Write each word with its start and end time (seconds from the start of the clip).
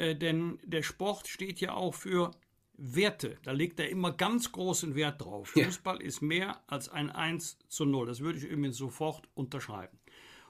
äh, 0.00 0.16
denn 0.16 0.58
der 0.64 0.82
Sport 0.82 1.28
steht 1.28 1.60
ja 1.60 1.74
auch 1.74 1.94
für 1.94 2.30
Werte. 2.76 3.36
Da 3.42 3.52
legt 3.52 3.78
er 3.78 3.90
immer 3.90 4.12
ganz 4.12 4.50
großen 4.52 4.94
Wert 4.94 5.20
drauf. 5.20 5.54
Ja. 5.54 5.66
Fußball 5.66 6.00
ist 6.00 6.22
mehr 6.22 6.62
als 6.66 6.88
ein 6.88 7.10
1 7.10 7.58
zu 7.68 7.84
0. 7.84 8.06
Das 8.06 8.20
würde 8.20 8.38
ich 8.38 8.44
übrigens 8.44 8.78
sofort 8.78 9.28
unterschreiben. 9.34 9.98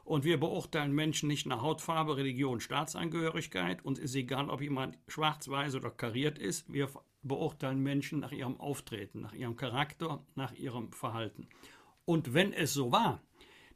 Und 0.05 0.25
wir 0.25 0.39
beurteilen 0.39 0.93
Menschen 0.93 1.29
nicht 1.29 1.47
nach 1.47 1.63
Hautfarbe, 1.63 2.17
Religion, 2.17 2.61
Staatsangehörigkeit. 2.61 3.85
Uns 3.85 3.99
ist 3.99 4.15
egal, 4.15 4.49
ob 4.49 4.61
jemand 4.61 4.97
schwarz, 5.09 5.48
weiß 5.48 5.75
oder 5.75 5.91
kariert 5.91 6.39
ist. 6.39 6.73
Wir 6.73 6.89
beurteilen 7.23 7.80
Menschen 7.80 8.21
nach 8.21 8.32
ihrem 8.32 8.59
Auftreten, 8.59 9.21
nach 9.21 9.35
ihrem 9.35 9.57
Charakter, 9.57 10.25
nach 10.37 10.53
ihrem 10.53 10.93
Verhalten. 10.93 11.48
Und 12.05 12.32
wenn 12.32 12.53
es 12.53 12.73
so 12.73 12.93
war, 12.93 13.23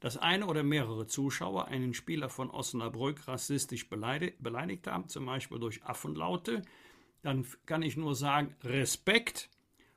dass 0.04 0.18
eine 0.18 0.46
oder 0.48 0.62
mehrere 0.62 1.06
Zuschauer 1.06 1.68
einen 1.68 1.94
Spieler 1.94 2.28
von 2.28 2.50
Osnabrück 2.50 3.26
rassistisch 3.26 3.88
beleidigt 3.88 4.86
haben, 4.86 5.08
zum 5.08 5.24
Beispiel 5.24 5.58
durch 5.58 5.82
Affenlaute, 5.82 6.60
dann 7.22 7.46
kann 7.64 7.80
ich 7.80 7.96
nur 7.96 8.14
sagen, 8.14 8.54
Respekt 8.62 9.48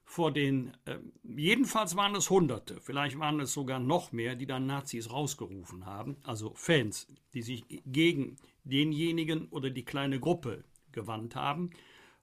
vor 0.05 0.31
den, 0.31 0.71
äh, 0.85 0.99
jedenfalls 1.25 1.97
waren 1.97 2.15
es 2.15 2.29
Hunderte, 2.29 2.79
vielleicht 2.79 3.19
waren 3.19 3.41
es 3.41 3.51
sogar 3.51 3.79
noch 3.79 4.13
mehr, 4.13 4.35
die 4.35 4.45
dann 4.45 4.65
Nazis 4.65 5.11
rausgerufen 5.11 5.85
haben, 5.85 6.15
also 6.23 6.53
Fans, 6.55 7.07
die 7.33 7.41
sich 7.41 7.65
gegen 7.85 8.37
denjenigen 8.63 9.49
oder 9.49 9.69
die 9.69 9.83
kleine 9.83 10.21
Gruppe 10.21 10.63
gewandt 10.93 11.35
haben. 11.35 11.71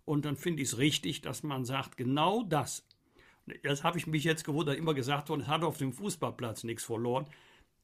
Und 0.06 0.24
dann 0.24 0.36
finde 0.38 0.62
ich 0.62 0.68
es 0.68 0.78
richtig, 0.78 1.20
dass 1.20 1.42
man 1.42 1.66
sagt, 1.66 1.98
genau 1.98 2.44
das, 2.44 2.88
das 3.62 3.84
habe 3.84 3.98
ich 3.98 4.06
mich 4.06 4.24
jetzt 4.24 4.44
gewundert, 4.44 4.78
immer 4.78 4.94
gesagt 4.94 5.28
worden, 5.28 5.42
es 5.42 5.48
hat 5.48 5.64
auf 5.64 5.76
dem 5.76 5.92
Fußballplatz 5.92 6.64
nichts 6.64 6.84
verloren. 6.84 7.26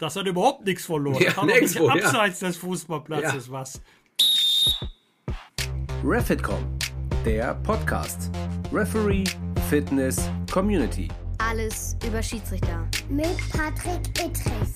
Das 0.01 0.17
hat 0.17 0.27
überhaupt 0.27 0.65
nichts 0.65 0.87
verloren. 0.87 1.23
Ja, 1.23 1.35
das 1.61 1.79
hat 1.79 1.91
abseits 1.91 2.41
ja. 2.41 2.49
des 2.49 2.57
Fußballplatzes 2.57 3.49
ja. 3.49 3.53
was. 3.53 3.83
Refitcom, 6.03 6.65
der 7.27 7.57
Podcast. 7.57 8.31
Referee, 8.73 9.25
Fitness, 9.69 10.31
Community. 10.51 11.09
Alles 11.37 11.99
über 12.03 12.23
Schiedsrichter. 12.23 12.89
Mit 13.11 13.37
Patrick 13.53 14.09
Ittrich. 14.19 14.75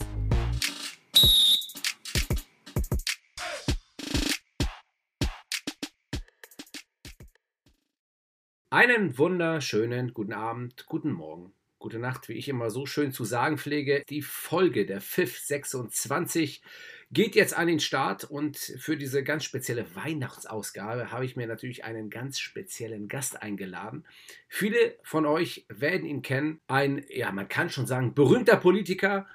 Einen 8.68 9.16
wunderschönen 9.16 10.12
guten 10.12 10.34
Abend, 10.34 10.84
guten 10.84 11.12
Morgen 11.12 11.54
gute 11.84 11.98
Nacht, 11.98 12.30
wie 12.30 12.32
ich 12.32 12.48
immer 12.48 12.70
so 12.70 12.86
schön 12.86 13.12
zu 13.12 13.24
sagen 13.24 13.58
pflege. 13.58 14.04
Die 14.08 14.22
Folge 14.22 14.86
der 14.86 15.02
FIF 15.02 15.38
26 15.38 16.62
geht 17.10 17.34
jetzt 17.34 17.54
an 17.54 17.66
den 17.66 17.78
Start 17.78 18.24
und 18.24 18.56
für 18.56 18.96
diese 18.96 19.22
ganz 19.22 19.44
spezielle 19.44 19.94
Weihnachtsausgabe 19.94 21.12
habe 21.12 21.26
ich 21.26 21.36
mir 21.36 21.46
natürlich 21.46 21.84
einen 21.84 22.08
ganz 22.08 22.38
speziellen 22.38 23.06
Gast 23.06 23.42
eingeladen. 23.42 24.06
Viele 24.48 24.96
von 25.02 25.26
euch 25.26 25.66
werden 25.68 26.06
ihn 26.06 26.22
kennen. 26.22 26.62
Ein, 26.68 27.04
ja, 27.10 27.30
man 27.32 27.48
kann 27.48 27.68
schon 27.68 27.86
sagen, 27.86 28.14
berühmter 28.14 28.56
Politiker. 28.56 29.26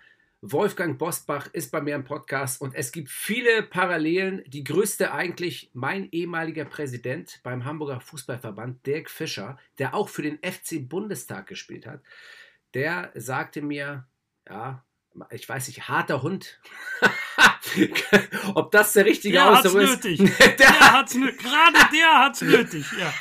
Wolfgang 0.41 0.97
Bosbach 0.97 1.49
ist 1.51 1.71
bei 1.71 1.81
mir 1.81 1.95
im 1.95 2.05
Podcast 2.05 2.61
und 2.61 2.73
es 2.73 2.91
gibt 2.91 3.09
viele 3.09 3.63
Parallelen. 3.63 4.43
Die 4.47 4.63
größte 4.63 5.13
eigentlich 5.13 5.69
mein 5.73 6.09
ehemaliger 6.11 6.65
Präsident 6.65 7.39
beim 7.43 7.65
Hamburger 7.65 7.99
Fußballverband, 7.99 8.85
Dirk 8.85 9.09
Fischer, 9.09 9.57
der 9.77 9.93
auch 9.93 10.09
für 10.09 10.21
den 10.21 10.37
FC 10.37 10.87
Bundestag 10.87 11.47
gespielt 11.47 11.85
hat 11.85 12.01
der 12.73 13.11
sagte 13.15 13.61
mir, 13.61 14.07
ja, 14.47 14.83
ich 15.31 15.47
weiß 15.47 15.67
nicht, 15.67 15.87
harter 15.87 16.21
Hund. 16.21 16.59
Ob 18.55 18.71
das 18.71 18.93
der 18.93 19.05
richtige 19.05 19.33
der 19.33 19.49
Ausdruck 19.49 19.81
ist? 19.81 20.03
Nötig. 20.03 20.37
der, 20.39 20.49
der 20.49 20.79
hat's 20.91 21.15
nötig. 21.15 21.39
Gerade 21.39 21.77
der 21.93 22.19
hat's 22.19 22.41
nötig, 22.41 22.85
ja. 22.97 23.13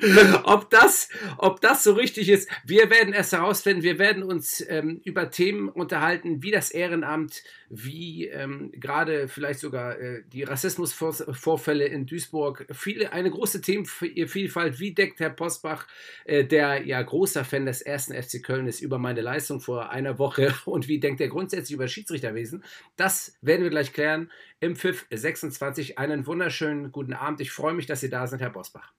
ob, 0.44 0.70
das, 0.70 1.08
ob 1.38 1.60
das 1.60 1.84
so 1.84 1.92
richtig 1.92 2.28
ist, 2.28 2.48
wir 2.64 2.90
werden 2.90 3.12
es 3.12 3.32
herausfinden. 3.32 3.82
Wir 3.82 3.98
werden 3.98 4.22
uns 4.22 4.64
ähm, 4.68 5.00
über 5.04 5.30
Themen 5.30 5.68
unterhalten, 5.68 6.42
wie 6.42 6.50
das 6.50 6.70
Ehrenamt, 6.70 7.42
wie 7.68 8.26
ähm, 8.28 8.72
gerade 8.72 9.28
vielleicht 9.28 9.60
sogar 9.60 9.98
äh, 9.98 10.22
die 10.32 10.42
Rassismusvorfälle 10.42 11.86
in 11.86 12.06
Duisburg, 12.06 12.66
viele, 12.72 13.12
eine 13.12 13.30
große 13.30 13.60
Themenvielfalt. 13.60 14.80
Wie 14.80 14.92
deckt 14.94 15.20
Herr 15.20 15.30
Posbach, 15.30 15.86
äh, 16.24 16.44
der 16.44 16.86
ja 16.86 17.00
großer 17.02 17.44
Fan 17.44 17.66
des 17.66 17.82
ersten 17.82 18.14
FC 18.14 18.42
Köln 18.42 18.66
ist, 18.66 18.80
über 18.80 18.98
meine 18.98 19.20
Leistung 19.20 19.60
vor 19.60 19.90
einer 19.90 20.18
Woche 20.18 20.54
und 20.64 20.88
wie 20.88 21.00
denkt 21.00 21.20
er 21.20 21.28
grundsätzlich 21.28 21.74
über 21.74 21.88
Schiedsrichterwesen? 21.88 22.64
Das 22.96 23.36
werden 23.42 23.62
wir 23.62 23.70
gleich 23.70 23.92
klären 23.92 24.30
im 24.60 24.76
Pfiff 24.76 25.06
26. 25.10 25.98
Einen 25.98 26.26
wunderschönen 26.26 26.92
guten 26.92 27.12
Abend. 27.12 27.40
Ich 27.40 27.50
freue 27.50 27.74
mich, 27.74 27.86
dass 27.86 28.00
Sie 28.00 28.10
da 28.10 28.26
sind, 28.26 28.40
Herr 28.40 28.50
Bosbach. 28.50 28.92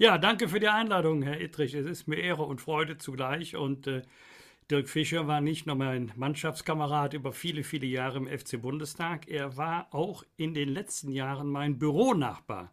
Ja, 0.00 0.16
danke 0.16 0.48
für 0.48 0.60
die 0.60 0.68
Einladung, 0.68 1.22
Herr 1.22 1.40
Ittrich. 1.40 1.74
Es 1.74 1.84
ist 1.84 2.06
mir 2.06 2.18
Ehre 2.18 2.44
und 2.44 2.60
Freude 2.60 2.98
zugleich. 2.98 3.56
Und 3.56 3.88
äh, 3.88 4.02
Dirk 4.70 4.88
Fischer 4.88 5.26
war 5.26 5.40
nicht 5.40 5.66
nur 5.66 5.74
mein 5.74 6.12
Mannschaftskamerad 6.14 7.14
über 7.14 7.32
viele, 7.32 7.64
viele 7.64 7.88
Jahre 7.88 8.18
im 8.18 8.28
FC 8.28 8.62
Bundestag. 8.62 9.26
Er 9.26 9.56
war 9.56 9.88
auch 9.90 10.22
in 10.36 10.54
den 10.54 10.68
letzten 10.68 11.10
Jahren 11.10 11.48
mein 11.48 11.80
Büronachbar 11.80 12.72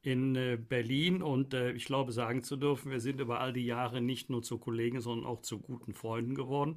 in 0.00 0.36
äh, 0.36 0.56
Berlin. 0.56 1.22
Und 1.22 1.52
äh, 1.52 1.72
ich 1.72 1.84
glaube, 1.84 2.12
sagen 2.12 2.42
zu 2.42 2.56
dürfen, 2.56 2.90
wir 2.90 3.00
sind 3.00 3.20
über 3.20 3.40
all 3.40 3.52
die 3.52 3.66
Jahre 3.66 4.00
nicht 4.00 4.30
nur 4.30 4.42
zu 4.42 4.56
Kollegen, 4.56 5.02
sondern 5.02 5.26
auch 5.26 5.42
zu 5.42 5.58
guten 5.58 5.92
Freunden 5.92 6.34
geworden. 6.34 6.76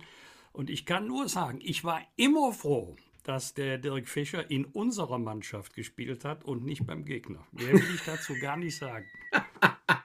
Und 0.51 0.69
ich 0.69 0.85
kann 0.85 1.07
nur 1.07 1.29
sagen, 1.29 1.59
ich 1.63 1.85
war 1.85 2.01
immer 2.17 2.51
froh, 2.51 2.97
dass 3.23 3.53
der 3.53 3.77
Dirk 3.77 4.09
Fischer 4.09 4.51
in 4.51 4.65
unserer 4.65 5.17
Mannschaft 5.17 5.75
gespielt 5.75 6.25
hat 6.25 6.43
und 6.43 6.65
nicht 6.65 6.85
beim 6.85 7.05
Gegner. 7.05 7.47
Mehr 7.53 7.71
will 7.71 7.95
ich 7.95 8.03
dazu 8.03 8.33
gar 8.41 8.57
nicht 8.57 8.75
sagen. 8.75 9.05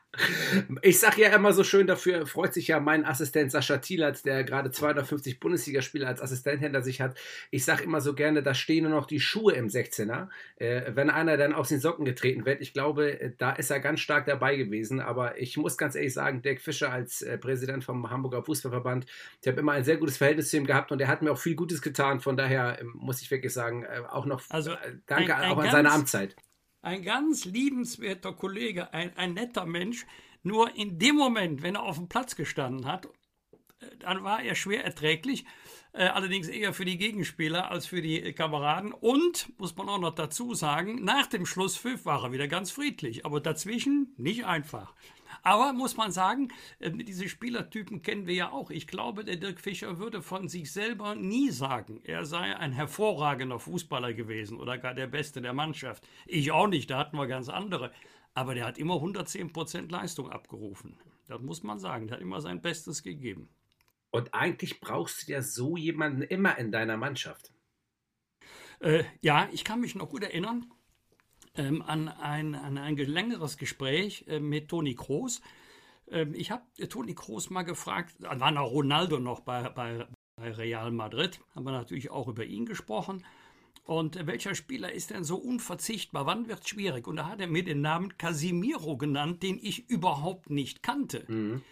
Ich 0.83 1.01
sage 1.01 1.23
ja 1.23 1.35
immer 1.35 1.53
so 1.53 1.65
schön, 1.65 1.87
dafür 1.87 2.27
freut 2.27 2.53
sich 2.53 2.69
ja 2.69 2.81
mein 2.81 3.05
Assistent 3.05 3.51
Sascha 3.51 3.79
Thielert, 3.79 4.25
der 4.25 4.45
gerade 4.45 4.71
250 4.71 5.41
Bundesligaspiele 5.41 6.07
als 6.07 6.21
Assistent 6.21 6.61
hinter 6.61 6.83
sich 6.83 7.01
hat. 7.01 7.17
Ich 7.51 7.65
sage 7.65 7.85
immer 7.85 8.01
so 8.01 8.15
gerne, 8.15 8.43
da 8.43 8.55
stehen 8.55 8.85
nur 8.85 8.93
noch 8.93 9.07
die 9.07 9.21
Schuhe 9.21 9.55
im 9.55 9.69
16er. 9.69 10.29
Äh, 10.57 10.93
wenn 10.95 11.11
einer 11.11 11.37
dann 11.37 11.55
aus 11.55 11.71
den 11.71 11.81
Socken 11.81 12.05
getreten 12.05 12.45
wird, 12.45 12.61
ich 12.61 12.73
glaube, 12.73 13.21
äh, 13.21 13.33
da 13.39 13.53
ist 13.53 13.71
er 13.71 13.81
ganz 13.81 14.01
stark 14.01 14.27
dabei 14.27 14.57
gewesen. 14.57 15.01
Aber 15.01 15.41
ich 15.41 15.57
muss 15.57 15.79
ganz 15.79 15.95
ehrlich 15.95 16.13
sagen, 16.13 16.43
Dirk 16.43 16.61
Fischer 16.61 16.93
als 16.93 17.23
äh, 17.23 17.39
Präsident 17.39 17.85
vom 17.85 18.11
Hamburger 18.11 18.43
Fußballverband, 18.43 19.07
ich 19.41 19.49
habe 19.49 19.61
immer 19.61 19.73
ein 19.73 19.85
sehr 19.85 19.97
gutes 19.97 20.19
Verhältnis 20.19 20.51
zu 20.51 20.57
ihm 20.57 20.67
gehabt 20.67 20.93
und 20.93 21.01
er 21.01 21.09
hat 21.09 21.23
mir 21.23 21.33
auch 21.33 21.39
viel 21.39 21.55
Gutes 21.55 21.81
getan. 21.81 22.21
Von 22.21 22.37
daher 22.37 22.79
äh, 22.81 22.85
muss 22.85 23.23
ich 23.23 23.31
wirklich 23.31 23.53
sagen, 23.53 23.85
äh, 23.85 24.03
auch 24.09 24.27
noch 24.27 24.43
also 24.51 24.73
äh, 24.73 24.77
danke 25.07 25.35
ein, 25.35 25.43
ein 25.43 25.53
auch 25.53 25.59
an 25.59 25.71
seine 25.71 25.91
Amtszeit 25.91 26.37
ein 26.83 27.03
ganz 27.03 27.45
liebenswerter 27.45 28.33
Kollege, 28.33 28.93
ein, 28.93 29.17
ein 29.17 29.35
netter 29.35 29.65
Mensch. 29.65 30.07
Nur 30.43 30.75
in 30.77 30.99
dem 30.99 31.17
Moment, 31.17 31.63
wenn 31.63 31.77
er 31.77 31.85
auf 31.85 31.97
dem 31.97 32.09
Platz 32.09 32.35
gestanden 32.35 32.87
hat, 32.87 33.07
äh, 33.07 33.97
dann 34.01 34.25
war 34.25 34.43
er 34.43 34.57
schwer 34.57 34.85
erträglich. 34.85 35.45
Äh, 35.93 36.05
allerdings 36.05 36.49
eher 36.49 36.73
für 36.73 36.85
die 36.85 36.99
Gegenspieler 36.99 37.71
als 37.71 37.87
für 37.87 38.03
die 38.03 38.33
Kameraden. 38.33 38.93
Und, 38.93 39.53
muss 39.59 39.77
man 39.77 39.89
auch 39.89 39.99
noch 39.99 40.15
dazu 40.15 40.55
sagen, 40.55 41.05
nach 41.05 41.27
dem 41.27 41.47
Schlusspfiff 41.47 42.05
war 42.05 42.25
er 42.25 42.33
wieder 42.33 42.49
ganz 42.49 42.73
friedlich. 42.73 43.25
Aber 43.25 43.41
dazwischen 43.41 44.15
nicht 44.17 44.45
einfach. 44.45 44.95
Aber 45.43 45.73
muss 45.73 45.97
man 45.97 46.13
sagen, 46.13 46.49
äh, 46.79 46.91
diese 46.91 47.29
Spielertypen 47.29 48.03
kennen 48.03 48.27
wir 48.27 48.35
ja 48.35 48.53
auch. 48.53 48.71
Ich 48.71 48.87
glaube, 48.87 49.25
der 49.25 49.37
Dirk 49.37 49.61
Fischer 49.61 49.99
würde 49.99 50.23
von 50.23 50.49
sich 50.49 50.73
selber 50.73 51.15
nie 51.15 51.51
sagen, 51.51 52.01
er 52.05 52.25
sei 52.25 52.57
ein 52.57 52.73
hervorragender 52.73 53.59
Fußballer 53.59 54.15
gewesen 54.15 54.59
oder 54.59 54.79
gar 54.79 54.95
der 54.95 55.07
Beste 55.07 55.43
der 55.43 55.53
Mannschaft. 55.53 56.07
Ich 56.27 56.53
auch 56.53 56.69
nicht, 56.69 56.91
da 56.91 56.99
hatten 56.99 57.17
wir 57.17 57.27
ganz 57.27 57.49
andere. 57.49 57.93
Aber 58.35 58.55
der 58.55 58.67
hat 58.67 58.79
immer 58.79 58.95
110 58.95 59.53
Prozent 59.53 59.93
Leistung 59.93 60.31
abgerufen. 60.31 60.99
Das 61.27 61.41
muss 61.41 61.63
man 61.63 61.79
sagen. 61.79 62.07
Der 62.07 62.17
hat 62.17 62.23
immer 62.23 62.41
sein 62.41 62.63
Bestes 62.63 63.03
gegeben. 63.03 63.49
Und 64.11 64.35
eigentlich 64.35 64.81
brauchst 64.81 65.29
du 65.29 65.33
ja 65.33 65.43
so 65.43 65.77
jemanden 65.77 66.23
immer 66.23 66.59
in 66.59 66.71
deiner 66.71 66.97
Mannschaft. 66.97 67.53
Äh, 68.81 69.05
ja, 69.21 69.49
ich 69.53 69.65
kann 69.65 69.81
mich 69.81 69.95
noch 69.95 70.09
gut 70.09 70.23
erinnern 70.23 70.67
ähm, 71.57 71.83
an, 71.83 72.09
ein, 72.09 72.55
an 72.55 72.79
ein 72.79 72.97
längeres 72.97 73.57
Gespräch 73.57 74.25
äh, 74.29 74.41
mit 74.41 74.69
Toni 74.69 74.95
Kroos. 74.95 75.41
Ähm, 76.11 76.35
ich 76.35 76.51
habe 76.51 76.63
äh, 76.79 76.87
Toni 76.87 77.15
Kroos 77.15 77.51
mal 77.51 77.63
gefragt, 77.63 78.15
da 78.19 78.39
war 78.41 78.51
noch 78.51 78.71
Ronaldo 78.71 79.19
noch 79.19 79.41
bei, 79.41 79.69
bei, 79.69 80.07
bei 80.37 80.51
Real 80.53 80.91
Madrid, 80.91 81.41
haben 81.55 81.65
wir 81.65 81.73
natürlich 81.73 82.11
auch 82.11 82.29
über 82.29 82.45
ihn 82.45 82.67
gesprochen. 82.67 83.25
Und 83.85 84.17
äh, 84.17 84.27
welcher 84.27 84.55
Spieler 84.55 84.93
ist 84.93 85.11
denn 85.11 85.25
so 85.25 85.37
unverzichtbar? 85.37 86.27
Wann 86.27 86.49
wird 86.49 86.61
es 86.61 86.69
schwierig? 86.69 87.07
Und 87.07 87.17
da 87.17 87.27
hat 87.27 87.41
er 87.41 87.49
mir 87.49 87.65
den 87.65 87.81
Namen 87.81 88.17
Casimiro 88.17 88.97
genannt, 88.97 89.43
den 89.43 89.59
ich 89.61 89.89
überhaupt 89.91 90.51
nicht 90.51 90.83
kannte. 90.83 91.25
Mhm. 91.29 91.63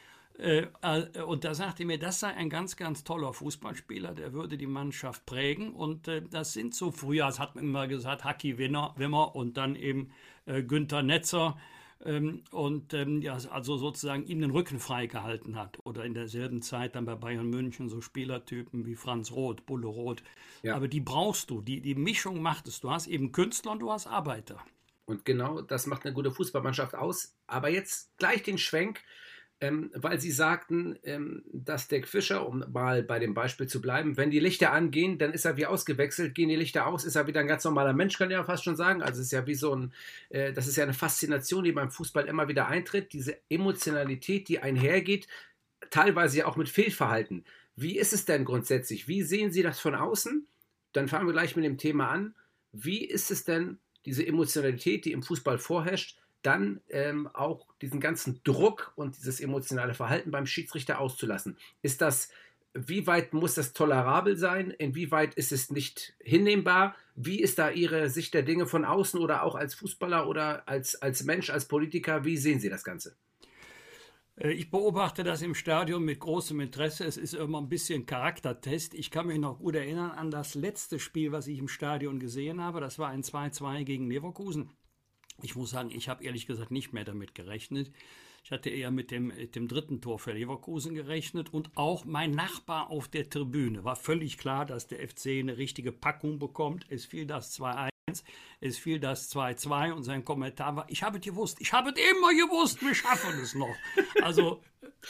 Äh, 0.41 0.69
äh, 0.83 1.23
und 1.23 1.45
da 1.45 1.55
sagte 1.55 1.83
er 1.83 1.87
mir, 1.87 1.99
das 1.99 2.21
sei 2.21 2.29
ein 2.29 2.49
ganz, 2.49 2.77
ganz 2.77 3.05
toller 3.05 3.33
Fußballspieler, 3.35 4.15
der 4.15 4.33
würde 4.33 4.57
die 4.57 4.67
Mannschaft 4.67 5.27
prägen. 5.27 5.73
Und 5.73 6.09
äh, 6.09 6.23
das 6.23 6.53
sind 6.55 6.75
so 6.75 6.91
früher, 6.91 7.27
das 7.27 7.39
hat 7.39 7.55
man 7.55 7.65
immer 7.65 7.87
gesagt, 7.87 8.25
Haki 8.25 8.57
Wimmer 8.59 9.37
und 9.37 9.57
dann 9.57 9.77
eben 9.77 10.11
Günther 10.47 11.03
Netzer. 11.03 11.59
Ähm, 12.03 12.45
und 12.51 12.95
ähm, 12.95 13.21
ja, 13.21 13.35
also 13.51 13.77
sozusagen 13.77 14.25
ihm 14.25 14.41
den 14.41 14.51
Rücken 14.51 14.81
freigehalten 14.81 15.57
hat. 15.57 15.79
Oder 15.85 16.05
in 16.05 16.15
derselben 16.15 16.63
Zeit 16.63 16.95
dann 16.95 17.05
bei 17.05 17.15
Bayern 17.15 17.51
München 17.51 17.91
so 17.91 18.01
Spielertypen 18.01 18.87
wie 18.87 18.97
Franz 18.97 19.33
Roth, 19.33 19.67
Bulle 19.67 19.87
Roth. 19.87 20.23
Ja. 20.63 20.75
Aber 20.77 20.89
die 20.89 21.01
brauchst 21.01 21.51
du, 21.51 21.61
die, 21.61 21.83
die 21.83 21.95
Mischung 21.95 22.41
macht 22.41 22.69
es. 22.69 22.81
Du 22.81 22.91
hast 22.91 23.07
eben 23.07 23.33
Künstler 23.33 23.73
und 23.73 23.81
du 23.81 23.93
hast 23.93 24.07
Arbeiter. 24.07 24.65
Und 25.05 25.27
genau 25.27 25.61
das 25.61 25.87
macht 25.87 26.07
eine 26.07 26.15
gute 26.15 26.31
Fußballmannschaft 26.31 26.95
aus. 26.95 27.37
Aber 27.47 27.69
jetzt 27.69 28.17
gleich 28.17 28.43
den 28.43 28.57
Schwenk 28.57 29.03
ähm, 29.61 29.91
weil 29.95 30.19
Sie 30.21 30.31
sagten, 30.31 30.99
ähm, 31.05 31.43
dass 31.53 31.89
Dirk 31.89 32.09
Fischer, 32.09 32.47
um 32.47 32.65
mal 32.73 33.03
bei 33.03 33.19
dem 33.19 33.35
Beispiel 33.35 33.67
zu 33.67 33.81
bleiben, 33.81 34.17
wenn 34.17 34.31
die 34.31 34.41
Lichter 34.41 34.73
angehen, 34.73 35.19
dann 35.19 35.33
ist 35.33 35.45
er 35.45 35.59
wie 35.59 35.67
ausgewechselt, 35.67 36.35
gehen 36.35 36.49
die 36.49 36.57
Lichter 36.57 36.87
aus, 36.87 37.05
ist 37.05 37.17
er 37.17 37.27
wieder 37.27 37.41
ein 37.41 37.47
ganz 37.47 37.65
normaler 37.65 37.93
Mensch, 37.93 38.17
kann 38.17 38.31
ja 38.31 38.43
fast 38.43 38.65
schon 38.65 38.77
sagen. 38.77 39.03
Also 39.03 39.21
es 39.21 39.27
ist 39.27 39.33
ja 39.33 39.47
wie 39.47 39.55
so 39.55 39.75
ein, 39.75 39.93
äh, 40.31 40.53
das 40.55 40.67
ist 40.67 40.77
ja 40.77 40.85
eine 40.85 40.95
Faszination, 40.95 41.65
die 41.65 41.73
beim 41.73 41.91
Fußball 41.91 42.27
immer 42.27 42.49
wieder 42.49 42.69
eintritt, 42.69 43.12
diese 43.12 43.37
Emotionalität, 43.51 44.49
die 44.49 44.61
einhergeht, 44.61 45.29
teilweise 45.91 46.39
ja 46.39 46.47
auch 46.47 46.57
mit 46.57 46.71
Fehlverhalten. 46.71 47.45
Wie 47.77 47.99
ist 47.99 48.15
es 48.15 48.25
denn 48.25 48.47
grundsätzlich? 48.47 49.09
Wie 49.09 49.23
sehen 49.23 49.53
Sie 49.53 49.62
das 49.62 49.79
von 49.79 49.95
außen? 49.95 50.47
Dann 50.93 51.09
fangen 51.09 51.27
wir 51.27 51.33
gleich 51.33 51.55
mit 51.55 51.65
dem 51.67 51.79
Thema 51.79 52.09
an. 52.09 52.35
Wie 52.73 53.05
ist 53.05 53.31
es 53.31 53.45
denn, 53.45 53.79
diese 54.07 54.27
Emotionalität, 54.27 55.05
die 55.05 55.12
im 55.12 55.23
Fußball 55.23 55.59
vorherrscht, 55.59 56.19
dann 56.43 56.81
ähm, 56.89 57.29
auch 57.33 57.67
diesen 57.83 58.01
ganzen 58.01 58.41
Druck 58.45 58.93
und 58.97 59.17
dieses 59.17 59.41
emotionale 59.41 59.95
Verhalten 59.95 60.31
beim 60.31 60.47
Schiedsrichter 60.47 61.01
auszulassen. 61.01 61.57
Ist 61.83 62.01
das, 62.01 62.31
wie 62.73 63.07
weit 63.07 63.35
muss 63.35 63.55
das 63.55 63.73
tolerabel 63.73 64.37
sein? 64.37 64.71
Inwieweit 64.71 65.35
ist 65.35 65.53
es 65.53 65.71
nicht 65.71 66.15
hinnehmbar? 66.21 66.95
Wie 67.15 67.41
ist 67.41 67.59
da 67.59 67.71
Ihre 67.71 68.09
Sicht 68.09 68.35
der 68.35 68.43
Dinge 68.43 68.67
von 68.67 68.85
außen 68.85 69.21
oder 69.21 69.43
auch 69.43 69.55
als 69.55 69.75
Fußballer 69.75 70.29
oder 70.29 70.69
als, 70.69 71.01
als 71.03 71.25
Mensch, 71.25 71.51
als 71.51 71.67
Politiker? 71.67 72.25
Wie 72.25 72.37
sehen 72.37 72.61
Sie 72.61 72.71
das 72.71 72.85
Ganze? 72.85 73.17
Äh, 74.37 74.53
ich 74.53 74.71
beobachte 74.71 75.23
das 75.23 75.43
im 75.43 75.55
Stadion 75.55 76.05
mit 76.05 76.21
großem 76.21 76.61
Interesse. 76.61 77.05
Es 77.05 77.17
ist 77.17 77.35
immer 77.35 77.61
ein 77.61 77.69
bisschen 77.69 78.07
Charaktertest. 78.07 78.95
Ich 78.95 79.11
kann 79.11 79.27
mich 79.27 79.39
noch 79.39 79.59
gut 79.59 79.75
erinnern 79.75 80.13
an 80.13 80.31
das 80.31 80.55
letzte 80.55 80.99
Spiel, 80.99 81.33
was 81.33 81.47
ich 81.47 81.59
im 81.59 81.69
Stadion 81.69 82.19
gesehen 82.19 82.63
habe. 82.63 82.81
Das 82.81 82.99
war 82.99 83.09
ein 83.09 83.23
2-2 83.23 83.85
gegen 83.85 84.09
Leverkusen. 84.09 84.71
Ich 85.43 85.57
muss 85.57 85.71
sagen, 85.71 85.91
ich 85.91 86.09
habe 86.09 86.25
ehrlich 86.25 86.47
gesagt 86.47 86.71
nicht 86.71 86.93
mehr 86.93 87.05
damit 87.05 87.35
gerechnet. 87.35 87.91
Ich 88.45 88.51
hatte 88.53 88.71
eher 88.71 88.91
mit 88.91 89.11
dem, 89.11 89.29
mit 89.29 89.55
dem 89.55 89.69
dritten 89.69 90.01
Tor 90.01 90.19
für 90.19 90.33
Leverkusen 90.33 90.95
gerechnet 90.95 91.53
und 91.53 91.71
auch 91.77 92.05
mein 92.05 92.31
Nachbar 92.31 92.91
auf 92.91 93.09
der 93.09 93.29
Tribüne. 93.29 93.85
War 93.85 93.97
völlig 93.97 94.39
klar, 94.39 94.65
dass 94.65 94.87
der 94.87 95.07
FC 95.07 95.39
eine 95.39 95.59
richtige 95.59 95.93
Packung 95.93 96.39
bekommt. 96.39 96.87
Es 96.89 97.05
fiel 97.05 97.27
das 97.27 97.59
2-1, 97.59 97.91
es 98.61 98.79
fiel 98.79 98.99
das 98.99 99.31
2-2 99.35 99.93
und 99.93 100.05
sein 100.05 100.25
Kommentar 100.25 100.77
war, 100.77 100.87
ich 100.89 101.03
habe 101.03 101.19
es 101.19 101.25
gewusst, 101.25 101.61
ich 101.61 101.73
habe 101.73 101.91
es 101.91 101.97
immer 102.11 102.31
gewusst, 102.31 102.81
wir 102.83 102.95
schaffen 102.95 103.39
es 103.41 103.55
noch. 103.55 103.75
Also 104.23 104.63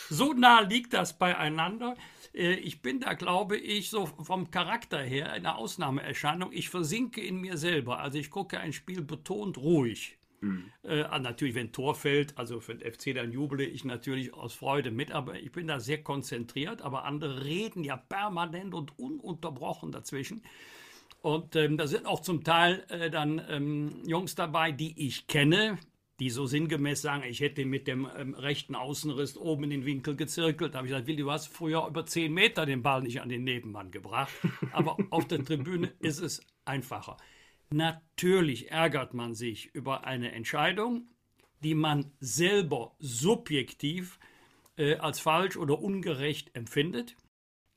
so 0.08 0.32
nah 0.32 0.60
liegt 0.60 0.92
das 0.92 1.18
beieinander. 1.18 1.96
Äh, 2.34 2.54
ich 2.54 2.82
bin 2.82 3.00
da, 3.00 3.14
glaube 3.14 3.56
ich, 3.56 3.90
so 3.90 4.06
vom 4.06 4.50
Charakter 4.50 5.02
her 5.02 5.32
eine 5.32 5.56
Ausnahmeerscheinung. 5.56 6.52
Ich 6.52 6.68
versinke 6.68 7.20
in 7.20 7.40
mir 7.40 7.56
selber. 7.56 7.98
Also 8.00 8.18
ich 8.18 8.30
gucke 8.30 8.60
ein 8.60 8.72
Spiel 8.72 9.02
betont 9.02 9.58
ruhig. 9.58 10.19
Mhm. 10.40 10.72
Äh, 10.82 11.02
natürlich, 11.20 11.54
wenn 11.54 11.72
Tor 11.72 11.94
fällt, 11.94 12.36
also 12.38 12.60
für 12.60 12.74
den 12.74 12.90
FC, 12.90 13.14
dann 13.14 13.32
juble 13.32 13.64
ich 13.64 13.84
natürlich 13.84 14.32
aus 14.34 14.54
Freude 14.54 14.90
mit, 14.90 15.12
aber 15.12 15.38
ich 15.38 15.52
bin 15.52 15.66
da 15.66 15.80
sehr 15.80 16.02
konzentriert, 16.02 16.82
aber 16.82 17.04
andere 17.04 17.44
reden 17.44 17.84
ja 17.84 17.96
permanent 17.96 18.74
und 18.74 18.98
ununterbrochen 18.98 19.92
dazwischen. 19.92 20.42
Und 21.22 21.54
ähm, 21.56 21.76
da 21.76 21.86
sind 21.86 22.06
auch 22.06 22.20
zum 22.20 22.44
Teil 22.44 22.84
äh, 22.88 23.10
dann 23.10 23.42
ähm, 23.48 24.02
Jungs 24.06 24.34
dabei, 24.34 24.72
die 24.72 25.06
ich 25.06 25.26
kenne, 25.26 25.78
die 26.18 26.30
so 26.30 26.46
sinngemäß 26.46 27.02
sagen, 27.02 27.24
ich 27.24 27.40
hätte 27.40 27.64
mit 27.64 27.86
dem 27.86 28.08
ähm, 28.16 28.34
rechten 28.34 28.74
Außenriss 28.74 29.36
oben 29.36 29.64
in 29.64 29.70
den 29.70 29.84
Winkel 29.86 30.16
gezirkelt. 30.16 30.74
Da 30.74 30.78
habe 30.78 30.86
ich 30.86 30.92
gesagt, 30.92 31.06
Willi, 31.06 31.22
du 31.22 31.30
hast 31.30 31.48
früher 31.48 31.86
über 31.86 32.06
10 32.06 32.32
Meter 32.32 32.66
den 32.66 32.82
Ball 32.82 33.02
nicht 33.02 33.20
an 33.20 33.28
den 33.28 33.44
Nebenmann 33.44 33.90
gebracht. 33.90 34.32
Aber 34.72 34.96
auf 35.10 35.26
der 35.26 35.44
Tribüne 35.44 35.92
ist 36.00 36.20
es 36.20 36.40
einfacher. 36.64 37.16
Natürlich 37.72 38.70
ärgert 38.70 39.14
man 39.14 39.34
sich 39.34 39.72
über 39.74 40.04
eine 40.04 40.32
Entscheidung, 40.32 41.08
die 41.62 41.74
man 41.74 42.10
selber 42.18 42.96
subjektiv 42.98 44.18
äh, 44.76 44.96
als 44.96 45.20
falsch 45.20 45.56
oder 45.56 45.80
ungerecht 45.80 46.54
empfindet. 46.54 47.16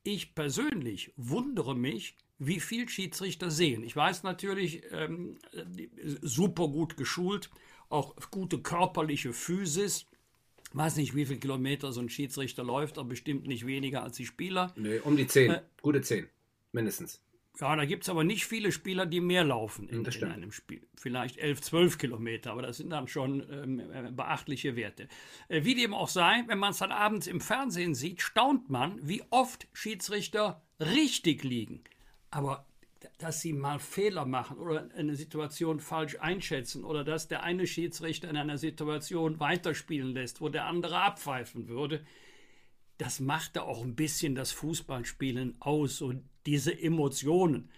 Ich 0.02 0.34
persönlich 0.34 1.12
wundere 1.16 1.76
mich, 1.76 2.16
wie 2.38 2.60
viel 2.60 2.88
Schiedsrichter 2.88 3.50
sehen. 3.50 3.84
Ich 3.84 3.94
weiß 3.94 4.22
natürlich, 4.24 4.82
ähm, 4.90 5.38
super 6.20 6.68
gut 6.68 6.96
geschult, 6.96 7.50
auch 7.88 8.16
gute 8.30 8.58
körperliche 8.58 9.32
Physis. 9.32 10.06
Ich 10.70 10.76
weiß 10.76 10.96
nicht, 10.96 11.14
wie 11.14 11.26
viele 11.26 11.38
Kilometer 11.38 11.92
so 11.92 12.00
ein 12.00 12.08
Schiedsrichter 12.08 12.64
läuft, 12.64 12.98
aber 12.98 13.10
bestimmt 13.10 13.46
nicht 13.46 13.64
weniger 13.64 14.02
als 14.02 14.16
die 14.16 14.26
Spieler. 14.26 14.72
Nee, 14.76 14.98
um 14.98 15.16
die 15.16 15.28
zehn. 15.28 15.52
Äh, 15.52 15.62
Gute 15.80 16.02
zehn, 16.02 16.26
mindestens. 16.72 17.23
Ja, 17.60 17.76
da 17.76 17.84
gibt 17.84 18.02
es 18.02 18.08
aber 18.08 18.24
nicht 18.24 18.46
viele 18.46 18.72
Spieler, 18.72 19.06
die 19.06 19.20
mehr 19.20 19.44
laufen 19.44 19.88
in, 19.88 20.04
in, 20.04 20.24
einem 20.24 20.50
Spiel. 20.50 20.86
Vielleicht 20.96 21.38
11, 21.38 21.60
12 21.60 21.98
Kilometer, 21.98 22.50
aber 22.50 22.62
das 22.62 22.78
sind 22.78 22.90
dann 22.90 23.06
schon 23.06 23.46
ähm, 23.48 23.78
äh, 23.78 24.10
beachtliche 24.10 24.74
Werte. 24.74 25.08
Äh, 25.48 25.64
wie 25.64 25.76
dem 25.76 25.94
auch 25.94 26.08
sei, 26.08 26.42
wenn 26.48 26.58
man 26.58 26.72
es 26.72 26.78
dann 26.78 26.90
abends 26.90 27.28
im 27.28 27.40
Fernsehen 27.40 27.94
sieht, 27.94 28.22
staunt 28.22 28.70
man, 28.70 28.98
wie 29.06 29.22
oft 29.30 29.68
Schiedsrichter 29.72 30.62
richtig 30.80 31.44
liegen. 31.44 31.84
Aber 32.30 32.66
dass 33.18 33.40
sie 33.40 33.52
mal 33.52 33.78
Fehler 33.78 34.24
machen 34.24 34.58
oder 34.58 34.88
eine 34.96 35.14
Situation 35.14 35.78
falsch 35.78 36.16
einschätzen 36.18 36.84
oder 36.84 37.04
dass 37.04 37.28
der 37.28 37.42
eine 37.42 37.66
Schiedsrichter 37.66 38.28
in 38.28 38.36
einer 38.36 38.58
Situation 38.58 39.38
weiterspielen 39.38 40.12
lässt, 40.14 40.40
wo 40.40 40.48
der 40.48 40.66
andere 40.66 41.00
abpfeifen 41.00 41.68
würde, 41.68 42.04
das 42.98 43.20
machte 43.20 43.62
auch 43.62 43.82
ein 43.82 43.94
bisschen 43.94 44.34
das 44.34 44.52
Fußballspielen 44.52 45.56
aus 45.60 46.00
und 46.00 46.24
diese 46.46 46.78
Emotionen. 46.78 47.70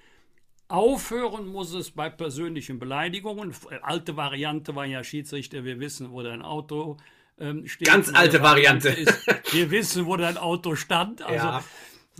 Aufhören 0.68 1.46
muss 1.46 1.72
es 1.74 1.92
bei 1.92 2.10
persönlichen 2.10 2.78
Beleidigungen. 2.78 3.54
Alte 3.82 4.16
Variante 4.16 4.74
war 4.74 4.84
ja 4.84 5.04
Schiedsrichter, 5.04 5.64
wir 5.64 5.78
wissen, 5.78 6.10
wo 6.10 6.22
dein 6.22 6.42
Auto 6.42 6.96
ähm, 7.38 7.66
steht. 7.66 7.86
Ganz 7.86 8.12
alte 8.12 8.42
Variante. 8.42 8.88
Ist, 8.88 9.26
wir 9.52 9.70
wissen, 9.70 10.06
wo 10.06 10.16
dein 10.16 10.36
Auto 10.36 10.74
stand. 10.74 11.22
Also, 11.22 11.46
ja. 11.46 11.64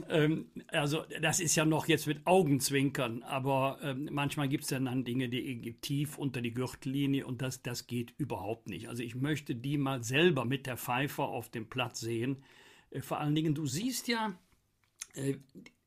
ähm, 0.09 0.47
also 0.69 1.05
das 1.21 1.41
ist 1.41 1.57
ja 1.57 1.65
noch 1.65 1.89
jetzt 1.89 2.07
mit 2.07 2.25
Augenzwinkern, 2.27 3.25
aber 3.25 3.79
ähm, 3.83 4.09
manchmal 4.13 4.49
gibt 4.49 4.65
es 4.65 4.71
ja 4.71 4.79
dann 4.79 5.05
Dinge, 5.05 5.29
die 5.29 5.77
tief 5.81 6.17
unter 6.17 6.41
die 6.41 6.53
Gürtellinie 6.55 7.27
und 7.27 7.43
das, 7.43 7.63
das 7.63 7.89
geht 7.89 8.15
überhaupt 8.17 8.69
nicht. 8.69 8.89
Also 8.89 9.03
ich 9.03 9.17
möchte 9.17 9.57
die 9.57 9.79
mal 9.79 10.05
selber 10.05 10.45
mit 10.45 10.67
der 10.67 10.77
Pfeife 10.77 11.23
auf 11.23 11.51
dem 11.51 11.69
Platz 11.69 12.01
sehen. 12.01 12.45
Äh, 12.91 13.01
vor 13.01 13.19
allen 13.19 13.35
Dingen, 13.35 13.55
du 13.55 13.67
siehst 13.67 14.07
ja, 14.07 14.39
äh, 15.15 15.37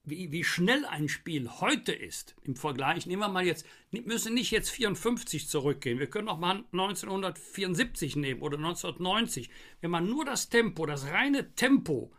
wie, 0.09 0.31
wie 0.31 0.43
schnell 0.43 0.85
ein 0.85 1.09
Spiel 1.09 1.49
heute 1.49 1.91
ist. 1.91 2.35
Im 2.43 2.55
Vergleich, 2.55 3.05
nehmen 3.05 3.21
wir 3.21 3.29
mal 3.29 3.45
jetzt, 3.45 3.65
müssen 3.91 4.33
nicht 4.33 4.51
jetzt 4.51 4.69
54 4.69 5.47
zurückgehen, 5.47 5.99
wir 5.99 6.09
können 6.09 6.29
auch 6.29 6.39
mal 6.39 6.63
1974 6.71 8.15
nehmen 8.15 8.41
oder 8.41 8.57
1990. 8.57 9.49
Wenn 9.81 9.91
man 9.91 10.09
nur 10.09 10.25
das 10.25 10.49
Tempo, 10.49 10.85
das 10.85 11.07
reine 11.07 11.53
Tempo 11.55 12.11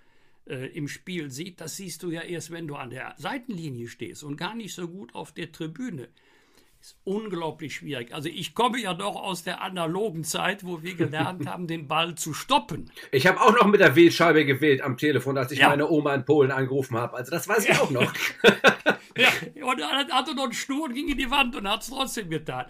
äh, 0.46 0.66
im 0.66 0.88
Spiel 0.88 1.30
sieht, 1.30 1.60
das 1.60 1.76
siehst 1.76 2.02
du 2.02 2.10
ja 2.10 2.22
erst, 2.22 2.50
wenn 2.50 2.68
du 2.68 2.76
an 2.76 2.90
der 2.90 3.14
Seitenlinie 3.18 3.88
stehst 3.88 4.24
und 4.24 4.36
gar 4.36 4.54
nicht 4.54 4.74
so 4.74 4.88
gut 4.88 5.14
auf 5.14 5.32
der 5.32 5.52
Tribüne 5.52 6.08
ist 6.80 6.98
unglaublich 7.04 7.74
schwierig. 7.74 8.14
Also 8.14 8.28
ich 8.28 8.54
komme 8.54 8.80
ja 8.80 8.94
doch 8.94 9.16
aus 9.16 9.42
der 9.42 9.60
analogen 9.62 10.24
Zeit, 10.24 10.64
wo 10.64 10.82
wir 10.82 10.94
gelernt 10.94 11.46
haben, 11.46 11.66
den 11.66 11.88
Ball 11.88 12.14
zu 12.14 12.32
stoppen. 12.32 12.90
Ich 13.12 13.26
habe 13.26 13.40
auch 13.40 13.52
noch 13.52 13.66
mit 13.66 13.80
der 13.80 13.96
Wählscheibe 13.96 14.46
gewählt 14.46 14.80
am 14.80 14.96
Telefon, 14.96 15.36
als 15.36 15.52
ich 15.52 15.58
ja. 15.58 15.68
meine 15.68 15.90
Oma 15.90 16.14
in 16.14 16.24
Polen 16.24 16.50
angerufen 16.50 16.96
habe. 16.96 17.16
Also 17.16 17.30
das 17.30 17.46
weiß 17.48 17.64
ich 17.68 17.76
ja. 17.76 17.82
auch 17.82 17.90
noch. 17.90 18.12
ja, 19.16 19.28
und 19.64 19.80
dann 19.80 20.08
hatte 20.10 20.34
noch 20.34 20.44
einen 20.44 20.52
Schnur 20.54 20.84
und 20.84 20.94
ging 20.94 21.08
in 21.08 21.18
die 21.18 21.30
Wand 21.30 21.54
und 21.54 21.68
hat 21.68 21.82
es 21.82 21.88
trotzdem 21.88 22.30
getan. 22.30 22.66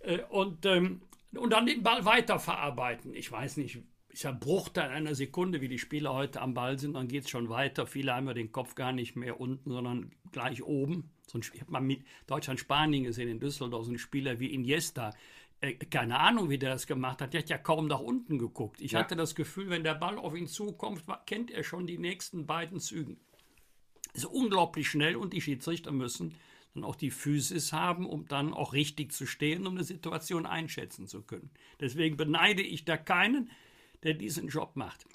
Äh, 0.00 0.20
und, 0.28 0.64
ähm, 0.66 1.02
und 1.34 1.50
dann 1.52 1.66
den 1.66 1.82
Ball 1.82 2.04
weiterverarbeiten. 2.04 3.14
Ich 3.14 3.32
weiß 3.32 3.56
nicht, 3.56 3.82
ist 4.12 4.26
ein 4.26 4.40
Bruchteil 4.40 4.90
einer 4.90 5.14
Sekunde, 5.14 5.60
wie 5.60 5.68
die 5.68 5.78
Spieler 5.78 6.14
heute 6.14 6.40
am 6.40 6.54
Ball 6.54 6.78
sind, 6.78 6.94
dann 6.94 7.08
geht 7.08 7.24
es 7.24 7.30
schon 7.30 7.48
weiter. 7.48 7.86
Viele 7.86 8.14
haben 8.14 8.26
ja 8.26 8.34
den 8.34 8.52
Kopf 8.52 8.74
gar 8.74 8.92
nicht 8.92 9.16
mehr 9.16 9.40
unten, 9.40 9.70
sondern 9.70 10.12
gleich 10.32 10.62
oben. 10.62 11.10
So 11.30 11.38
ein, 11.38 11.44
ich 11.54 11.60
habe 11.60 11.70
mal 11.70 11.80
mit 11.80 12.04
Deutschland-Spanien 12.26 13.04
gesehen 13.04 13.28
in 13.28 13.38
Düsseldorf, 13.38 13.84
so 13.84 13.92
ein 13.92 13.98
Spieler 13.98 14.40
wie 14.40 14.52
Iniesta. 14.52 15.14
Äh, 15.60 15.74
keine 15.74 16.18
Ahnung, 16.18 16.50
wie 16.50 16.58
der 16.58 16.70
das 16.70 16.86
gemacht 16.86 17.22
hat. 17.22 17.32
Der 17.32 17.42
hat 17.42 17.50
ja 17.50 17.58
kaum 17.58 17.86
nach 17.86 18.00
unten 18.00 18.38
geguckt. 18.38 18.80
Ich 18.80 18.92
ja. 18.92 18.98
hatte 18.98 19.14
das 19.14 19.34
Gefühl, 19.34 19.70
wenn 19.70 19.84
der 19.84 19.94
Ball 19.94 20.18
auf 20.18 20.34
ihn 20.34 20.48
zukommt, 20.48 21.04
kennt 21.26 21.50
er 21.50 21.62
schon 21.62 21.86
die 21.86 21.98
nächsten 21.98 22.46
beiden 22.46 22.80
Zügen. 22.80 23.18
Ist 24.12 24.26
unglaublich 24.26 24.88
schnell 24.88 25.14
und 25.14 25.32
die 25.32 25.40
Schiedsrichter 25.40 25.92
müssen 25.92 26.34
dann 26.74 26.84
auch 26.84 26.96
die 26.96 27.10
Physis 27.10 27.72
haben, 27.72 28.06
um 28.06 28.26
dann 28.26 28.52
auch 28.52 28.72
richtig 28.72 29.12
zu 29.12 29.26
stehen, 29.26 29.66
um 29.66 29.74
eine 29.74 29.84
Situation 29.84 30.46
einschätzen 30.46 31.06
zu 31.06 31.22
können. 31.22 31.50
Deswegen 31.80 32.16
beneide 32.16 32.62
ich 32.62 32.84
da 32.84 32.96
keinen, 32.96 33.50
der 34.02 34.14
diesen 34.14 34.48
Job 34.48 34.76
macht. 34.76 35.06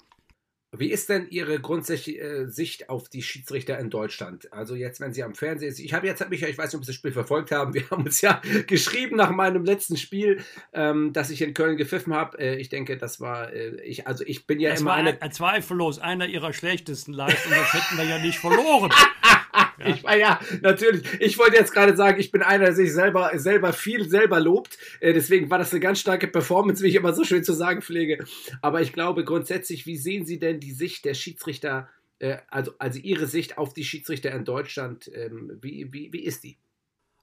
Wie 0.78 0.90
ist 0.90 1.08
denn 1.08 1.28
Ihre 1.30 1.60
grundsätzliche 1.60 2.20
äh, 2.20 2.46
Sicht 2.46 2.88
auf 2.88 3.08
die 3.08 3.22
Schiedsrichter 3.22 3.78
in 3.78 3.90
Deutschland? 3.90 4.52
Also 4.52 4.74
jetzt, 4.74 5.00
wenn 5.00 5.12
Sie 5.12 5.22
am 5.22 5.34
Fernsehen 5.34 5.72
sind, 5.72 5.84
ich 5.84 5.94
habe 5.94 6.06
jetzt, 6.06 6.28
mich, 6.28 6.42
ich 6.42 6.58
weiß 6.58 6.72
nicht, 6.72 6.78
ob 6.78 6.84
Sie 6.84 6.90
das 6.90 6.96
Spiel 6.96 7.12
verfolgt 7.12 7.50
haben, 7.50 7.74
wir 7.74 7.88
haben 7.90 8.04
uns 8.04 8.20
ja 8.20 8.40
geschrieben 8.66 9.16
nach 9.16 9.30
meinem 9.30 9.64
letzten 9.64 9.96
Spiel, 9.96 10.40
ähm, 10.72 11.12
das 11.12 11.30
ich 11.30 11.42
in 11.42 11.54
Köln 11.54 11.76
gepfiffen 11.76 12.14
habe. 12.14 12.38
Äh, 12.38 12.56
ich 12.56 12.68
denke, 12.68 12.96
das 12.96 13.20
war, 13.20 13.52
äh, 13.52 13.80
ich, 13.82 14.06
also 14.06 14.24
ich 14.26 14.46
bin 14.46 14.60
ja 14.60 14.70
das 14.70 14.80
immer 14.80 14.90
war 14.90 14.96
eine... 14.96 15.20
Ein, 15.20 15.32
zweifellos 15.32 15.98
einer 15.98 16.26
Ihrer 16.26 16.52
schlechtesten 16.52 17.12
Leistungen, 17.12 17.56
das 17.56 17.72
hätten 17.72 17.98
wir 17.98 18.04
ja 18.04 18.18
nicht 18.18 18.38
verloren. 18.38 18.90
ich 19.86 20.04
war 20.04 20.16
ja, 20.16 20.40
natürlich. 20.62 21.02
Ich 21.20 21.38
wollte 21.38 21.56
jetzt 21.56 21.72
gerade 21.72 21.96
sagen, 21.96 22.20
ich 22.20 22.30
bin 22.30 22.42
einer, 22.42 22.66
der 22.66 22.74
sich 22.74 22.92
selber, 22.92 23.30
selber 23.34 23.72
viel 23.72 24.08
selber 24.08 24.40
lobt. 24.40 24.78
Äh, 25.00 25.12
deswegen 25.12 25.50
war 25.50 25.58
das 25.58 25.72
eine 25.72 25.80
ganz 25.80 26.00
starke 26.00 26.26
Performance, 26.26 26.82
wie 26.82 26.88
ich 26.88 26.94
immer 26.94 27.12
so 27.12 27.24
schön 27.24 27.44
zu 27.44 27.52
sagen 27.52 27.82
pflege. 27.82 28.24
Aber 28.62 28.80
ich 28.80 28.92
glaube 28.92 29.24
grundsätzlich, 29.24 29.86
wie 29.86 29.96
sehen 29.96 30.24
Sie 30.24 30.38
denn 30.38 30.60
die 30.60 30.72
Sicht 30.72 31.04
der 31.04 31.14
Schiedsrichter, 31.14 31.88
äh, 32.18 32.38
also, 32.48 32.72
also 32.78 32.98
Ihre 32.98 33.26
Sicht 33.26 33.58
auf 33.58 33.74
die 33.74 33.84
Schiedsrichter 33.84 34.32
in 34.32 34.44
Deutschland? 34.44 35.10
Ähm, 35.14 35.58
wie, 35.60 35.92
wie, 35.92 36.12
wie 36.12 36.24
ist 36.24 36.44
die? 36.44 36.56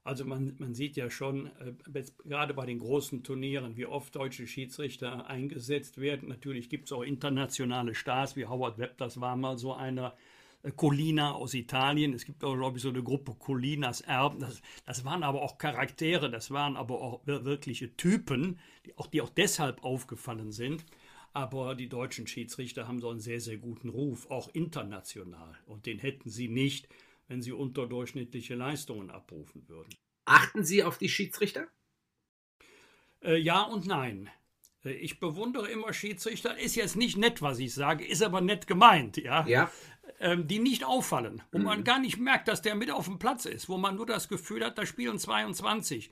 Also 0.06 0.26
man, 0.26 0.56
man 0.60 0.74
sieht 0.74 0.98
ja 0.98 1.10
schon, 1.10 1.48
äh, 1.60 2.04
gerade 2.26 2.54
bei 2.54 2.66
den 2.66 2.80
großen 2.80 3.24
Turnieren, 3.24 3.78
wie 3.78 3.86
oft 3.86 4.14
deutsche 4.16 4.48
Schiedsrichter 4.48 5.28
eingesetzt 5.28 5.98
werden. 5.98 6.28
Natürlich 6.28 6.70
gibt 6.70 6.90
es 6.90 6.92
auch 6.92 7.04
internationale 7.04 7.96
Stars, 7.96 8.36
wie 8.36 8.46
Howard 8.46 8.78
Webb, 8.78 8.98
das 8.98 9.22
war 9.22 9.36
mal 9.38 9.58
so 9.58 9.74
einer. 9.74 10.16
Äh, 10.64 10.72
Colina 10.72 11.34
aus 11.34 11.54
Italien. 11.54 12.14
Es 12.14 12.26
gibt 12.26 12.44
auch, 12.44 12.56
glaube 12.56 12.78
ich, 12.78 12.84
so 12.84 12.90
eine 12.90 13.04
Gruppe 13.04 13.36
Colinas 13.36 14.02
Erben. 14.02 14.40
Das, 14.40 14.62
das, 14.86 15.06
waren 15.06 15.24
aber 15.24 15.42
auch 15.42 15.58
Charaktere, 15.58 16.32
das 16.32 16.52
waren 16.52 16.76
aber 16.76 17.02
auch 17.02 17.22
wirkliche 17.26 17.96
Typen, 17.96 18.60
die 18.86 18.98
auch, 18.98 19.08
die 19.08 19.22
auch 19.22 19.30
deshalb 19.30 19.84
aufgefallen 19.84 20.52
sind. 20.52 20.86
Aber 21.34 21.76
die 21.76 21.90
deutschen 21.90 22.28
Schiedsrichter 22.28 22.88
haben 22.88 23.02
so 23.02 23.10
einen 23.10 23.20
sehr, 23.20 23.40
sehr 23.40 23.58
guten 23.58 23.90
Ruf, 23.90 24.30
auch 24.30 24.50
international. 24.54 25.58
Und 25.66 25.86
den 25.88 26.00
hätten 26.00 26.30
sie 26.30 26.48
nicht, 26.48 26.88
wenn 27.28 27.42
sie 27.42 27.52
unterdurchschnittliche 27.52 28.56
Leistungen 28.56 29.10
abrufen 29.10 29.68
würden. 29.68 29.90
Achten 30.26 30.64
Sie 30.64 30.84
auf 30.84 30.98
die 30.98 31.10
Schiedsrichter? 31.10 31.68
Äh, 33.22 33.38
ja 33.38 33.64
und 33.64 33.88
nein. 33.88 34.30
Äh, 34.86 34.92
ich 34.92 35.20
bewundere 35.20 35.70
immer 35.70 35.94
Schiedsrichter. 35.94 36.58
Ist 36.58 36.76
jetzt 36.76 36.96
nicht 36.96 37.18
nett, 37.18 37.42
was 37.42 37.60
ich 37.60 37.74
sage, 37.74 38.06
ist 38.06 38.22
aber 38.22 38.42
nett 38.42 38.68
gemeint, 38.68 39.18
ja. 39.18 39.46
Ja. 39.48 39.72
Ähm, 40.24 40.48
die 40.48 40.60
nicht 40.60 40.86
auffallen, 40.86 41.44
wo 41.52 41.58
mhm. 41.58 41.66
man 41.66 41.84
gar 41.84 42.00
nicht 42.00 42.18
merkt, 42.18 42.48
dass 42.48 42.62
der 42.62 42.76
mit 42.76 42.90
auf 42.90 43.08
dem 43.08 43.20
Platz 43.20 43.44
ist, 43.44 43.68
wo 43.68 43.78
man 43.78 43.98
nur 43.98 44.06
das 44.06 44.30
Gefühl 44.30 44.64
hat, 44.64 44.78
da 44.78 44.86
spielen 44.86 45.20
22. 45.20 46.12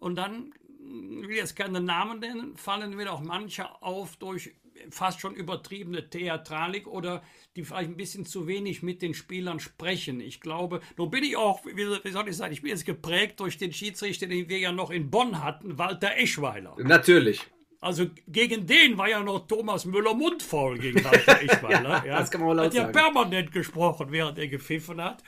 Und 0.00 0.16
dann, 0.16 0.52
ich 0.66 1.28
will 1.28 1.36
jetzt 1.36 1.54
keine 1.54 1.80
Namen 1.80 2.18
nennen, 2.18 2.56
fallen 2.56 2.96
mir 2.96 3.12
auch 3.12 3.20
manche 3.20 3.80
auf 3.80 4.16
durch 4.16 4.56
fast 4.90 5.20
schon 5.20 5.36
übertriebene 5.36 6.10
Theatralik 6.10 6.88
oder 6.88 7.22
die 7.54 7.62
vielleicht 7.62 7.90
ein 7.90 7.96
bisschen 7.96 8.26
zu 8.26 8.48
wenig 8.48 8.82
mit 8.82 9.00
den 9.00 9.14
Spielern 9.14 9.60
sprechen. 9.60 10.20
Ich 10.20 10.40
glaube, 10.40 10.80
nun 10.96 11.10
bin 11.10 11.22
ich 11.22 11.36
auch, 11.36 11.64
wie 11.64 12.10
soll 12.10 12.28
ich 12.28 12.36
sagen, 12.36 12.52
ich 12.52 12.62
bin 12.62 12.70
jetzt 12.70 12.84
geprägt 12.84 13.38
durch 13.38 13.58
den 13.58 13.72
Schiedsrichter, 13.72 14.26
den 14.26 14.48
wir 14.48 14.58
ja 14.58 14.72
noch 14.72 14.90
in 14.90 15.08
Bonn 15.08 15.40
hatten, 15.44 15.78
Walter 15.78 16.16
Eschweiler. 16.16 16.74
Natürlich. 16.78 17.46
Also 17.82 18.06
gegen 18.28 18.66
den 18.66 18.96
war 18.96 19.08
ja 19.08 19.22
noch 19.22 19.46
Thomas 19.46 19.84
Müller 19.84 20.14
mundfaul 20.14 20.78
gegen 20.78 21.04
Walter 21.04 21.42
Eschweiler. 21.42 22.06
ja, 22.06 22.18
Das 22.20 22.30
kann 22.30 22.40
man 22.40 22.48
mal 22.50 22.54
laut 22.56 22.66
hat 22.66 22.74
ja 22.74 22.82
sagen. 22.82 22.92
permanent 22.92 23.52
gesprochen, 23.52 24.06
während 24.10 24.38
er 24.38 24.48
gepfiffen 24.48 25.02
hat. 25.02 25.22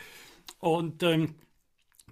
Und 0.60 1.02
ähm, 1.02 1.34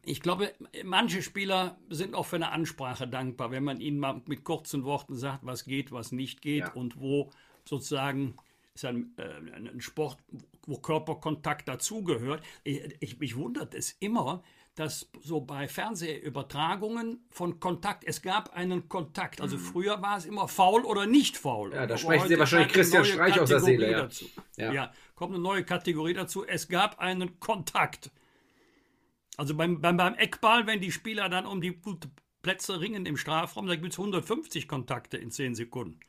ich 0.04 0.20
glaube, 0.20 0.52
manche 0.84 1.22
Spieler 1.22 1.78
sind 1.88 2.14
auch 2.16 2.26
für 2.26 2.36
eine 2.36 2.50
Ansprache 2.50 3.06
dankbar, 3.06 3.52
wenn 3.52 3.62
man 3.62 3.80
ihnen 3.80 4.00
mal 4.00 4.20
mit 4.26 4.42
kurzen 4.42 4.82
Worten 4.84 5.14
sagt, 5.14 5.46
was 5.46 5.64
geht, 5.64 5.92
was 5.92 6.10
nicht 6.10 6.42
geht 6.42 6.64
Ja. 6.64 6.72
und 6.72 7.00
wo 7.00 7.30
sozusagen 7.64 8.34
ist 8.74 8.84
ein, 8.84 9.14
äh, 9.18 9.54
ein 9.54 9.80
Sport, 9.80 10.16
wo 10.66 10.78
Körperkontakt 10.78 11.68
dazugehört. 11.68 12.42
Ich, 12.64 12.80
ich, 12.98 13.18
mich 13.20 13.36
wundert 13.36 13.74
es 13.74 13.92
immer, 14.00 14.42
dass 14.74 15.10
so 15.20 15.40
bei 15.40 15.68
Fernsehübertragungen 15.68 17.26
von 17.30 17.60
Kontakt, 17.60 18.04
es 18.04 18.22
gab 18.22 18.54
einen 18.54 18.88
Kontakt. 18.88 19.40
Also 19.40 19.58
früher 19.58 20.00
war 20.00 20.16
es 20.16 20.24
immer 20.24 20.48
faul 20.48 20.84
oder 20.84 21.06
nicht 21.06 21.36
faul. 21.36 21.70
Mhm. 21.70 21.74
Ja, 21.74 21.86
da 21.86 21.98
sprechen 21.98 22.28
Sie 22.28 22.38
wahrscheinlich 22.38 22.72
Christian 22.72 23.04
Streich 23.04 23.38
aus 23.38 23.50
der 23.50 23.58
Kategorie 23.58 23.78
Seele, 23.78 23.92
ja. 23.92 24.02
Dazu. 24.02 24.24
Ja. 24.56 24.72
Ja. 24.72 24.92
kommt 25.14 25.34
eine 25.34 25.42
neue 25.42 25.64
Kategorie 25.64 26.14
dazu. 26.14 26.46
Es 26.46 26.68
gab 26.68 26.98
einen 27.00 27.38
Kontakt. 27.38 28.10
Also 29.36 29.54
beim, 29.54 29.80
beim, 29.80 29.96
beim 29.96 30.14
Eckball, 30.14 30.66
wenn 30.66 30.80
die 30.80 30.92
Spieler 30.92 31.28
dann 31.28 31.46
um 31.46 31.60
die 31.60 31.78
Plätze 32.42 32.80
ringen 32.80 33.04
im 33.04 33.16
Strafraum, 33.16 33.66
da 33.66 33.76
gibt 33.76 33.92
es 33.92 33.98
150 33.98 34.68
Kontakte 34.68 35.18
in 35.18 35.30
10 35.30 35.54
Sekunden. 35.54 36.00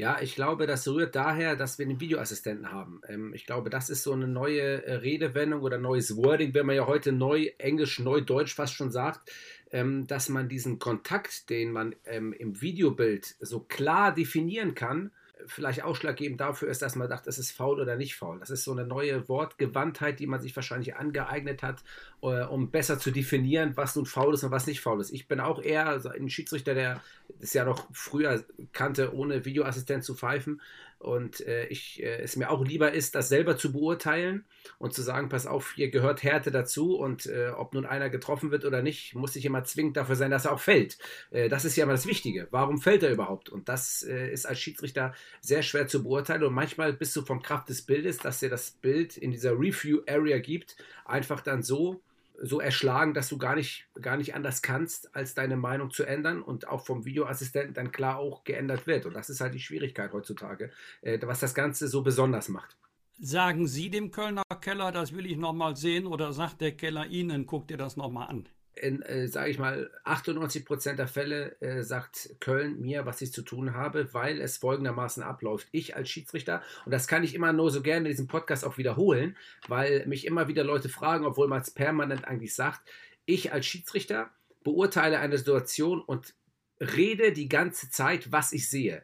Ja, 0.00 0.18
ich 0.22 0.34
glaube, 0.34 0.66
das 0.66 0.88
rührt 0.88 1.14
daher, 1.14 1.56
dass 1.56 1.78
wir 1.78 1.84
den 1.84 2.00
Videoassistenten 2.00 2.72
haben. 2.72 3.02
Ähm, 3.06 3.34
ich 3.34 3.44
glaube, 3.44 3.68
das 3.68 3.90
ist 3.90 4.02
so 4.02 4.14
eine 4.14 4.26
neue 4.26 4.82
äh, 4.86 4.94
Redewendung 4.94 5.60
oder 5.60 5.76
neues 5.76 6.16
Wording, 6.16 6.54
wenn 6.54 6.64
man 6.64 6.74
ja 6.74 6.86
heute 6.86 7.12
neu 7.12 7.50
Englisch, 7.58 7.98
neu 7.98 8.22
Deutsch 8.22 8.54
fast 8.54 8.72
schon 8.72 8.90
sagt, 8.90 9.30
ähm, 9.70 10.06
dass 10.06 10.30
man 10.30 10.48
diesen 10.48 10.78
Kontakt, 10.78 11.50
den 11.50 11.70
man 11.70 11.94
ähm, 12.06 12.32
im 12.32 12.62
Videobild 12.62 13.36
so 13.40 13.60
klar 13.60 14.14
definieren 14.14 14.74
kann, 14.74 15.10
vielleicht 15.46 15.82
ausschlaggebend 15.82 16.40
dafür 16.40 16.68
ist, 16.68 16.82
dass 16.82 16.96
man 16.96 17.08
sagt, 17.08 17.26
es 17.26 17.38
ist 17.38 17.52
faul 17.52 17.80
oder 17.80 17.96
nicht 17.96 18.16
faul. 18.16 18.38
Das 18.40 18.50
ist 18.50 18.64
so 18.64 18.72
eine 18.72 18.86
neue 18.86 19.28
Wortgewandtheit, 19.28 20.20
die 20.20 20.26
man 20.26 20.40
sich 20.40 20.54
wahrscheinlich 20.56 20.96
angeeignet 20.96 21.62
hat, 21.62 21.82
äh, 22.22 22.42
um 22.42 22.70
besser 22.70 22.98
zu 22.98 23.10
definieren, 23.10 23.76
was 23.76 23.96
nun 23.96 24.06
faul 24.06 24.34
ist 24.34 24.44
und 24.44 24.50
was 24.50 24.66
nicht 24.66 24.80
faul 24.80 25.00
ist. 25.00 25.12
Ich 25.12 25.28
bin 25.28 25.40
auch 25.40 25.62
eher 25.62 26.00
ein 26.14 26.30
Schiedsrichter, 26.30 26.74
der 26.74 27.00
es 27.40 27.52
ja 27.52 27.64
noch 27.64 27.86
früher 27.92 28.44
kannte, 28.72 29.14
ohne 29.14 29.44
Videoassistent 29.44 30.04
zu 30.04 30.14
pfeifen. 30.14 30.60
Und 31.00 31.40
äh, 31.46 31.64
ich, 31.68 32.02
äh, 32.02 32.20
es 32.20 32.36
mir 32.36 32.50
auch 32.50 32.62
lieber 32.62 32.92
ist, 32.92 33.14
das 33.14 33.30
selber 33.30 33.56
zu 33.56 33.72
beurteilen 33.72 34.44
und 34.78 34.92
zu 34.92 35.00
sagen, 35.00 35.30
pass 35.30 35.46
auf, 35.46 35.72
hier 35.72 35.90
gehört 35.90 36.22
Härte 36.22 36.50
dazu 36.50 36.94
und 36.94 37.24
äh, 37.24 37.48
ob 37.56 37.72
nun 37.72 37.86
einer 37.86 38.10
getroffen 38.10 38.50
wird 38.50 38.66
oder 38.66 38.82
nicht, 38.82 39.14
muss 39.14 39.34
nicht 39.34 39.46
immer 39.46 39.64
zwingend 39.64 39.96
dafür 39.96 40.16
sein, 40.16 40.30
dass 40.30 40.44
er 40.44 40.52
auch 40.52 40.60
fällt. 40.60 40.98
Äh, 41.30 41.48
das 41.48 41.64
ist 41.64 41.74
ja 41.76 41.84
immer 41.84 41.94
das 41.94 42.06
Wichtige. 42.06 42.48
Warum 42.50 42.82
fällt 42.82 43.02
er 43.02 43.12
überhaupt? 43.12 43.48
Und 43.48 43.70
das 43.70 44.02
äh, 44.02 44.30
ist 44.30 44.44
als 44.44 44.60
Schiedsrichter 44.60 45.14
sehr 45.40 45.62
schwer 45.62 45.86
zu 45.88 46.02
beurteilen 46.02 46.44
und 46.44 46.52
manchmal 46.52 46.92
bist 46.92 47.16
du 47.16 47.22
vom 47.22 47.40
Kraft 47.40 47.70
des 47.70 47.80
Bildes, 47.80 48.18
dass 48.18 48.40
dir 48.40 48.50
das 48.50 48.70
Bild 48.70 49.16
in 49.16 49.30
dieser 49.30 49.52
Review 49.52 50.02
Area 50.06 50.38
gibt, 50.38 50.76
einfach 51.06 51.40
dann 51.40 51.62
so 51.62 52.02
so 52.42 52.60
erschlagen, 52.60 53.14
dass 53.14 53.28
du 53.28 53.38
gar 53.38 53.54
nicht, 53.54 53.86
gar 54.00 54.16
nicht 54.16 54.34
anders 54.34 54.62
kannst, 54.62 55.14
als 55.14 55.34
deine 55.34 55.56
Meinung 55.56 55.90
zu 55.90 56.04
ändern 56.04 56.42
und 56.42 56.68
auch 56.68 56.84
vom 56.84 57.04
Videoassistenten 57.04 57.74
dann 57.74 57.92
klar 57.92 58.18
auch 58.18 58.44
geändert 58.44 58.86
wird. 58.86 59.06
Und 59.06 59.14
das 59.14 59.30
ist 59.30 59.40
halt 59.40 59.54
die 59.54 59.60
Schwierigkeit 59.60 60.12
heutzutage, 60.12 60.70
äh, 61.02 61.18
was 61.22 61.40
das 61.40 61.54
Ganze 61.54 61.88
so 61.88 62.02
besonders 62.02 62.48
macht. 62.48 62.76
Sagen 63.18 63.66
Sie 63.66 63.90
dem 63.90 64.10
Kölner 64.10 64.42
Keller, 64.62 64.92
das 64.92 65.14
will 65.14 65.26
ich 65.26 65.36
nochmal 65.36 65.76
sehen, 65.76 66.06
oder 66.06 66.32
sagt 66.32 66.62
der 66.62 66.72
Keller 66.72 67.06
Ihnen, 67.06 67.46
guck 67.46 67.68
dir 67.68 67.76
das 67.76 67.96
nochmal 67.96 68.28
an? 68.28 68.48
In, 68.74 69.02
äh, 69.02 69.28
sage 69.28 69.50
ich 69.50 69.58
mal, 69.58 69.90
98 70.04 70.64
Prozent 70.64 70.98
der 70.98 71.08
Fälle 71.08 71.60
äh, 71.60 71.82
sagt 71.82 72.36
Köln 72.40 72.80
mir, 72.80 73.06
was 73.06 73.20
ich 73.20 73.32
zu 73.32 73.42
tun 73.42 73.74
habe, 73.74 74.12
weil 74.14 74.40
es 74.40 74.58
folgendermaßen 74.58 75.22
abläuft. 75.22 75.68
Ich 75.72 75.96
als 75.96 76.08
Schiedsrichter, 76.08 76.62
und 76.84 76.92
das 76.92 77.08
kann 77.08 77.24
ich 77.24 77.34
immer 77.34 77.52
nur 77.52 77.70
so 77.70 77.82
gerne 77.82 78.08
in 78.08 78.12
diesem 78.12 78.26
Podcast 78.26 78.64
auch 78.64 78.78
wiederholen, 78.78 79.36
weil 79.68 80.06
mich 80.06 80.26
immer 80.26 80.48
wieder 80.48 80.64
Leute 80.64 80.88
fragen, 80.88 81.26
obwohl 81.26 81.48
man 81.48 81.60
es 81.60 81.70
permanent 81.70 82.26
eigentlich 82.26 82.54
sagt, 82.54 82.80
ich 83.26 83.52
als 83.52 83.66
Schiedsrichter 83.66 84.30
beurteile 84.62 85.18
eine 85.18 85.38
Situation 85.38 86.00
und 86.00 86.34
rede 86.80 87.32
die 87.32 87.48
ganze 87.48 87.90
Zeit, 87.90 88.32
was 88.32 88.52
ich 88.52 88.68
sehe. 88.68 89.02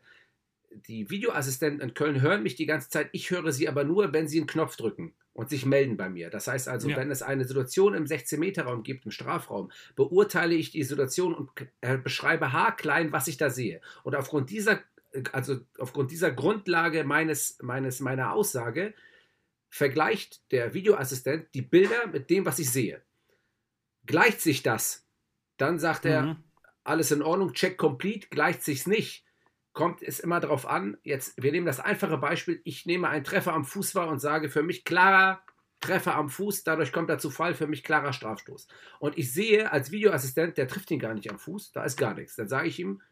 Die 0.89 1.11
Videoassistenten 1.11 1.81
in 1.81 1.95
Köln 1.95 2.21
hören 2.21 2.43
mich 2.43 2.55
die 2.55 2.67
ganze 2.67 2.89
Zeit, 2.89 3.09
ich 3.13 3.31
höre 3.31 3.53
sie 3.53 3.69
aber 3.69 3.85
nur, 3.85 4.13
wenn 4.13 4.29
sie 4.29 4.39
einen 4.39 4.47
Knopf 4.47 4.77
drücken 4.77 5.15
und 5.37 5.51
sich 5.51 5.67
melden 5.67 5.99
bei 5.99 6.09
mir. 6.09 6.31
Das 6.31 6.47
heißt 6.49 6.67
also, 6.67 6.89
Ja. 6.89 6.97
wenn 6.97 7.11
es 7.11 7.21
eine 7.23 7.45
Situation 7.45 7.93
im 7.93 8.07
16-Meter-Raum 8.07 8.83
gibt, 8.83 9.05
im 9.05 9.11
Strafraum, 9.11 9.71
beurteile 9.95 10.55
ich 10.55 10.71
die 10.71 10.83
Situation 10.83 11.35
und 11.35 11.51
äh, 11.83 11.99
beschreibe 11.99 12.53
haarklein, 12.55 13.13
was 13.13 13.29
ich 13.29 13.37
da 13.37 13.51
sehe. 13.51 13.83
Und 14.03 14.17
aufgrund 14.17 14.49
dieser, 14.49 14.81
also 15.33 15.59
aufgrund 15.79 16.11
dieser 16.11 16.31
Grundlage 16.31 17.05
meines, 17.05 17.59
meines, 17.61 18.01
meiner 18.01 18.33
Aussage 18.33 18.95
vergleicht 19.69 20.51
der 20.53 20.73
Videoassistent 20.73 21.49
die 21.55 21.63
Bilder 21.63 22.07
mit 22.07 22.31
dem, 22.31 22.47
was 22.47 22.59
ich 22.59 22.71
sehe. 22.71 23.03
Gleicht 24.07 24.41
sich 24.41 24.63
das, 24.63 25.07
dann 25.59 25.79
sagt 25.79 26.07
er, 26.07 26.23
Mhm. 26.23 26.37
alles 26.83 27.11
in 27.11 27.21
Ordnung, 27.21 27.53
check 27.53 27.77
complete, 27.77 28.29
gleicht 28.29 28.63
sich's 28.63 28.87
nicht, 28.87 29.26
kommt 29.77 30.03
es 30.03 30.21
immer 30.21 30.41
darauf 30.41 30.67
an, 30.67 30.97
jetzt, 31.03 31.41
wir 31.41 31.53
nehmen 31.53 31.67
das 31.67 31.81
einfache 31.81 32.17
Beispiel, 32.17 32.63
ich 32.65 32.87
nehme 32.87 33.11
einen 33.11 33.25
Treffer 33.25 33.53
am 33.53 33.67
Fuß 33.67 33.95
wahr 33.95 34.09
und 34.09 34.21
sage 34.21 34.49
für 34.49 34.63
mich 34.63 34.87
klarer 34.87 35.43
Treffer 35.81 36.15
am 36.15 36.31
Fuß, 36.31 36.65
dadurch 36.65 36.95
kommt 36.95 37.11
er 37.11 37.19
zu 37.19 37.29
Fall, 37.29 37.53
für 37.53 37.67
mich 37.67 37.85
klarer 37.85 38.15
Strafstoß. 38.15 38.69
Und 39.01 39.19
ich 39.19 39.35
sehe 39.35 39.71
als 39.71 39.91
Videoassistent, 39.91 40.57
der 40.57 40.67
trifft 40.67 40.91
ihn 40.91 40.99
gar 40.99 41.13
nicht 41.13 41.31
am 41.31 41.39
Fuß, 41.39 41.73
da 41.73 41.85
ist 41.85 41.99
gar 41.99 42.15
nichts. 42.15 42.37
Dann 42.37 42.49
sage 42.49 42.69
ich 42.69 42.79
ihm, 42.79 43.03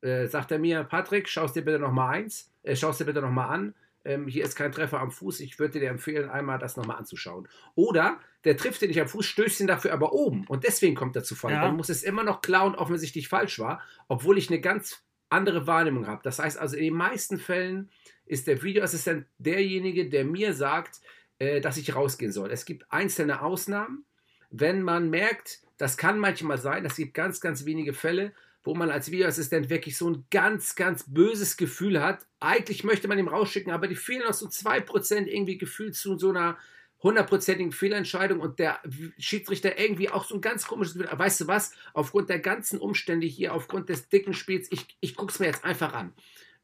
äh, 0.00 0.26
sagt 0.26 0.50
er 0.52 0.58
mir, 0.58 0.84
Patrick, 0.84 1.28
schaust 1.28 1.54
dir 1.54 1.62
bitte 1.62 1.78
nochmal 1.78 2.14
eins, 2.14 2.50
äh, 2.62 2.74
schaust 2.74 3.00
dir 3.00 3.04
bitte 3.04 3.20
nochmal 3.20 3.50
an, 3.50 3.74
ähm, 4.06 4.26
hier 4.26 4.44
ist 4.44 4.56
kein 4.56 4.72
Treffer 4.72 5.00
am 5.00 5.10
Fuß, 5.10 5.40
ich 5.40 5.58
würde 5.58 5.80
dir 5.80 5.90
empfehlen, 5.90 6.30
einmal 6.30 6.58
das 6.58 6.78
nochmal 6.78 6.96
anzuschauen. 6.96 7.46
Oder 7.74 8.18
der 8.44 8.56
trifft 8.56 8.80
ihn 8.80 8.88
nicht 8.88 9.02
am 9.02 9.08
Fuß, 9.08 9.26
stößt 9.26 9.60
ihn 9.60 9.66
dafür 9.66 9.92
aber 9.92 10.14
oben 10.14 10.46
und 10.46 10.64
deswegen 10.64 10.94
kommt 10.94 11.14
er 11.14 11.24
zu 11.24 11.34
Fall. 11.34 11.52
Ja. 11.52 11.60
Dann 11.60 11.76
muss 11.76 11.90
es 11.90 12.02
immer 12.02 12.24
noch 12.24 12.40
klar 12.40 12.64
und 12.64 12.76
offensichtlich 12.76 13.28
falsch 13.28 13.58
war, 13.58 13.82
obwohl 14.08 14.38
ich 14.38 14.48
eine 14.48 14.62
ganz 14.62 15.04
andere 15.30 15.66
Wahrnehmung 15.66 16.06
habe. 16.06 16.22
Das 16.22 16.38
heißt 16.38 16.58
also, 16.58 16.76
in 16.76 16.84
den 16.84 16.94
meisten 16.94 17.38
Fällen 17.38 17.90
ist 18.26 18.46
der 18.46 18.62
Videoassistent 18.62 19.26
derjenige, 19.38 20.08
der 20.08 20.24
mir 20.24 20.52
sagt, 20.54 21.00
äh, 21.38 21.60
dass 21.60 21.76
ich 21.76 21.94
rausgehen 21.94 22.32
soll. 22.32 22.50
Es 22.50 22.64
gibt 22.64 22.90
einzelne 22.90 23.42
Ausnahmen, 23.42 24.04
wenn 24.50 24.82
man 24.82 25.10
merkt, 25.10 25.60
das 25.76 25.96
kann 25.96 26.18
manchmal 26.18 26.58
sein, 26.58 26.84
es 26.84 26.96
gibt 26.96 27.14
ganz, 27.14 27.40
ganz 27.40 27.64
wenige 27.64 27.92
Fälle, 27.92 28.32
wo 28.64 28.74
man 28.74 28.90
als 28.90 29.10
Videoassistent 29.10 29.70
wirklich 29.70 29.96
so 29.96 30.10
ein 30.10 30.24
ganz, 30.30 30.74
ganz 30.74 31.04
böses 31.06 31.56
Gefühl 31.56 32.02
hat. 32.02 32.26
Eigentlich 32.40 32.84
möchte 32.84 33.08
man 33.08 33.18
ihm 33.18 33.28
rausschicken, 33.28 33.72
aber 33.72 33.86
die 33.86 33.96
fehlen 33.96 34.24
noch 34.26 34.34
so 34.34 34.46
2% 34.46 35.26
irgendwie 35.26 35.58
gefühlt 35.58 35.94
zu 35.94 36.18
so 36.18 36.30
einer 36.30 36.58
hundertprozentigen 37.02 37.72
Fehlentscheidung 37.72 38.40
und 38.40 38.58
der 38.58 38.80
Schiedsrichter 39.18 39.78
irgendwie 39.78 40.10
auch 40.10 40.24
so 40.24 40.34
ein 40.34 40.40
ganz 40.40 40.66
komisches, 40.66 40.98
weißt 40.98 41.42
du 41.42 41.46
was, 41.46 41.72
aufgrund 41.94 42.28
der 42.28 42.40
ganzen 42.40 42.78
Umstände 42.78 43.26
hier, 43.26 43.54
aufgrund 43.54 43.88
des 43.88 44.08
dicken 44.08 44.34
Spiels, 44.34 44.70
ich, 44.72 44.96
ich 45.00 45.14
gucke 45.14 45.32
es 45.32 45.38
mir 45.38 45.46
jetzt 45.46 45.64
einfach 45.64 45.92
an. 45.92 46.12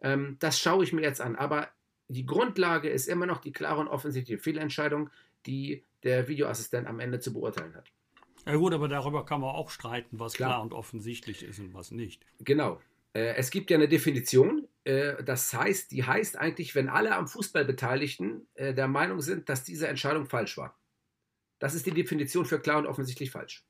Ähm, 0.02 0.36
das 0.40 0.58
schaue 0.58 0.84
ich 0.84 0.92
mir 0.92 1.02
jetzt 1.02 1.20
an. 1.20 1.36
Aber 1.36 1.68
die 2.08 2.26
Grundlage 2.26 2.88
ist 2.88 3.08
immer 3.08 3.26
noch 3.26 3.40
die 3.40 3.52
klare 3.52 3.80
und 3.80 3.88
offensichtliche 3.88 4.40
Fehlentscheidung, 4.40 5.10
die 5.46 5.84
der 6.02 6.28
Videoassistent 6.28 6.86
am 6.86 7.00
Ende 7.00 7.20
zu 7.20 7.32
beurteilen 7.32 7.74
hat. 7.74 7.90
Ja 8.46 8.56
gut, 8.56 8.74
aber 8.74 8.88
darüber 8.88 9.24
kann 9.24 9.40
man 9.40 9.54
auch 9.54 9.70
streiten, 9.70 10.18
was 10.20 10.34
klar, 10.34 10.50
klar 10.50 10.62
und 10.62 10.72
offensichtlich 10.72 11.42
ist 11.42 11.60
und 11.60 11.72
was 11.72 11.90
nicht. 11.92 12.26
Genau. 12.40 12.80
Äh, 13.14 13.36
es 13.36 13.50
gibt 13.50 13.70
ja 13.70 13.78
eine 13.78 13.88
Definition, 13.88 14.63
das 14.84 15.52
heißt, 15.52 15.90
die 15.92 16.04
heißt 16.04 16.36
eigentlich, 16.36 16.74
wenn 16.74 16.88
alle 16.88 17.14
am 17.16 17.26
Fußball 17.26 17.64
Beteiligten 17.64 18.46
äh, 18.54 18.74
der 18.74 18.88
Meinung 18.88 19.20
sind, 19.20 19.48
dass 19.48 19.64
diese 19.64 19.88
Entscheidung 19.88 20.26
falsch 20.26 20.58
war. 20.58 20.78
Das 21.58 21.74
ist 21.74 21.86
die 21.86 21.92
Definition 21.92 22.44
für 22.44 22.60
klar 22.60 22.78
und 22.78 22.86
offensichtlich 22.86 23.30
falsch. 23.30 23.64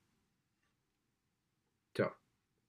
Tja. 1.95 2.13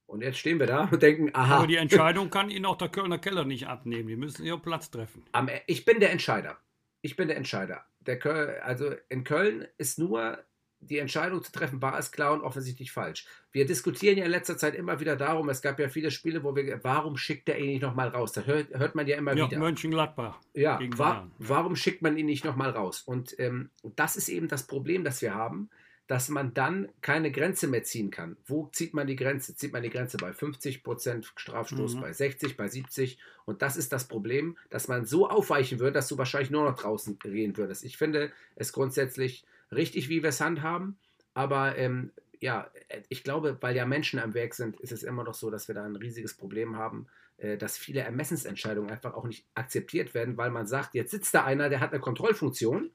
Und 0.06 0.22
jetzt 0.22 0.38
stehen 0.38 0.60
wir 0.60 0.68
da 0.68 0.86
und 0.92 1.02
denken, 1.02 1.32
aha. 1.34 1.58
Aber 1.58 1.68
die 1.68 1.75
Entscheidung 1.78 2.30
kann 2.30 2.52
Ihnen 2.52 2.66
auch 2.66 2.78
der 2.78 2.90
Kölner 2.90 3.18
Keller 3.18 3.46
nicht 3.46 3.68
abnehmen. 3.68 4.08
Die 4.08 4.16
müssen 4.16 4.46
ihren 4.46 4.62
Platz 4.62 4.92
treffen. 4.92 5.24
ich 5.66 5.86
bin 5.86 6.00
der 6.00 6.12
Entscheider. 6.12 6.58
Ich 7.02 7.16
bin 7.16 7.28
der 7.28 7.38
Entscheider. 7.38 7.86
Der 8.00 8.20
Köl 8.20 8.60
also 8.60 8.94
in 9.10 9.24
Köln 9.24 9.68
ist 9.78 9.98
nur 9.98 10.44
die 10.89 11.00
Entscheidung 11.00 11.44
zu 11.44 11.51
treffen, 11.51 11.82
war 11.82 11.98
es 11.98 12.12
klar 12.12 12.34
und 12.34 12.42
offensichtlich 12.42 12.92
falsch. 12.92 13.25
Wir 13.51 13.65
diskutieren 13.65 14.18
ja 14.18 14.25
in 14.25 14.32
letzter 14.32 14.58
Zeit 14.58 14.75
immer 14.75 15.00
wieder 15.00 15.15
darum, 15.15 15.50
es 15.50 15.62
gab 15.62 15.80
ja 15.80 15.89
viele 15.89 16.12
Spiele, 16.12 16.44
wo 16.44 16.56
wir, 16.56 16.84
warum 16.84 17.18
schickt 17.18 17.50
er 17.50 17.58
ihn 17.58 17.68
nicht 17.68 17.82
nochmal 17.82 18.10
raus? 18.10 18.32
Da 18.32 18.42
hört, 18.42 18.70
hört 18.74 18.96
man 18.96 19.08
ja 19.08 19.18
immer 19.18 19.36
ja, 19.36 19.48
wieder. 19.48 19.60
Mönchengladbach. 19.60 20.39
Ja, 20.54 20.80
wa 20.98 21.30
warum 21.39 21.75
schickt 21.75 22.01
man 22.01 22.18
ihn 22.18 22.25
nicht 22.25 22.46
nochmal 22.46 22.72
raus? 22.72 23.01
Und 23.06 23.38
ähm, 23.39 23.70
das 23.96 24.15
ist 24.15 24.30
eben 24.30 24.48
das 24.48 24.68
Problem, 24.68 25.04
das 25.04 25.22
wir 25.22 25.34
haben, 25.34 25.70
dass 26.08 26.30
man 26.30 26.54
dann 26.54 26.90
keine 27.02 27.32
Grenze 27.32 27.68
mehr 27.68 27.84
ziehen 27.84 28.12
kann. 28.12 28.38
Wo 28.46 28.70
zieht 28.72 28.94
man 28.94 29.08
die 29.08 29.16
Grenze? 29.16 29.56
Zieht 29.56 29.74
man 29.74 29.82
die 29.82 29.90
Grenze 29.90 30.18
bei 30.18 30.34
50 30.34 30.84
Prozent 30.84 31.32
Strafstoß, 31.36 31.96
mhm. 31.96 32.02
bei 32.02 32.14
60, 32.14 32.58
bei 32.58 32.68
70? 32.68 33.18
Und 33.46 33.62
das 33.62 33.76
ist 33.76 33.92
das 33.92 34.08
Problem, 34.08 34.58
dass 34.70 34.88
man 34.88 35.06
so 35.06 35.28
aufweichen 35.28 35.80
würde, 35.80 35.94
dass 35.94 36.08
du 36.08 36.18
wahrscheinlich 36.18 36.52
nur 36.52 36.64
noch 36.64 36.78
draußen 36.78 37.18
gehen 37.20 37.58
würdest. 37.58 37.84
Ich 37.84 37.98
finde 37.98 38.32
es 38.56 38.72
grundsätzlich 38.72 39.46
richtig, 39.72 40.10
wie 40.10 40.22
wir 40.22 40.30
es 40.30 40.42
handhaben. 40.42 40.98
Aber 41.34 41.76
ähm, 41.78 42.12
ja, 42.40 42.70
ich 43.10 43.24
glaube, 43.24 43.58
weil 43.62 43.76
ja 43.76 43.86
Menschen 43.86 44.20
am 44.20 44.36
Werk 44.36 44.54
sind, 44.54 44.80
ist 44.80 44.92
es 44.92 45.02
immer 45.02 45.24
noch 45.24 45.34
so, 45.34 45.50
dass 45.50 45.68
wir 45.68 45.76
da 45.76 45.86
ein 45.86 45.96
riesiges 45.96 46.36
Problem 46.36 46.78
haben, 46.78 47.08
äh, 47.38 47.58
dass 47.58 47.78
viele 47.78 48.02
Ermessensentscheidungen 48.02 48.92
einfach 48.92 49.16
auch 49.16 49.26
nicht 49.26 49.46
akzeptiert 49.56 50.14
werden, 50.14 50.38
weil 50.38 50.52
man 50.52 50.68
sagt, 50.68 50.94
jetzt 50.94 51.12
sitzt 51.12 51.34
da 51.34 51.44
einer, 51.44 51.70
der 51.70 51.80
hat 51.80 51.92
eine 51.92 52.00
Kontrollfunktion 52.00 52.92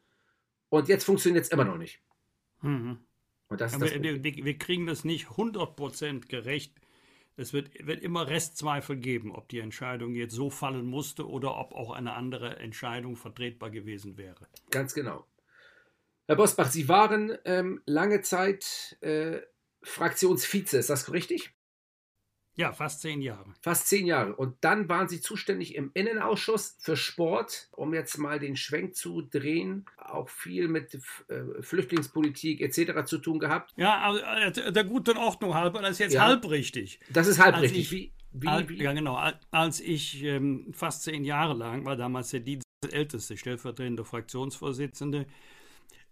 und 0.68 0.88
jetzt 0.88 1.04
funktioniert 1.04 1.44
es 1.44 1.50
immer 1.50 1.64
noch 1.64 1.76
nicht. 1.76 2.00
Mhm. 2.62 2.98
Und 3.48 3.60
das, 3.60 3.76
das 3.76 3.92
wir, 3.92 4.22
wir, 4.22 4.58
kriegen 4.58 4.86
das 4.86 5.04
nicht 5.04 5.26
100% 5.26 6.28
gerecht. 6.28 6.74
Es 7.36 7.52
wird, 7.52 7.70
wird 7.86 8.02
immer 8.02 8.28
Restzweifel 8.28 8.96
geben, 8.96 9.34
ob 9.34 9.48
die 9.48 9.58
Entscheidung 9.58 10.14
jetzt 10.14 10.34
so 10.34 10.50
fallen 10.50 10.86
musste 10.86 11.28
oder 11.28 11.56
ob 11.56 11.72
auch 11.72 11.90
eine 11.90 12.12
andere 12.12 12.56
Entscheidung 12.56 13.16
vertretbar 13.16 13.70
gewesen 13.70 14.16
wäre. 14.16 14.46
Ganz 14.70 14.94
genau. 14.94 15.26
Herr 16.26 16.36
Bosbach, 16.36 16.70
Sie 16.70 16.88
waren 16.88 17.36
ähm, 17.44 17.82
lange 17.86 18.20
Zeit 18.20 18.96
äh, 19.00 19.40
Fraktionsvize, 19.82 20.78
ist 20.78 20.90
das 20.90 21.12
richtig? 21.12 21.52
Ja, 22.56 22.72
fast 22.72 23.00
zehn 23.00 23.22
Jahre. 23.22 23.54
Fast 23.60 23.88
zehn 23.88 24.06
Jahre. 24.06 24.34
Und 24.34 24.56
dann 24.60 24.88
waren 24.88 25.08
Sie 25.08 25.20
zuständig 25.20 25.74
im 25.76 25.90
Innenausschuss 25.94 26.76
für 26.78 26.96
Sport, 26.96 27.68
um 27.72 27.94
jetzt 27.94 28.18
mal 28.18 28.38
den 28.38 28.56
Schwenk 28.56 28.94
zu 28.96 29.22
drehen, 29.22 29.86
auch 29.96 30.28
viel 30.28 30.68
mit 30.68 30.94
äh, 31.28 31.62
Flüchtlingspolitik 31.62 32.60
etc. 32.60 33.04
zu 33.06 33.18
tun 33.18 33.38
gehabt. 33.38 33.72
Ja, 33.76 34.14
äh, 34.44 34.72
der 34.72 34.84
guten 34.84 35.16
Ordnung 35.16 35.54
halber, 35.54 35.80
das 35.80 35.92
ist 35.92 35.98
jetzt 36.00 36.14
ja. 36.14 36.24
halb 36.24 36.48
richtig. 36.50 37.00
Das 37.08 37.26
ist 37.26 37.38
halb 37.38 37.58
richtig. 37.60 37.80
Ich, 37.80 37.92
wie, 37.92 38.12
wie, 38.32 38.48
als, 38.48 38.68
wie? 38.68 38.82
Ja, 38.82 38.92
genau. 38.92 39.32
Als 39.50 39.80
ich 39.80 40.22
ähm, 40.24 40.70
fast 40.72 41.02
zehn 41.02 41.24
Jahre 41.24 41.54
lang, 41.54 41.84
war 41.84 41.96
damals 41.96 42.30
der 42.30 42.40
Dienst 42.40 42.64
älteste 42.90 43.36
stellvertretende 43.36 44.04
Fraktionsvorsitzende, 44.04 45.26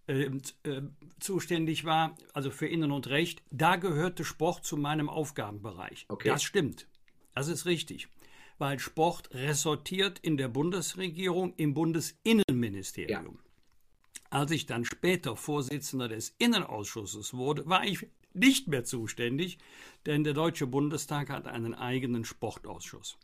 äh, 0.09 0.31
äh, 0.65 0.83
zuständig 1.21 1.85
war, 1.85 2.17
also 2.33 2.51
für 2.51 2.67
Innen 2.67 2.93
und 2.93 3.09
Recht, 3.09 3.43
da 3.51 3.77
gehörte 3.77 4.25
Sport 4.25 4.65
zu 4.65 4.77
meinem 4.77 5.09
Aufgabenbereich. 5.09 6.07
Okay. 6.09 6.29
Das 6.29 6.43
stimmt. 6.43 6.89
Das 7.35 7.49
ist 7.49 7.67
richtig. 7.67 8.09
Weil 8.57 8.79
Sport 8.79 9.33
ressortiert 9.35 10.19
in 10.19 10.37
der 10.37 10.49
Bundesregierung 10.49 11.55
im 11.57 11.75
Bundesinnenministerium. 11.75 13.39
Ja. 13.39 14.31
Als 14.31 14.51
ich 14.51 14.67
dann 14.67 14.85
später 14.85 15.37
Vorsitzender 15.37 16.09
des 16.09 16.35
Innenausschusses 16.39 17.35
wurde, 17.35 17.67
war 17.67 17.85
ich 17.85 18.07
nicht 18.33 18.67
mehr 18.69 18.85
zuständig, 18.85 19.59
denn 20.07 20.25
der 20.25 20.35
Deutsche 20.35 20.67
Bundestag 20.67 21.31
hat 21.31 21.47
einen 21.47 21.75
eigenen 21.75 22.25
Sportausschuss. 22.25 23.19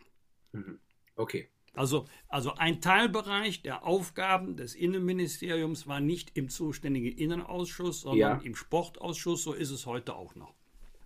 Mhm. 0.53 0.79
Okay. 1.16 1.49
Also, 1.75 2.07
also 2.29 2.55
ein 2.55 2.81
Teilbereich 2.81 3.63
der 3.63 3.85
Aufgaben 3.85 4.57
des 4.57 4.75
Innenministeriums 4.75 5.87
war 5.87 6.01
nicht 6.01 6.37
im 6.37 6.49
zuständigen 6.49 7.17
Innenausschuss, 7.17 8.03
sondern 8.03 8.41
ja. 8.41 8.41
im 8.45 8.55
Sportausschuss. 8.55 9.43
So 9.43 9.53
ist 9.53 9.71
es 9.71 9.87
heute 9.87 10.15
auch 10.15 10.35
noch. 10.35 10.55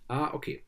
Ah, 0.07 0.33
okay. 0.33 0.63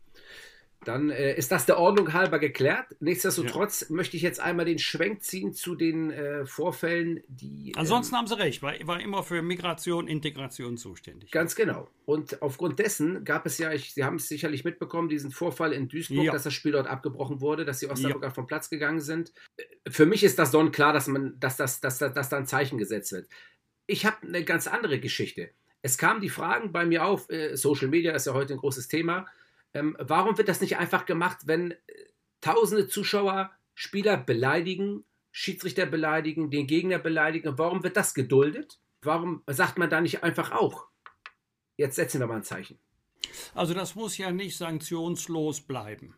Dann 0.83 1.11
äh, 1.11 1.35
ist 1.35 1.51
das 1.51 1.67
der 1.67 1.77
Ordnung 1.77 2.11
halber 2.13 2.39
geklärt. 2.39 2.87
Nichtsdestotrotz 2.99 3.81
ja. 3.81 3.95
möchte 3.95 4.17
ich 4.17 4.23
jetzt 4.23 4.39
einmal 4.39 4.65
den 4.65 4.79
Schwenk 4.79 5.21
ziehen 5.21 5.53
zu 5.53 5.75
den 5.75 6.09
äh, 6.09 6.45
Vorfällen, 6.47 7.21
die. 7.27 7.71
Ansonsten 7.75 8.15
ähm, 8.15 8.19
haben 8.19 8.27
Sie 8.27 8.39
recht, 8.39 8.63
war, 8.63 8.73
war 8.87 8.99
immer 8.99 9.21
für 9.21 9.43
Migration, 9.43 10.07
Integration 10.07 10.77
zuständig. 10.77 11.29
Ganz 11.29 11.55
genau. 11.55 11.87
Und 12.05 12.41
aufgrund 12.41 12.79
dessen 12.79 13.23
gab 13.25 13.45
es 13.45 13.59
ja, 13.59 13.71
ich, 13.71 13.93
Sie 13.93 14.03
haben 14.03 14.15
es 14.15 14.27
sicherlich 14.27 14.63
mitbekommen, 14.63 15.07
diesen 15.07 15.29
Vorfall 15.29 15.71
in 15.71 15.87
Duisburg, 15.87 16.25
ja. 16.25 16.31
dass 16.31 16.43
das 16.43 16.53
Spiel 16.53 16.71
dort 16.71 16.87
abgebrochen 16.87 17.41
wurde, 17.41 17.63
dass 17.63 17.77
die 17.77 17.87
Osnabrücker 17.87 18.27
ja. 18.27 18.33
vom 18.33 18.47
Platz 18.47 18.71
gegangen 18.71 19.01
sind. 19.01 19.33
Für 19.87 20.07
mich 20.07 20.23
ist 20.23 20.39
das 20.39 20.51
sonnenklar, 20.51 20.93
dass, 20.93 21.05
man, 21.05 21.39
dass, 21.39 21.57
das, 21.57 21.79
dass, 21.79 21.99
dass, 21.99 22.13
dass 22.13 22.29
da 22.29 22.37
ein 22.37 22.47
Zeichen 22.47 22.79
gesetzt 22.79 23.11
wird. 23.11 23.27
Ich 23.85 24.07
habe 24.07 24.25
eine 24.25 24.43
ganz 24.43 24.65
andere 24.65 24.99
Geschichte. 24.99 25.51
Es 25.83 25.99
kamen 25.99 26.21
die 26.21 26.29
Fragen 26.29 26.71
bei 26.71 26.85
mir 26.85 27.05
auf, 27.05 27.29
äh, 27.29 27.55
Social 27.55 27.87
Media 27.87 28.13
ist 28.13 28.25
ja 28.25 28.33
heute 28.33 28.53
ein 28.53 28.59
großes 28.59 28.87
Thema 28.87 29.27
ähm, 29.73 29.95
warum 29.99 30.37
wird 30.37 30.49
das 30.49 30.61
nicht 30.61 30.77
einfach 30.77 31.05
gemacht, 31.05 31.39
wenn 31.45 31.71
äh, 31.71 31.77
tausende 32.41 32.87
Zuschauer 32.87 33.51
Spieler 33.73 34.17
beleidigen, 34.17 35.05
Schiedsrichter 35.31 35.85
beleidigen, 35.85 36.51
den 36.51 36.67
Gegner 36.67 36.99
beleidigen? 36.99 37.57
Warum 37.57 37.83
wird 37.83 37.97
das 37.97 38.13
geduldet? 38.13 38.79
Warum 39.01 39.43
sagt 39.47 39.77
man 39.77 39.89
da 39.89 40.01
nicht 40.01 40.23
einfach 40.23 40.51
auch? 40.51 40.87
Jetzt 41.77 41.95
setzen 41.95 42.19
wir 42.19 42.27
mal 42.27 42.37
ein 42.37 42.43
Zeichen. 42.43 42.79
Also 43.55 43.73
das 43.73 43.95
muss 43.95 44.17
ja 44.17 44.31
nicht 44.31 44.57
sanktionslos 44.57 45.61
bleiben. 45.61 46.15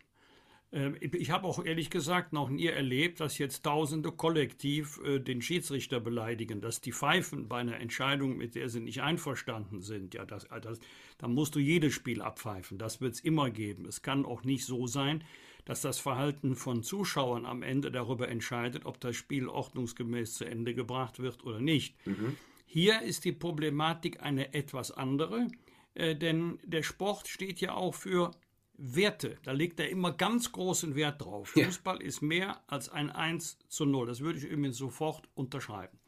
Ähm, 0.73 0.97
ich 0.99 1.31
habe 1.31 1.47
auch 1.47 1.63
ehrlich 1.63 1.89
gesagt 1.89 2.33
noch 2.33 2.49
nie 2.49 2.65
erlebt, 2.65 3.19
dass 3.19 3.37
jetzt 3.37 3.63
Tausende 3.63 4.11
kollektiv 4.11 4.99
äh, 5.05 5.19
den 5.19 5.41
Schiedsrichter 5.41 5.99
beleidigen, 5.99 6.59
dass 6.59 6.81
die 6.81 6.91
pfeifen 6.91 7.47
bei 7.47 7.59
einer 7.59 7.79
Entscheidung, 7.79 8.37
mit 8.37 8.55
der 8.55 8.67
sie 8.69 8.79
nicht 8.79 9.01
einverstanden 9.01 9.81
sind. 9.81 10.13
Ja, 10.13 10.25
das, 10.25 10.47
das, 10.61 10.79
dann 11.19 11.33
musst 11.33 11.55
du 11.55 11.59
jedes 11.59 11.93
Spiel 11.93 12.21
abpfeifen. 12.21 12.77
Das 12.77 12.99
wird 12.99 13.13
es 13.13 13.19
immer 13.21 13.51
geben. 13.51 13.85
Es 13.85 14.01
kann 14.01 14.25
auch 14.25 14.43
nicht 14.43 14.65
so 14.65 14.87
sein, 14.87 15.23
dass 15.65 15.81
das 15.81 15.99
Verhalten 15.99 16.55
von 16.55 16.83
Zuschauern 16.83 17.45
am 17.45 17.61
Ende 17.61 17.91
darüber 17.91 18.27
entscheidet, 18.27 18.85
ob 18.85 18.99
das 18.99 19.15
Spiel 19.15 19.47
ordnungsgemäß 19.47 20.33
zu 20.33 20.45
Ende 20.45 20.73
gebracht 20.73 21.19
wird 21.19 21.45
oder 21.45 21.61
nicht. 21.61 21.95
Mhm. 22.05 22.35
Hier 22.65 23.01
ist 23.03 23.23
die 23.23 23.31
Problematik 23.31 24.21
eine 24.21 24.53
etwas 24.53 24.91
andere, 24.91 25.47
äh, 25.93 26.15
denn 26.15 26.59
der 26.63 26.83
Sport 26.83 27.27
steht 27.27 27.61
ja 27.61 27.75
auch 27.75 27.93
für 27.93 28.31
Werte, 28.75 29.37
da 29.43 29.51
legt 29.51 29.79
er 29.79 29.89
immer 29.89 30.11
ganz 30.11 30.51
großen 30.51 30.95
Wert 30.95 31.21
drauf. 31.21 31.55
Ja. 31.55 31.65
Fußball 31.65 32.01
ist 32.01 32.21
mehr 32.21 32.61
als 32.67 32.89
ein 32.89 33.09
1 33.09 33.59
zu 33.69 33.85
0. 33.85 34.07
Das 34.07 34.19
würde 34.21 34.39
ich 34.39 34.45
übrigens 34.45 34.77
sofort 34.77 35.29
unterschreiben. 35.35 35.99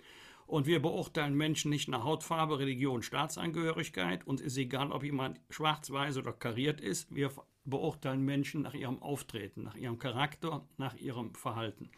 Und 0.47 0.67
wir 0.67 0.82
beurteilen 0.82 1.36
Menschen 1.36 1.71
nicht 1.71 1.88
nach 1.88 2.04
Hautfarbe, 2.04 2.60
Religion, 2.60 3.01
Staatsangehörigkeit. 3.01 4.28
Uns 4.28 4.41
ist 4.41 4.58
egal, 4.58 4.91
ob 4.91 5.04
jemand 5.04 5.39
schwarz-weiß 5.49 6.17
oder 6.17 6.34
kariert 6.34 6.82
ist. 6.82 7.13
Wir 7.13 7.32
beurteilen 7.65 8.21
Menschen 8.21 8.62
nach 8.62 8.75
ihrem 8.75 9.01
Auftreten, 9.01 9.63
nach 9.63 9.75
ihrem 9.75 9.97
Charakter, 9.97 10.67
nach 10.78 10.95
ihrem 10.95 11.34
Verhalten. 11.34 11.89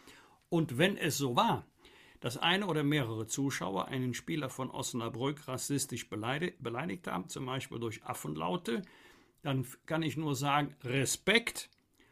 Und 0.49 0.77
wenn 0.77 0.95
es 0.95 1.17
so 1.17 1.35
war, 1.35 1.65
dass 2.21 2.37
eine 2.37 2.67
oder 2.67 2.83
mehrere 2.83 3.27
Zuschauer 3.27 3.89
einen 3.89 4.13
Spieler 4.13 4.49
von 4.49 4.71
Osnabrück 4.71 5.47
rassistisch 5.47 6.09
beleidigt 6.09 7.07
haben, 7.07 7.29
zum 7.29 7.45
Beispiel 7.45 7.79
durch 7.79 8.03
Affenlaute, 8.05 8.81
dann 9.41 9.65
kann 9.85 10.03
ich 10.03 10.17
nur 10.17 10.35
sagen, 10.35 10.75
Respekt 10.83 11.69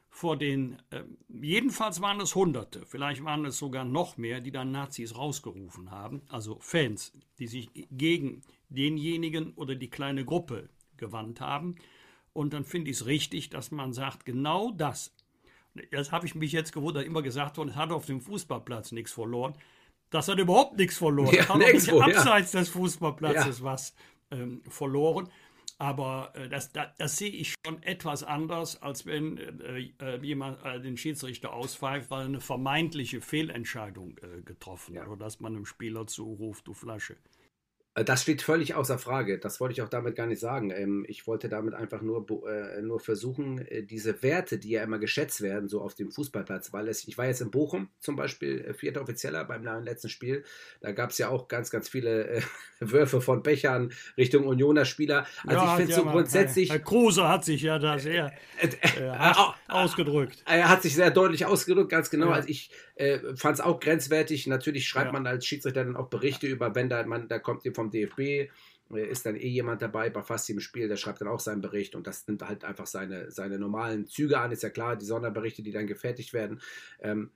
vor 0.10 0.38
den, 0.38 0.78
äh, 0.92 1.04
jedenfalls 1.28 2.00
waren 2.00 2.22
es 2.22 2.36
Hunderte, 2.36 2.86
vielleicht 2.86 3.24
waren 3.26 3.44
es 3.44 3.58
sogar 3.58 3.84
noch 3.84 4.16
mehr, 4.16 4.40
die 4.40 4.52
dann 4.52 4.72
Nazis 4.72 5.18
rausgerufen 5.18 5.92
haben, 5.92 6.22
also 6.30 6.58
Fans, 6.62 7.12
die 7.38 7.48
sich 7.48 7.70
gegen 7.92 8.42
denjenigen 8.70 9.54
oder 9.56 9.76
die 9.76 9.90
kleine 9.90 10.24
Gruppe 10.24 10.70
gewandt 10.96 11.42
haben. 11.42 11.76
Und 12.32 12.54
dann 12.54 12.64
finde 12.64 12.92
ich 12.92 12.98
es 12.98 13.06
richtig, 13.06 13.50
dass 13.50 13.72
man 13.72 13.94
sagt, 13.94 14.26
genau 14.26 14.72
das. 14.72 15.14
Das 15.92 16.14
habe 16.14 16.26
ich 16.26 16.36
mich 16.36 16.54
jetzt 16.54 16.72
gewundert, 16.72 17.06
immer 17.06 17.22
gesagt 17.22 17.58
worden, 17.58 17.70
es 17.70 17.76
hat 17.76 17.92
auf 17.92 18.06
dem 18.06 18.22
Fußballplatz 18.22 18.94
nichts 18.94 19.12
verloren. 19.12 19.56
Das 20.10 20.30
hat 20.30 20.40
überhaupt 20.40 20.78
nichts 20.78 20.98
verloren. 20.98 21.34
Ja, 21.34 21.42
das 21.42 21.50
hat 21.50 21.58
nix 21.58 21.88
nicht 21.88 21.94
ja. 21.94 22.06
abseits 22.06 22.52
des 22.52 22.70
Fußballplatzes 22.70 23.60
Ja. 23.60 23.66
was 23.66 23.94
ähm, 24.32 24.62
verloren. 24.70 25.30
Aber 25.78 26.32
äh, 26.36 26.48
das, 26.48 26.72
das, 26.72 26.88
das 26.98 27.18
sehe 27.18 27.30
ich 27.30 27.54
schon 27.66 27.84
etwas 27.84 28.24
anders, 28.24 28.82
als 28.82 29.06
wenn 29.06 29.38
äh, 29.38 29.92
äh, 30.02 30.18
jemand 30.22 30.64
äh, 30.64 30.80
den 30.80 30.96
Schiedsrichter 30.96 31.54
auspfeift, 31.54 32.10
weil 32.12 32.26
eine 32.26 32.40
vermeintliche 32.40 33.20
Fehlentscheidung 33.20 34.18
äh, 34.20 34.42
getroffen 34.42 34.98
hat. 34.98 35.08
Oder 35.08 35.18
dass 35.26 35.42
man 35.42 35.56
einem 35.56 35.66
Spieler 35.66 36.08
zuruft, 36.08 36.68
du 36.68 36.74
Flasche. 36.74 37.18
Äh, 37.96 38.04
Das 38.06 38.22
steht 38.22 38.42
völlig 38.42 38.76
außer 38.76 39.00
Frage. 39.00 39.40
Das 39.40 39.60
wollte 39.60 39.74
ich 39.74 39.82
auch 39.82 39.90
damit 39.90 40.16
gar 40.16 40.28
nicht 40.28 40.40
sagen. 40.40 40.70
Ähm, 40.72 41.06
Ich 41.08 41.26
wollte 41.28 41.50
damit 41.50 41.74
einfach 41.74 42.02
nur, 42.02 42.26
äh, 42.48 42.82
nur 42.82 43.00
versuchen, 43.00 43.66
äh, 43.68 43.84
diese 43.84 44.22
Werte, 44.22 44.58
die 44.60 44.70
ja 44.72 44.84
immer 44.84 45.00
geschätzt 45.00 45.42
werden, 45.42 45.68
so 45.70 45.82
auf 45.82 45.96
dem 45.96 46.12
Fußballplatz, 46.12 46.74
weil 46.74 46.88
es, 46.90 47.08
ich 47.08 47.18
war 47.18 47.26
jetzt 47.26 47.42
in 47.42 47.52
Bochum 47.52 47.90
zum 48.00 48.16
Beispiel, 48.16 48.74
vierter 48.74 49.02
Offizieller 49.02 49.46
beim 49.46 49.64
letzten 49.84 50.10
Spiel, 50.10 50.44
da 50.82 50.92
gab 50.92 51.10
es 51.10 51.18
ja 51.18 51.30
auch 51.30 51.48
ganz, 51.48 51.72
ganz 51.72 51.90
viele 51.90 52.42
Würfe 52.80 53.22
von 53.22 53.42
Bechern 53.42 53.92
Richtung 54.18 54.46
Unioner 54.46 54.86
Spieler. 54.86 55.26
Also 55.48 55.64
ich 55.66 55.72
finde 55.72 55.92
ja, 55.92 55.98
so 55.98 56.04
man- 56.04 56.14
grundsätzlich, 56.14 56.70
Herr, 56.72 56.80
Kruse 56.80 57.28
hat 57.28 57.46
sich 57.46 57.62
ja 57.62 57.80
da 57.80 57.98
sehr 57.98 58.34
äh, 58.62 58.68
äh, 59.02 59.34
ausgedrückt. 59.68 60.44
er 60.46 60.70
hat 60.70 60.82
sich 60.84 60.96
sehr 60.96 61.12
deutlich 61.12 61.46
ausgedrückt, 61.46 61.90
ganz 61.90 62.10
genau. 62.10 62.28
Ja. 62.28 62.34
Also 62.34 62.50
ich 62.50 62.70
äh, 62.96 63.20
fand 63.36 63.56
es 63.56 63.62
auch 63.62 63.80
grenzwertig. 63.80 64.48
Natürlich 64.48 64.88
schreibt 64.88 65.08
Ja. 65.08 65.12
man 65.14 65.28
als 65.28 65.46
Schiedsrichter 65.46 65.84
dann 65.84 65.96
auch 65.96 66.10
Berichte 66.10 66.48
über, 66.48 66.74
wenn 66.76 66.90
da 66.90 67.06
man, 67.06 67.28
da 67.28 67.40
kommt 67.40 67.64
vom 67.76 67.92
DFB, 67.92 68.20
äh, 68.20 68.50
ist 69.08 69.26
dann 69.26 69.36
eh 69.36 69.48
jemand 69.48 69.82
dabei 69.82 70.10
bei 70.10 70.24
fast 70.24 70.48
jedem 70.48 70.62
Spiel, 70.62 70.88
der 70.88 70.98
schreibt 70.98 71.22
dann 71.22 71.28
auch 71.28 71.40
seinen 71.40 71.62
Bericht 71.62 71.96
und 71.96 72.08
das 72.08 72.28
nimmt 72.28 72.44
halt 72.44 72.64
einfach 72.64 72.88
seine, 72.88 73.32
seine 73.32 73.60
normalen 73.60 74.08
Züge 74.08 74.40
an, 74.40 74.52
ist 74.52 74.64
ja 74.64 74.70
klar, 74.70 74.96
die 74.96 75.06
Sonderberichte, 75.06 75.64
die 75.64 75.72
dann 75.72 75.88
gefertigt 75.88 76.34
werden. 76.34 76.62
Ähm, 77.02 77.32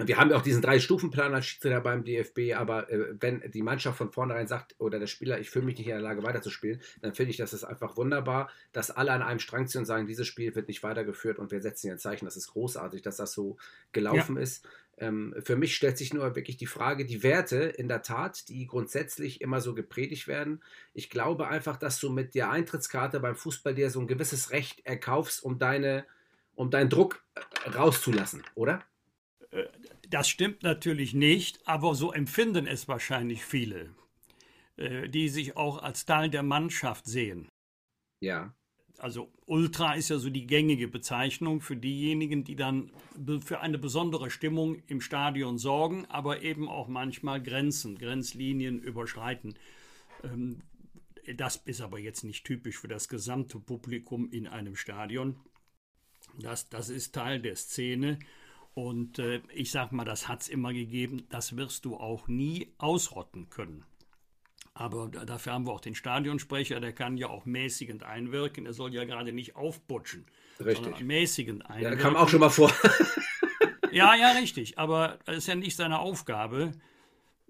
wir 0.00 0.16
haben 0.16 0.30
ja 0.30 0.36
auch 0.36 0.42
diesen 0.42 0.62
Drei-Stufen-Plan 0.62 1.34
als 1.34 1.46
Schiedsrichter 1.46 1.80
beim 1.80 2.04
DFB, 2.04 2.54
aber 2.54 2.88
äh, 2.88 3.16
wenn 3.18 3.42
die 3.50 3.62
Mannschaft 3.62 3.98
von 3.98 4.12
vornherein 4.12 4.46
sagt 4.46 4.76
oder 4.78 5.00
der 5.00 5.08
Spieler, 5.08 5.40
ich 5.40 5.50
fühle 5.50 5.64
mich 5.64 5.76
nicht 5.76 5.88
in 5.88 5.94
der 5.94 6.00
Lage 6.00 6.22
weiterzuspielen, 6.22 6.80
dann 7.02 7.14
finde 7.14 7.32
ich, 7.32 7.36
das 7.36 7.52
ist 7.52 7.64
einfach 7.64 7.96
wunderbar, 7.96 8.48
dass 8.72 8.92
alle 8.92 9.10
an 9.10 9.22
einem 9.22 9.40
Strang 9.40 9.66
ziehen 9.66 9.80
und 9.80 9.86
sagen, 9.86 10.06
dieses 10.06 10.26
Spiel 10.28 10.54
wird 10.54 10.68
nicht 10.68 10.84
weitergeführt 10.84 11.40
und 11.40 11.50
wir 11.50 11.60
setzen 11.60 11.88
hier 11.88 11.92
ein 11.94 11.98
Zeichen. 11.98 12.26
Das 12.26 12.36
ist 12.36 12.52
großartig, 12.52 13.02
dass 13.02 13.16
das 13.16 13.32
so 13.32 13.56
gelaufen 13.92 14.36
ist. 14.36 14.68
Ähm, 15.00 15.34
für 15.44 15.56
mich 15.56 15.76
stellt 15.76 15.96
sich 15.96 16.12
nur 16.12 16.34
wirklich 16.34 16.56
die 16.56 16.66
Frage, 16.66 17.04
die 17.06 17.22
Werte 17.22 17.56
in 17.56 17.88
der 17.88 18.02
Tat, 18.02 18.48
die 18.48 18.66
grundsätzlich 18.66 19.40
immer 19.40 19.60
so 19.60 19.74
gepredigt 19.74 20.26
werden. 20.26 20.62
Ich 20.92 21.08
glaube 21.08 21.48
einfach, 21.48 21.76
dass 21.76 22.00
du 22.00 22.10
mit 22.10 22.34
der 22.34 22.50
Eintrittskarte 22.50 23.20
beim 23.20 23.36
Fußball 23.36 23.74
dir 23.74 23.90
so 23.90 24.00
ein 24.00 24.08
gewisses 24.08 24.50
Recht 24.50 24.84
erkaufst, 24.84 25.42
um 25.42 25.58
deine, 25.58 26.04
um 26.54 26.70
deinen 26.70 26.90
Druck 26.90 27.24
äh, 27.34 27.70
rauszulassen, 27.70 28.42
oder? 28.54 28.84
Das 30.08 30.28
stimmt 30.28 30.62
natürlich 30.62 31.14
nicht, 31.14 31.66
aber 31.66 31.94
so 31.94 32.12
empfinden 32.12 32.66
es 32.66 32.88
wahrscheinlich 32.88 33.44
viele, 33.44 33.94
äh, 34.76 35.08
die 35.08 35.28
sich 35.28 35.56
auch 35.56 35.82
als 35.82 36.04
Teil 36.04 36.28
der 36.28 36.42
Mannschaft 36.42 37.06
sehen. 37.06 37.48
Ja. 38.20 38.54
Also 38.98 39.30
Ultra 39.46 39.94
ist 39.94 40.08
ja 40.10 40.18
so 40.18 40.28
die 40.28 40.46
gängige 40.46 40.88
Bezeichnung 40.88 41.60
für 41.60 41.76
diejenigen, 41.76 42.44
die 42.44 42.56
dann 42.56 42.90
für 43.44 43.60
eine 43.60 43.78
besondere 43.78 44.30
Stimmung 44.30 44.82
im 44.88 45.00
Stadion 45.00 45.56
sorgen, 45.58 46.04
aber 46.06 46.42
eben 46.42 46.68
auch 46.68 46.88
manchmal 46.88 47.40
Grenzen, 47.42 47.96
Grenzlinien 47.96 48.80
überschreiten. 48.80 49.54
Ähm, 50.24 50.62
Das 51.36 51.56
ist 51.56 51.80
aber 51.80 51.98
jetzt 51.98 52.24
nicht 52.24 52.44
typisch 52.44 52.78
für 52.78 52.88
das 52.88 53.08
gesamte 53.08 53.60
Publikum 53.60 54.30
in 54.30 54.46
einem 54.48 54.76
Stadion. 54.76 55.36
Das, 56.40 56.68
das 56.70 56.88
ist 56.88 57.14
Teil 57.14 57.40
der 57.40 57.54
Szene. 57.56 58.18
Und 58.74 59.18
äh, 59.18 59.42
ich 59.54 59.70
sag 59.70 59.92
mal, 59.92 60.04
das 60.04 60.26
hat 60.26 60.42
es 60.42 60.48
immer 60.48 60.72
gegeben. 60.72 61.26
Das 61.28 61.56
wirst 61.56 61.84
du 61.84 61.96
auch 61.96 62.28
nie 62.28 62.72
ausrotten 62.78 63.50
können. 63.50 63.84
Aber 64.80 65.08
da- 65.08 65.24
dafür 65.24 65.54
haben 65.54 65.66
wir 65.66 65.72
auch 65.72 65.80
den 65.80 65.96
Stadionsprecher, 65.96 66.78
der 66.78 66.92
kann 66.92 67.16
ja 67.16 67.28
auch 67.28 67.44
mäßigend 67.46 68.04
einwirken. 68.04 68.64
Er 68.64 68.72
soll 68.74 68.94
ja 68.94 69.04
gerade 69.04 69.32
nicht 69.32 69.56
aufputschen, 69.56 70.24
Richtig. 70.60 70.84
sondern 70.84 71.04
mäßigend 71.06 71.62
Ja, 71.64 71.70
einwirken. 71.70 71.98
kam 71.98 72.16
auch 72.16 72.28
schon 72.28 72.40
mal 72.40 72.48
vor. 72.50 72.70
Ja, 73.90 74.14
ja, 74.14 74.32
richtig. 74.32 74.78
Aber 74.78 75.18
das 75.24 75.38
ist 75.38 75.46
ja 75.48 75.54
nicht 75.54 75.74
seine 75.74 75.98
Aufgabe. 75.98 76.72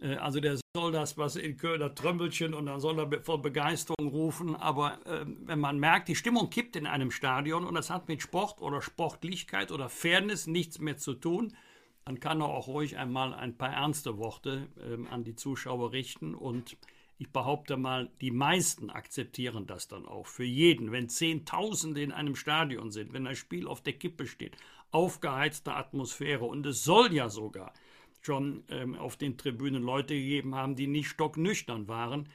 Äh, 0.00 0.14
Also 0.16 0.38
der 0.40 0.56
soll 0.76 0.92
das, 0.92 1.18
was 1.18 1.34
in 1.34 1.56
Köln, 1.56 1.80
das 1.80 1.94
Trömbelchen 1.96 2.54
und 2.54 2.66
dann 2.66 2.78
soll 2.78 2.98
er 3.00 3.22
vor 3.24 3.42
Begeisterung 3.42 4.06
rufen. 4.08 4.54
Aber 4.54 4.98
ähm, 5.06 5.38
wenn 5.46 5.58
man 5.58 5.78
merkt, 5.80 6.06
die 6.08 6.14
Stimmung 6.14 6.48
kippt 6.48 6.76
in 6.76 6.86
einem 6.86 7.10
Stadion 7.10 7.64
und 7.66 7.74
das 7.74 7.90
hat 7.90 8.06
mit 8.08 8.22
Sport 8.22 8.60
oder 8.62 8.80
Sportlichkeit 8.80 9.72
oder 9.72 9.88
Fairness 9.88 10.46
nichts 10.46 10.78
mehr 10.78 10.96
zu 10.96 11.14
tun, 11.14 11.56
dann 12.04 12.20
kann 12.20 12.40
er 12.40 12.48
auch 12.48 12.68
ruhig 12.68 12.96
einmal 12.96 13.34
ein 13.34 13.58
paar 13.58 13.72
ernste 13.72 14.16
Worte 14.16 14.68
ähm, 14.80 15.08
an 15.10 15.24
die 15.24 15.34
Zuschauer 15.34 15.90
richten. 15.92 16.36
Und 16.36 16.76
ich 17.18 17.32
behaupte 17.32 17.76
mal, 17.76 18.10
die 18.20 18.30
meisten 18.30 18.90
akzeptieren 18.90 19.66
das 19.66 19.88
dann 19.88 20.06
auch. 20.06 20.26
Für 20.26 20.44
jeden, 20.44 20.92
wenn 20.92 21.08
Zehntausende 21.08 22.00
in 22.00 22.12
einem 22.12 22.36
Stadion 22.36 22.92
sind, 22.92 23.12
wenn 23.12 23.26
ein 23.26 23.34
Spiel 23.34 23.66
auf 23.66 23.82
der 23.82 23.94
Kippe 23.94 24.26
steht, 24.26 24.56
aufgeheizte 24.92 25.74
Atmosphäre 25.74 26.44
und 26.44 26.64
es 26.64 26.84
soll 26.84 27.12
ja 27.12 27.28
sogar 27.28 27.74
schon 28.20 28.62
ähm, 28.68 28.94
auf 28.94 29.16
den 29.16 29.36
Tribünen 29.36 29.82
Leute 29.82 30.14
gegeben 30.14 30.54
haben, 30.54 30.76
die 30.76 30.86
nicht 30.86 31.08
stocknüchtern 31.08 31.88
waren, 31.88 32.28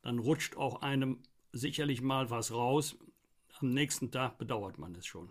dann 0.00 0.18
rutscht 0.18 0.56
auch 0.56 0.80
einem 0.80 1.18
sicherlich 1.52 2.00
mal 2.00 2.30
was 2.30 2.52
raus. 2.52 2.96
Am 3.60 3.70
nächsten 3.70 4.10
Tag 4.10 4.38
bedauert 4.38 4.78
man 4.78 4.94
es 4.94 5.06
schon. 5.06 5.28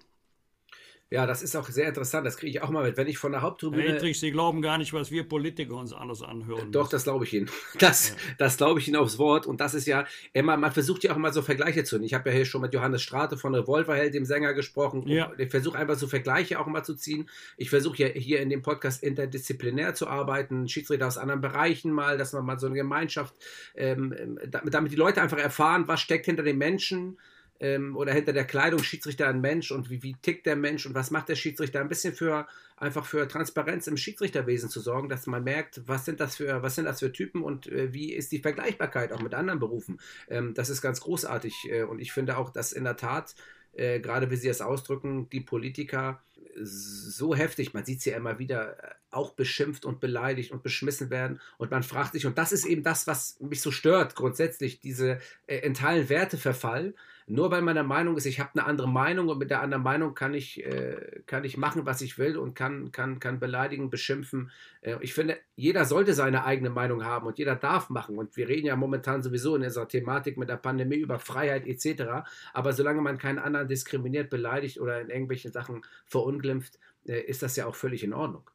Ja, 1.12 1.26
das 1.26 1.43
ist 1.43 1.58
auch 1.58 1.67
sehr 1.67 1.89
interessant. 1.89 2.26
Das 2.26 2.38
kriege 2.38 2.52
ich 2.52 2.62
auch 2.63 2.69
mal 2.69 2.86
mit. 2.86 2.95
Wenn 2.95 3.08
ich 3.08 3.17
von 3.17 3.34
der 3.34 3.41
Herr 3.41 3.47
Haupttribüne. 3.47 3.97
Edrich, 3.97 4.17
Sie 4.17 4.32
glauben 4.32 4.62
gar 4.62 4.78
nicht, 4.78 4.93
was 4.93 5.12
wir 5.12 5.28
Politiker 5.28 5.76
uns 5.76 5.91
alles 5.91 6.21
anhören. 6.21 6.71
Doch, 6.71 6.84
müssen. 6.84 6.91
das 6.91 7.04
glaube 7.04 7.26
ich 7.26 7.34
Ihnen. 7.34 7.50
Das, 7.80 8.15
das 8.38 8.56
glaube 8.56 8.80
ich 8.80 8.88
Ihnen 8.88 8.95
aufs 8.95 9.17
Wort. 9.17 9.45
Und 9.45 9.60
das 9.60 9.74
ist 9.74 9.88
ja 9.88 10.06
immer, 10.32 10.56
man 10.56 10.71
versucht 10.71 11.04
ja 11.04 11.12
auch 11.12 11.17
immer 11.17 11.34
so 11.34 11.41
Vergleiche 11.41 11.84
zu. 11.84 12.02
Ich 12.02 12.13
habe 12.13 12.30
ja 12.30 12.36
hier 12.38 12.45
schon 12.45 12.62
mit 12.62 12.74
Johannes 12.74 13.02
Strate 13.02 13.38
von 13.38 13.54
Revolverheld, 13.54 14.13
dem 14.13 14.24
Sänger, 14.24 14.54
gesprochen. 14.54 15.06
Ja. 15.06 15.34
Ich 15.38 15.52
versuche 15.52 15.78
einfach 15.78 15.95
so 15.95 16.08
Vergleiche 16.08 16.60
auch 16.62 16.67
immer 16.67 16.84
zu 16.84 16.95
ziehen. 16.95 17.30
Ich 17.58 17.69
versuche 17.69 18.04
ja 18.04 18.08
hier 18.08 18.39
in 18.39 18.50
dem 18.50 18.62
Podcast 18.62 19.04
interdisziplinär 19.04 19.93
zu 19.93 20.08
arbeiten, 20.08 20.69
Schiedsrichter 20.69 21.08
aus 21.08 21.17
anderen 21.17 21.41
Bereichen 21.41 21.91
mal, 21.91 22.17
dass 22.17 22.32
man 22.32 22.45
mal 22.45 22.58
so 22.58 22.67
eine 22.67 22.76
Gemeinschaft, 22.76 23.36
ähm, 23.76 24.15
ähm, 24.17 24.39
damit 24.50 24.93
die 24.93 24.95
Leute 24.95 25.21
einfach 25.21 25.39
erfahren, 25.39 25.89
was 25.89 26.00
steckt 26.00 26.26
hinter 26.26 26.43
den 26.43 26.58
Menschen 26.58 27.17
ähm, 27.62 27.95
oder 27.95 28.12
hinter 28.12 28.34
der 28.34 28.43
Kleidung 28.43 28.84
Schiedsrichter 28.84 29.28
ein 29.30 29.39
Mensch 29.39 29.71
und 29.71 29.89
wie, 29.89 30.04
wie 30.04 30.15
tickt 30.21 30.45
der 30.45 30.58
Mensch 30.58 30.86
und 30.86 30.95
was 30.95 31.12
macht 31.12 31.30
der 31.30 31.36
Schiedsrichter, 31.36 31.80
ein 31.80 31.88
bisschen 31.88 32.13
für 32.13 32.47
einfach 32.76 33.06
für 33.06 33.28
Transparenz 33.28 33.88
im 33.88 33.95
Schiedsrichterwesen 33.95 34.69
zu 34.69 34.82
sorgen, 34.82 35.08
dass 35.08 35.28
man 35.28 35.43
merkt, 35.43 35.88
was 35.88 36.04
sind 36.04 36.19
das 36.19 36.36
für, 36.36 36.63
was 36.63 36.76
sind 36.76 36.86
das 36.86 37.00
für 37.00 37.12
Typen 37.12 37.43
und 37.43 37.67
äh, 37.67 37.93
wie 37.93 38.12
ist 38.12 38.32
die 38.32 38.39
Vergleichbarkeit 38.39 39.13
auch 39.13 39.21
mit 39.21 39.36
anderen 39.36 39.60
Berufen. 39.60 40.00
Ähm, 40.28 40.54
das 40.56 40.69
ist 40.69 40.82
ganz 40.82 41.00
großartig 41.00 41.69
äh, 41.69 41.84
und 41.84 42.00
ich 42.00 42.12
finde 42.12 42.38
auch, 42.38 42.50
dass 42.50 42.74
in 42.74 42.84
der 42.84 42.97
Tat, 42.97 43.36
äh, 43.74 44.00
gerade 44.00 44.32
wie 44.32 44.36
Sie 44.36 44.50
es 44.50 44.62
ausdrücken, 44.62 45.30
die 45.30 45.41
Politiker 45.41 46.19
so 46.56 47.36
heftig, 47.36 47.74
man 47.74 47.86
sieht 47.86 48.00
es 48.00 48.06
ja 48.06 48.17
immer 48.17 48.39
wieder, 48.39 48.84
äh, 48.84 48.93
auch 49.12 49.32
beschimpft 49.32 49.86
und 49.86 50.00
beleidigt 50.00 50.52
und 50.52 50.63
beschmissen 50.63 51.10
werden. 51.10 51.39
Und 51.58 51.71
man 51.71 51.84
fragt 51.84 52.13
sich, 52.13 52.26
und 52.26 52.38
das 52.38 52.52
ist 52.52 52.65
eben 52.65 52.84
das, 52.84 53.08
was 53.08 53.39
mich 53.39 53.62
so 53.62 53.71
stört, 53.71 54.15
grundsätzlich, 54.15 54.80
diese 54.80 55.19
äh, 55.47 55.58
in 55.60 55.74
Teilen 55.74 56.10
Werteverfall. 56.10 56.93
Nur 57.28 57.52
weil 57.52 57.62
der 57.74 57.84
Meinung 57.84 58.18
ist, 58.18 58.26
ich 58.26 58.40
habe 58.40 58.52
eine 58.54 58.66
andere 58.66 58.90
Meinung 58.90 59.30
und 59.30 59.38
mit 59.38 59.50
der 59.50 59.62
anderen 59.62 59.84
Meinung 59.84 60.14
kann 60.14 60.34
ich, 60.34 60.64
äh, 60.66 61.22
kann 61.26 61.44
ich 61.44 61.58
machen, 61.58 61.86
was 61.86 62.02
ich 62.02 62.18
will 62.18 62.38
und 62.38 62.56
kann, 62.56 62.92
kann, 62.92 63.20
kann 63.20 63.40
beleidigen, 63.40 63.90
beschimpfen. 63.90 64.52
Äh, 64.82 64.98
ich 65.02 65.14
finde, 65.14 65.38
jeder 65.56 65.86
sollte 65.86 66.14
seine 66.14 66.46
eigene 66.46 66.70
Meinung 66.70 67.06
haben 67.06 67.28
und 67.28 67.38
jeder 67.38 67.56
darf 67.56 67.90
machen. 67.90 68.18
Und 68.18 68.36
wir 68.38 68.48
reden 68.50 68.68
ja 68.68 68.76
momentan 68.76 69.22
sowieso 69.22 69.56
in 69.56 69.62
dieser 69.62 69.88
Thematik 69.88 70.38
mit 70.38 70.50
der 70.50 70.58
Pandemie 70.58 70.98
über 70.98 71.20
Freiheit 71.20 71.68
etc. 71.68 72.28
Aber 72.54 72.74
solange 72.74 73.02
man 73.02 73.18
keinen 73.18 73.40
anderen 73.40 73.68
diskriminiert, 73.68 74.30
beleidigt 74.30 74.80
oder 74.80 75.02
in 75.02 75.10
irgendwelchen 75.10 75.52
Sachen 75.52 75.82
verunglimpft, 76.06 76.80
äh, 77.08 77.22
ist 77.22 77.44
das 77.44 77.56
ja 77.56 77.66
auch 77.66 77.76
völlig 77.76 78.04
in 78.04 78.14
Ordnung. 78.14 78.50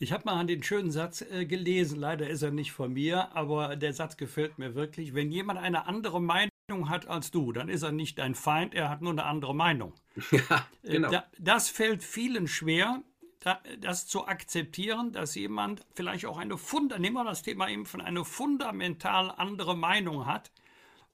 Ich 0.00 0.12
habe 0.12 0.22
mal 0.26 0.46
den 0.46 0.62
schönen 0.62 0.92
Satz 0.92 1.22
äh, 1.22 1.44
gelesen, 1.44 1.98
leider 1.98 2.28
ist 2.28 2.42
er 2.42 2.52
nicht 2.52 2.70
von 2.70 2.92
mir, 2.92 3.34
aber 3.34 3.74
der 3.74 3.92
Satz 3.92 4.16
gefällt 4.16 4.56
mir 4.56 4.76
wirklich. 4.76 5.12
Wenn 5.12 5.32
jemand 5.32 5.58
eine 5.58 5.86
andere 5.86 6.22
Meinung 6.22 6.50
hat 6.68 7.08
als 7.08 7.30
du, 7.30 7.52
dann 7.52 7.68
ist 7.68 7.82
er 7.82 7.92
nicht 7.92 8.18
dein 8.18 8.34
Feind, 8.34 8.74
er 8.74 8.90
hat 8.90 9.00
nur 9.00 9.12
eine 9.12 9.24
andere 9.24 9.54
Meinung. 9.54 9.94
Ja, 10.30 10.66
Äh, 10.82 10.92
genau. 10.92 11.10
Da, 11.10 11.24
das 11.38 11.68
fällt 11.70 12.02
vielen 12.02 12.46
schwer, 12.46 13.02
da, 13.40 13.60
das 13.80 14.06
zu 14.06 14.26
akzeptieren, 14.26 15.12
dass 15.12 15.34
jemand 15.34 15.86
vielleicht 15.94 16.26
auch 16.26 16.38
eine 16.38 16.58
Funda, 16.58 16.98
nehmen 16.98 17.16
wir 17.16 17.24
das 17.24 17.42
Thema 17.42 17.66
Impfen, 17.68 18.00
eine 18.00 18.24
fundamental 18.24 19.30
andere 19.30 19.76
Meinung 19.76 20.26
hat. 20.26 20.50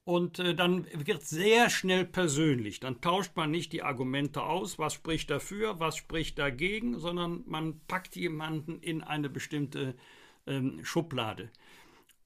Und 0.03 0.37
äh, 0.39 0.53
dann 0.53 0.85
wird 0.93 1.23
sehr 1.23 1.69
schnell 1.69 2.05
persönlich. 2.05 2.79
Dann 2.79 3.01
tauscht 3.01 3.35
man 3.35 3.49
nicht 3.49 3.73
die 3.73 3.81
Argumente 3.81 4.43
aus, 4.43 4.77
was 4.77 4.93
spricht 4.93 5.29
dafür, 5.31 5.79
was 5.79 5.97
spricht 5.97 6.37
dagegen, 6.37 6.99
sondern 6.99 7.43
man 7.47 7.79
packt 7.87 8.15
jemanden 8.15 8.79
in 8.81 9.01
eine 9.03 9.29
bestimmte 9.29 9.95
ähm, 10.45 10.83
Schublade. 10.83 11.49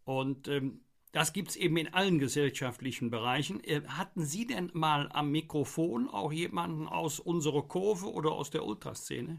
Und 0.04 0.48
ähm, 0.50 0.82
das 1.12 1.34
gibt 1.34 1.50
es 1.50 1.56
eben 1.56 1.78
in 1.78 1.94
allen 1.94 2.20
gesellschaftlichen 2.20 3.10
Bereichen. 3.10 3.64
Äh, 3.64 3.82
hatten 3.88 4.26
Sie 4.26 4.46
denn 4.46 4.72
mal 4.74 5.10
am 5.12 5.32
Mikrofon 5.32 6.08
auch 6.08 6.32
jemanden 6.32 6.88
aus 6.88 7.20
unserer 7.20 7.64
Kurve 7.64 8.12
oder 8.12 8.32
aus 8.32 8.50
der 8.50 8.66
Ultraszene? 8.66 9.38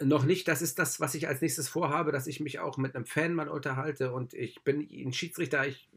noch 0.00 0.24
nicht. 0.24 0.48
Das 0.48 0.62
ist 0.62 0.78
das, 0.78 1.00
was 1.00 1.14
ich 1.14 1.28
als 1.28 1.40
nächstes 1.40 1.68
vorhabe, 1.68 2.12
dass 2.12 2.26
ich 2.26 2.40
mich 2.40 2.58
auch 2.58 2.76
mit 2.76 2.94
einem 2.94 3.04
Fan 3.04 3.34
mal 3.34 3.48
unterhalte 3.48 4.12
und 4.12 4.34
ich 4.34 4.62
bin 4.62 4.80
ein 4.80 5.12
Schiedsrichter. 5.12 5.66
Ich 5.66 5.88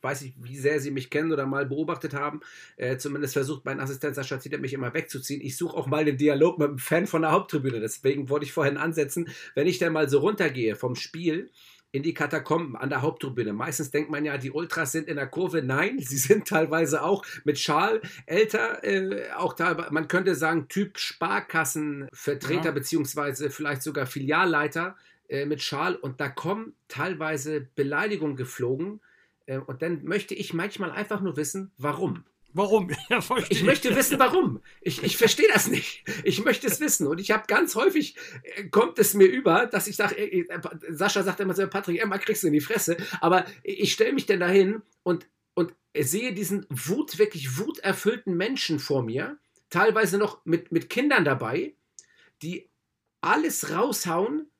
weiß 0.00 0.22
nicht, 0.22 0.36
wie 0.38 0.56
sehr 0.56 0.80
Sie 0.80 0.90
mich 0.90 1.10
kennen 1.10 1.32
oder 1.32 1.46
mal 1.46 1.66
beobachtet 1.66 2.14
haben. 2.14 2.40
Äh, 2.76 2.98
zumindest 2.98 3.32
versucht 3.32 3.64
mein 3.64 3.80
Assistent 3.80 4.14
Sascha 4.14 4.38
Zieter 4.38 4.58
mich 4.58 4.72
immer 4.72 4.94
wegzuziehen. 4.94 5.40
Ich 5.40 5.56
suche 5.56 5.76
auch 5.76 5.86
mal 5.86 6.04
den 6.04 6.16
Dialog 6.16 6.58
mit 6.58 6.68
einem 6.68 6.78
Fan 6.78 7.06
von 7.06 7.22
der 7.22 7.32
Haupttribüne. 7.32 7.80
Deswegen 7.80 8.28
wollte 8.28 8.46
ich 8.46 8.52
vorhin 8.52 8.76
ansetzen, 8.76 9.28
wenn 9.54 9.66
ich 9.66 9.78
dann 9.78 9.92
mal 9.92 10.08
so 10.08 10.20
runtergehe 10.20 10.76
vom 10.76 10.94
Spiel 10.94 11.50
in 11.90 12.02
die 12.02 12.14
Katakomben 12.14 12.76
an 12.76 12.90
der 12.90 13.02
Haupttribüne. 13.02 13.52
Meistens 13.52 13.90
denkt 13.90 14.10
man 14.10 14.24
ja, 14.24 14.36
die 14.36 14.50
Ultras 14.50 14.92
sind 14.92 15.08
in 15.08 15.16
der 15.16 15.26
Kurve. 15.26 15.62
Nein, 15.62 15.98
sie 16.02 16.18
sind 16.18 16.46
teilweise 16.46 17.02
auch 17.02 17.24
mit 17.44 17.58
Schal 17.58 18.00
älter, 18.26 18.84
äh, 18.84 19.30
auch 19.32 19.54
teilweise, 19.54 19.92
man 19.92 20.08
könnte 20.08 20.34
sagen, 20.34 20.68
Typ 20.68 20.98
Sparkassenvertreter 20.98 22.66
ja. 22.66 22.70
beziehungsweise 22.72 23.50
vielleicht 23.50 23.82
sogar 23.82 24.06
Filialleiter 24.06 24.96
äh, 25.28 25.46
mit 25.46 25.62
Schal 25.62 25.94
und 25.94 26.20
da 26.20 26.28
kommen 26.28 26.74
teilweise 26.88 27.66
Beleidigungen 27.74 28.36
geflogen 28.36 29.00
äh, 29.46 29.58
und 29.58 29.82
dann 29.82 30.04
möchte 30.04 30.34
ich 30.34 30.52
manchmal 30.52 30.90
einfach 30.90 31.20
nur 31.20 31.36
wissen, 31.36 31.70
warum. 31.78 32.24
Warum? 32.58 32.90
Ja, 33.08 33.20
ich 33.48 33.62
möchte 33.62 33.94
wissen, 33.94 34.18
warum. 34.18 34.60
Ich, 34.80 35.02
ich 35.04 35.16
verstehe 35.16 35.46
das 35.54 35.68
nicht. 35.68 36.02
Ich 36.24 36.44
möchte 36.44 36.66
es 36.66 36.80
wissen. 36.80 37.06
Und 37.06 37.20
ich 37.20 37.30
habe 37.30 37.44
ganz 37.46 37.76
häufig, 37.76 38.16
äh, 38.42 38.64
kommt 38.64 38.98
es 38.98 39.14
mir 39.14 39.26
über, 39.26 39.66
dass 39.66 39.86
ich 39.86 39.94
sage, 39.94 40.16
äh, 40.16 40.40
äh, 40.40 40.60
Sascha 40.88 41.22
sagt 41.22 41.38
immer 41.38 41.54
so, 41.54 41.66
Patrick, 41.68 42.02
immer 42.02 42.18
kriegst 42.18 42.42
du 42.42 42.48
in 42.48 42.52
die 42.52 42.60
Fresse. 42.60 42.96
Aber 43.20 43.46
ich 43.62 43.92
stelle 43.92 44.12
mich 44.12 44.26
denn 44.26 44.40
dahin 44.40 44.82
und, 45.04 45.28
und 45.54 45.72
sehe 45.96 46.34
diesen 46.34 46.66
Wut, 46.68 47.18
wirklich 47.18 47.58
wuterfüllten 47.58 48.36
Menschen 48.36 48.80
vor 48.80 49.04
mir, 49.04 49.38
teilweise 49.70 50.18
noch 50.18 50.44
mit, 50.44 50.72
mit 50.72 50.90
Kindern 50.90 51.24
dabei, 51.24 51.74
die 52.42 52.68
alles 53.20 53.70
raushauen, 53.70 54.50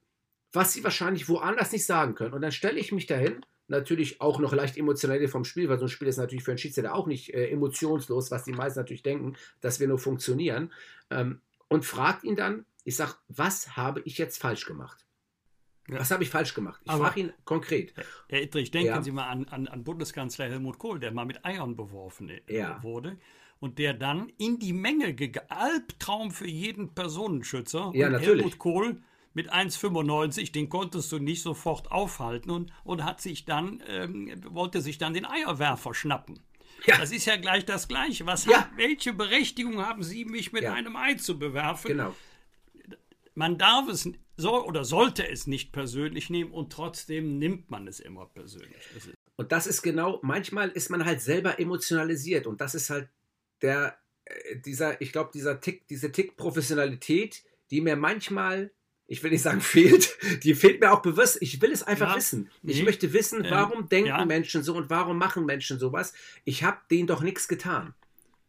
was 0.52 0.72
sie 0.72 0.84
wahrscheinlich 0.84 1.28
woanders 1.28 1.72
nicht 1.72 1.84
sagen 1.84 2.14
können. 2.14 2.34
Und 2.34 2.42
dann 2.42 2.52
stelle 2.52 2.78
ich 2.78 2.92
mich 2.92 3.06
dahin 3.06 3.44
natürlich 3.68 4.20
auch 4.20 4.38
noch 4.38 4.52
leicht 4.52 4.76
emotional 4.76 5.26
vom 5.28 5.44
Spiel, 5.44 5.68
weil 5.68 5.78
so 5.78 5.84
ein 5.84 5.90
Spiel 5.90 6.08
ist 6.08 6.16
natürlich 6.16 6.44
für 6.44 6.50
einen 6.50 6.58
Schiedsrichter 6.58 6.94
auch 6.94 7.06
nicht 7.06 7.32
äh, 7.34 7.48
emotionslos, 7.50 8.30
was 8.30 8.44
die 8.44 8.52
meisten 8.52 8.80
natürlich 8.80 9.02
denken, 9.02 9.36
dass 9.60 9.78
wir 9.80 9.88
nur 9.88 9.98
funktionieren. 9.98 10.72
Ähm, 11.10 11.40
und 11.68 11.84
fragt 11.84 12.24
ihn 12.24 12.36
dann, 12.36 12.64
ich 12.84 12.96
sage, 12.96 13.14
was 13.28 13.76
habe 13.76 14.00
ich 14.04 14.16
jetzt 14.18 14.40
falsch 14.40 14.64
gemacht? 14.64 15.04
Ja. 15.88 16.00
Was 16.00 16.10
habe 16.10 16.22
ich 16.22 16.30
falsch 16.30 16.54
gemacht? 16.54 16.80
Ich 16.84 16.92
frage 16.92 17.20
ihn 17.20 17.32
konkret. 17.44 17.94
Herr 18.28 18.42
Ittrich, 18.42 18.70
denken 18.70 18.88
ja. 18.88 19.02
Sie 19.02 19.10
mal 19.10 19.28
an, 19.28 19.46
an, 19.48 19.68
an, 19.68 19.84
Bundeskanzler 19.84 20.46
Helmut 20.46 20.78
Kohl, 20.78 21.00
der 21.00 21.12
mal 21.12 21.24
mit 21.24 21.44
Eiern 21.44 21.76
beworfen 21.76 22.28
äh, 22.28 22.40
ja. 22.46 22.82
wurde 22.82 23.18
und 23.60 23.78
der 23.78 23.94
dann 23.94 24.30
in 24.38 24.58
die 24.58 24.72
Menge 24.72 25.14
gegangen, 25.14 25.50
Albtraum 25.50 26.30
für 26.30 26.46
jeden 26.46 26.94
Personenschützer. 26.94 27.92
Ja, 27.94 28.06
und 28.06 28.12
natürlich. 28.12 28.42
Helmut 28.42 28.58
Kohl 28.58 29.02
mit 29.34 29.52
1,95, 29.52 30.52
den 30.52 30.68
konntest 30.68 31.12
du 31.12 31.18
nicht 31.18 31.42
sofort 31.42 31.90
aufhalten 31.90 32.50
und, 32.50 32.72
und 32.84 33.04
hat 33.04 33.20
sich 33.20 33.44
dann, 33.44 33.82
ähm, 33.86 34.42
wollte 34.48 34.80
sich 34.80 34.98
dann 34.98 35.14
den 35.14 35.24
Eierwerfer 35.24 35.94
schnappen. 35.94 36.40
Ja. 36.86 36.98
Das 36.98 37.10
ist 37.10 37.26
ja 37.26 37.36
gleich 37.36 37.64
das 37.64 37.88
Gleiche. 37.88 38.26
Was 38.26 38.44
ja. 38.44 38.60
hat, 38.60 38.70
welche 38.76 39.12
Berechtigung 39.12 39.84
haben 39.84 40.02
Sie, 40.02 40.24
mich 40.24 40.52
mit 40.52 40.62
ja. 40.62 40.72
einem 40.72 40.96
Ei 40.96 41.14
zu 41.14 41.38
bewerfen? 41.38 41.88
Genau. 41.88 42.14
Man 43.34 43.58
darf 43.58 43.88
es 43.88 44.10
so 44.36 44.64
oder 44.64 44.84
sollte 44.84 45.28
es 45.28 45.46
nicht 45.46 45.72
persönlich 45.72 46.30
nehmen 46.30 46.52
und 46.52 46.72
trotzdem 46.72 47.38
nimmt 47.38 47.70
man 47.70 47.86
es 47.86 48.00
immer 48.00 48.26
persönlich. 48.26 48.76
Das 48.94 49.08
und 49.36 49.52
das 49.52 49.68
ist 49.68 49.82
genau, 49.82 50.18
manchmal 50.22 50.70
ist 50.70 50.90
man 50.90 51.04
halt 51.04 51.20
selber 51.20 51.60
emotionalisiert 51.60 52.46
und 52.46 52.60
das 52.60 52.74
ist 52.74 52.90
halt 52.90 53.08
der, 53.62 53.98
äh, 54.24 54.56
dieser, 54.56 55.00
ich 55.00 55.12
glaube, 55.12 55.30
dieser 55.32 55.60
Tick, 55.60 55.86
diese 55.86 56.10
Tick-Professionalität, 56.10 57.44
die 57.70 57.80
mir 57.80 57.94
manchmal 57.96 58.72
ich 59.08 59.22
will 59.22 59.30
nicht 59.30 59.42
sagen 59.42 59.60
fehlt, 59.62 60.16
die 60.44 60.54
fehlt 60.54 60.80
mir 60.80 60.92
auch 60.92 61.02
bewusst. 61.02 61.38
Ich 61.40 61.60
will 61.60 61.72
es 61.72 61.82
einfach 61.82 62.10
ja, 62.10 62.16
wissen. 62.16 62.50
Ich 62.62 62.78
nee, 62.78 62.82
möchte 62.84 63.12
wissen, 63.12 63.42
ähm, 63.42 63.50
warum 63.50 63.80
ähm, 63.80 63.88
denken 63.88 64.08
ja. 64.08 64.24
Menschen 64.24 64.62
so 64.62 64.76
und 64.76 64.90
warum 64.90 65.16
machen 65.16 65.46
Menschen 65.46 65.78
sowas. 65.78 66.12
Ich 66.44 66.62
habe 66.62 66.78
denen 66.90 67.08
doch 67.08 67.22
nichts 67.22 67.48
getan. 67.48 67.94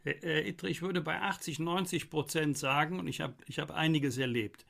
Äh, 0.05 0.53
ich 0.63 0.81
würde 0.81 1.01
bei 1.01 1.21
80, 1.21 1.59
90 1.59 2.09
Prozent 2.09 2.57
sagen, 2.57 2.99
und 2.99 3.07
ich 3.07 3.21
habe 3.21 3.35
ich 3.47 3.57
hab 3.57 3.71
einiges 3.71 4.17
erlebt, 4.17 4.65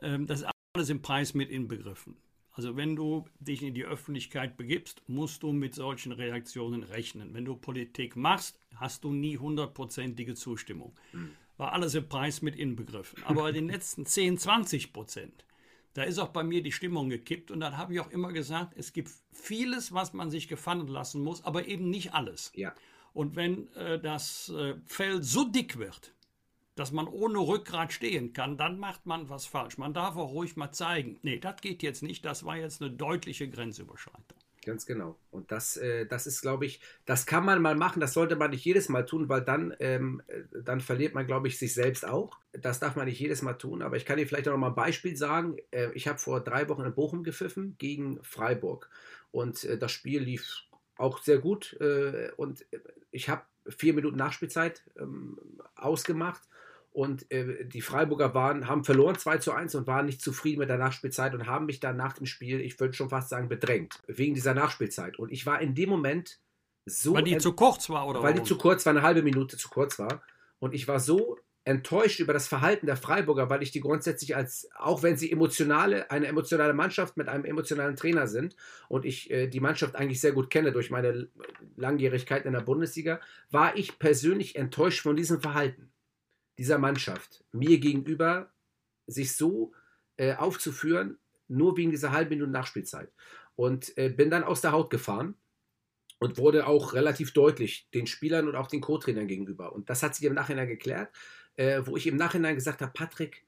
ähm, 0.00 0.26
das 0.26 0.42
ist 0.42 0.48
alles 0.72 0.88
im 0.88 1.02
Preis 1.02 1.34
mit 1.34 1.50
inbegriffen. 1.50 2.16
Also 2.52 2.76
wenn 2.76 2.94
du 2.94 3.26
dich 3.40 3.64
in 3.64 3.74
die 3.74 3.84
Öffentlichkeit 3.84 4.56
begibst, 4.56 5.02
musst 5.08 5.42
du 5.42 5.50
mit 5.50 5.74
solchen 5.74 6.12
Reaktionen 6.12 6.84
rechnen. 6.84 7.34
Wenn 7.34 7.44
du 7.44 7.56
Politik 7.56 8.14
machst, 8.14 8.60
hast 8.76 9.02
du 9.02 9.12
nie 9.12 9.36
hundertprozentige 9.38 10.34
Zustimmung. 10.36 10.94
Hm 11.10 11.30
war 11.56 11.72
alles 11.72 11.94
im 11.94 12.08
Preis 12.08 12.42
mit 12.42 12.56
inbegriffen. 12.56 13.22
Aber 13.24 13.42
bei 13.42 13.52
den 13.52 13.68
letzten 13.68 14.06
10, 14.06 14.38
20 14.38 14.92
Prozent, 14.92 15.44
da 15.94 16.02
ist 16.02 16.18
auch 16.18 16.28
bei 16.28 16.42
mir 16.42 16.62
die 16.62 16.72
Stimmung 16.72 17.08
gekippt. 17.08 17.50
Und 17.50 17.60
dann 17.60 17.76
habe 17.76 17.94
ich 17.94 18.00
auch 18.00 18.10
immer 18.10 18.32
gesagt, 18.32 18.74
es 18.76 18.92
gibt 18.92 19.10
vieles, 19.32 19.92
was 19.92 20.12
man 20.12 20.30
sich 20.30 20.48
gefallen 20.48 20.88
lassen 20.88 21.22
muss, 21.22 21.44
aber 21.44 21.66
eben 21.66 21.88
nicht 21.90 22.14
alles. 22.14 22.52
Ja. 22.54 22.74
Und 23.12 23.36
wenn 23.36 23.72
äh, 23.74 24.00
das 24.00 24.48
äh, 24.48 24.74
Fell 24.86 25.22
so 25.22 25.44
dick 25.44 25.78
wird, 25.78 26.12
dass 26.74 26.90
man 26.90 27.06
ohne 27.06 27.38
Rückgrat 27.38 27.92
stehen 27.92 28.32
kann, 28.32 28.56
dann 28.56 28.78
macht 28.78 29.06
man 29.06 29.28
was 29.28 29.46
falsch. 29.46 29.78
Man 29.78 29.94
darf 29.94 30.16
auch 30.16 30.32
ruhig 30.32 30.56
mal 30.56 30.72
zeigen, 30.72 31.18
nee, 31.22 31.38
das 31.38 31.60
geht 31.60 31.84
jetzt 31.84 32.02
nicht, 32.02 32.24
das 32.24 32.44
war 32.44 32.56
jetzt 32.56 32.82
eine 32.82 32.90
deutliche 32.90 33.48
Grenzüberschreitung. 33.48 34.38
Ganz 34.64 34.86
genau. 34.86 35.18
Und 35.30 35.52
das, 35.52 35.76
äh, 35.76 36.06
das 36.06 36.26
ist, 36.26 36.40
glaube 36.40 36.64
ich, 36.64 36.80
das 37.04 37.26
kann 37.26 37.44
man 37.44 37.60
mal 37.60 37.74
machen, 37.74 38.00
das 38.00 38.14
sollte 38.14 38.34
man 38.34 38.50
nicht 38.50 38.64
jedes 38.64 38.88
Mal 38.88 39.04
tun, 39.04 39.28
weil 39.28 39.42
dann, 39.42 39.74
ähm, 39.78 40.22
dann 40.52 40.80
verliert 40.80 41.14
man, 41.14 41.26
glaube 41.26 41.48
ich, 41.48 41.58
sich 41.58 41.74
selbst 41.74 42.06
auch. 42.06 42.38
Das 42.52 42.80
darf 42.80 42.96
man 42.96 43.04
nicht 43.04 43.20
jedes 43.20 43.42
Mal 43.42 43.54
tun, 43.54 43.82
aber 43.82 43.96
ich 43.96 44.06
kann 44.06 44.16
dir 44.16 44.26
vielleicht 44.26 44.48
auch 44.48 44.52
noch 44.52 44.58
mal 44.58 44.68
ein 44.68 44.74
Beispiel 44.74 45.16
sagen. 45.16 45.58
Äh, 45.70 45.90
ich 45.92 46.08
habe 46.08 46.18
vor 46.18 46.40
drei 46.40 46.68
Wochen 46.70 46.82
in 46.82 46.94
Bochum 46.94 47.24
gepfiffen 47.24 47.76
gegen 47.78 48.22
Freiburg 48.22 48.88
und 49.32 49.64
äh, 49.64 49.76
das 49.76 49.92
Spiel 49.92 50.22
lief 50.22 50.62
auch 50.96 51.18
sehr 51.22 51.38
gut 51.38 51.74
äh, 51.80 52.30
und 52.36 52.64
ich 53.10 53.28
habe 53.28 53.42
vier 53.68 53.92
Minuten 53.92 54.16
Nachspielzeit 54.16 54.82
ähm, 54.98 55.38
ausgemacht 55.74 56.40
und 56.94 57.28
äh, 57.32 57.64
die 57.64 57.80
Freiburger 57.80 58.34
waren, 58.34 58.68
haben 58.68 58.84
verloren 58.84 59.18
2 59.18 59.38
zu 59.38 59.50
1 59.50 59.74
und 59.74 59.88
waren 59.88 60.06
nicht 60.06 60.22
zufrieden 60.22 60.60
mit 60.60 60.68
der 60.68 60.78
Nachspielzeit 60.78 61.34
und 61.34 61.48
haben 61.48 61.66
mich 61.66 61.80
dann 61.80 61.96
nach 61.96 62.12
dem 62.12 62.24
Spiel, 62.24 62.60
ich 62.60 62.78
würde 62.78 62.94
schon 62.94 63.08
fast 63.08 63.30
sagen, 63.30 63.48
bedrängt. 63.48 63.98
Wegen 64.06 64.32
dieser 64.32 64.54
Nachspielzeit. 64.54 65.18
Und 65.18 65.32
ich 65.32 65.44
war 65.44 65.60
in 65.60 65.74
dem 65.74 65.90
Moment 65.90 66.38
so. 66.86 67.14
Weil 67.14 67.24
die 67.24 67.38
zu 67.38 67.52
kurz 67.52 67.90
war, 67.90 68.06
oder? 68.06 68.22
Weil 68.22 68.34
warum? 68.34 68.44
die 68.44 68.48
zu 68.48 68.56
kurz 68.56 68.86
war, 68.86 68.92
eine 68.92 69.02
halbe 69.02 69.22
Minute 69.22 69.56
zu 69.56 69.68
kurz 69.70 69.98
war. 69.98 70.22
Und 70.60 70.72
ich 70.72 70.86
war 70.86 71.00
so 71.00 71.36
enttäuscht 71.64 72.20
über 72.20 72.32
das 72.32 72.46
Verhalten 72.46 72.86
der 72.86 72.96
Freiburger, 72.96 73.50
weil 73.50 73.64
ich 73.64 73.72
die 73.72 73.80
grundsätzlich 73.80 74.36
als, 74.36 74.68
auch 74.78 75.02
wenn 75.02 75.16
sie 75.16 75.32
emotionale, 75.32 76.12
eine 76.12 76.28
emotionale 76.28 76.74
Mannschaft 76.74 77.16
mit 77.16 77.28
einem 77.28 77.44
emotionalen 77.44 77.96
Trainer 77.96 78.28
sind 78.28 78.54
und 78.88 79.04
ich 79.04 79.32
äh, 79.32 79.48
die 79.48 79.60
Mannschaft 79.60 79.96
eigentlich 79.96 80.20
sehr 80.20 80.32
gut 80.32 80.48
kenne 80.48 80.70
durch 80.70 80.90
meine 80.90 81.26
Langjährigkeit 81.74 82.44
in 82.44 82.52
der 82.52 82.60
Bundesliga, 82.60 83.18
war 83.50 83.76
ich 83.76 83.98
persönlich 83.98 84.54
enttäuscht 84.54 85.00
von 85.00 85.16
diesem 85.16 85.40
Verhalten 85.40 85.90
dieser 86.58 86.78
Mannschaft 86.78 87.44
mir 87.52 87.78
gegenüber 87.78 88.52
sich 89.06 89.36
so 89.36 89.72
äh, 90.16 90.34
aufzuführen, 90.34 91.18
nur 91.48 91.76
wegen 91.76 91.90
dieser 91.90 92.12
halben 92.12 92.30
Minute 92.30 92.50
Nachspielzeit. 92.50 93.12
Und 93.56 93.96
äh, 93.98 94.08
bin 94.08 94.30
dann 94.30 94.44
aus 94.44 94.60
der 94.60 94.72
Haut 94.72 94.90
gefahren 94.90 95.34
und 96.18 96.38
wurde 96.38 96.66
auch 96.66 96.94
relativ 96.94 97.32
deutlich 97.32 97.88
den 97.92 98.06
Spielern 98.06 98.48
und 98.48 98.56
auch 98.56 98.68
den 98.68 98.80
Co-Trainern 98.80 99.28
gegenüber. 99.28 99.72
Und 99.72 99.90
das 99.90 100.02
hat 100.02 100.14
sich 100.14 100.24
im 100.24 100.34
Nachhinein 100.34 100.68
geklärt, 100.68 101.14
äh, 101.56 101.82
wo 101.84 101.96
ich 101.96 102.06
im 102.06 102.16
Nachhinein 102.16 102.54
gesagt 102.54 102.80
habe, 102.80 102.92
Patrick, 102.92 103.46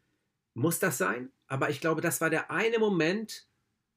muss 0.55 0.79
das 0.79 0.99
sein? 0.99 1.31
Aber 1.49 1.71
ich 1.71 1.81
glaube, 1.81 2.01
das 2.01 2.21
war 2.21 2.31
der 2.31 2.51
eine 2.51 2.79
Moment, 2.79 3.47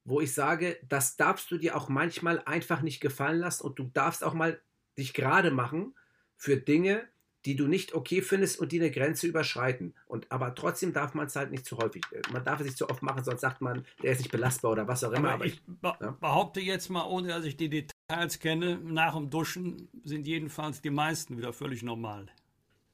wo 0.03 0.21
ich 0.21 0.33
sage, 0.33 0.77
das 0.87 1.15
darfst 1.17 1.51
du 1.51 1.57
dir 1.57 1.75
auch 1.75 1.89
manchmal 1.89 2.41
einfach 2.45 2.81
nicht 2.81 2.99
gefallen 2.99 3.39
lassen 3.39 3.63
und 3.63 3.77
du 3.79 3.83
darfst 3.93 4.23
auch 4.23 4.33
mal 4.33 4.59
dich 4.97 5.13
gerade 5.13 5.51
machen 5.51 5.95
für 6.35 6.57
Dinge, 6.57 7.07
die 7.45 7.55
du 7.55 7.67
nicht 7.67 7.93
okay 7.93 8.21
findest 8.21 8.59
und 8.59 8.71
die 8.71 8.79
eine 8.79 8.91
Grenze 8.91 9.27
überschreiten. 9.27 9.93
Und 10.07 10.31
aber 10.31 10.55
trotzdem 10.55 10.93
darf 10.93 11.13
man 11.13 11.27
es 11.27 11.35
halt 11.35 11.51
nicht 11.51 11.65
zu 11.65 11.77
häufig. 11.77 12.03
Äh, 12.11 12.21
man 12.31 12.43
darf 12.43 12.59
es 12.59 12.65
nicht 12.65 12.77
zu 12.77 12.89
oft 12.89 13.01
machen, 13.01 13.23
sonst 13.23 13.41
sagt 13.41 13.61
man, 13.61 13.85
der 14.03 14.11
ist 14.11 14.19
nicht 14.19 14.31
belastbar 14.31 14.71
oder 14.71 14.87
was 14.87 15.03
auch 15.03 15.11
immer. 15.11 15.31
Aber, 15.31 15.45
ich, 15.45 15.61
be 15.65 15.93
ja? 16.01 16.11
behaupte 16.19 16.59
jetzt 16.59 16.89
mal, 16.89 17.05
ohne 17.05 17.29
dass 17.29 17.45
ich 17.45 17.55
die 17.57 17.69
Details 17.69 18.39
kenne, 18.39 18.79
nach 18.83 19.15
dem 19.15 19.29
Duschen 19.29 19.89
sind 20.03 20.27
jedenfalls 20.27 20.81
die 20.81 20.89
meisten 20.89 21.37
wieder 21.37 21.53
völlig 21.53 21.83
normal. 21.83 22.27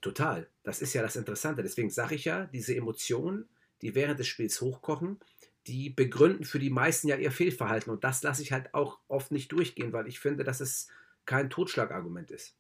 Total. 0.01 0.47
Das 0.63 0.81
ist 0.81 0.93
ja 0.93 1.01
das 1.01 1.15
Interessante. 1.15 1.63
Deswegen 1.63 1.89
sage 1.89 2.15
ich 2.15 2.25
ja, 2.25 2.45
diese 2.45 2.75
Emotionen, 2.75 3.49
die 3.81 3.95
während 3.95 4.19
des 4.19 4.27
Spiels 4.27 4.61
hochkochen, 4.61 5.19
die 5.67 5.89
begründen 5.89 6.45
für 6.45 6.59
die 6.59 6.69
meisten 6.69 7.07
ja 7.07 7.15
ihr 7.15 7.31
Fehlverhalten. 7.31 7.91
Und 7.91 8.03
das 8.03 8.21
lasse 8.21 8.43
ich 8.43 8.51
halt 8.51 8.73
auch 8.75 8.99
oft 9.07 9.31
nicht 9.31 9.51
durchgehen, 9.51 9.93
weil 9.93 10.07
ich 10.07 10.19
finde, 10.19 10.43
dass 10.43 10.61
es 10.61 10.89
kein 11.25 11.49
Totschlagargument 11.49 12.29
ist. 12.29 12.55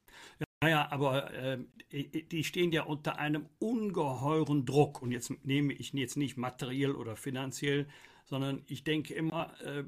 Naja, 0.61 0.87
aber 0.89 1.33
äh, 1.33 1.57
die 1.91 2.43
stehen 2.43 2.71
ja 2.71 2.83
unter 2.83 3.19
einem 3.19 3.47
ungeheuren 3.59 4.65
Druck. 4.65 5.01
Und 5.01 5.11
jetzt 5.11 5.31
nehme 5.45 5.73
ich 5.73 5.93
jetzt 5.93 6.17
nicht 6.17 6.37
materiell 6.37 6.95
oder 6.95 7.15
finanziell, 7.15 7.87
sondern 8.25 8.63
ich 8.67 8.83
denke 8.83 9.13
immer, 9.13 9.53
äh, 9.61 9.83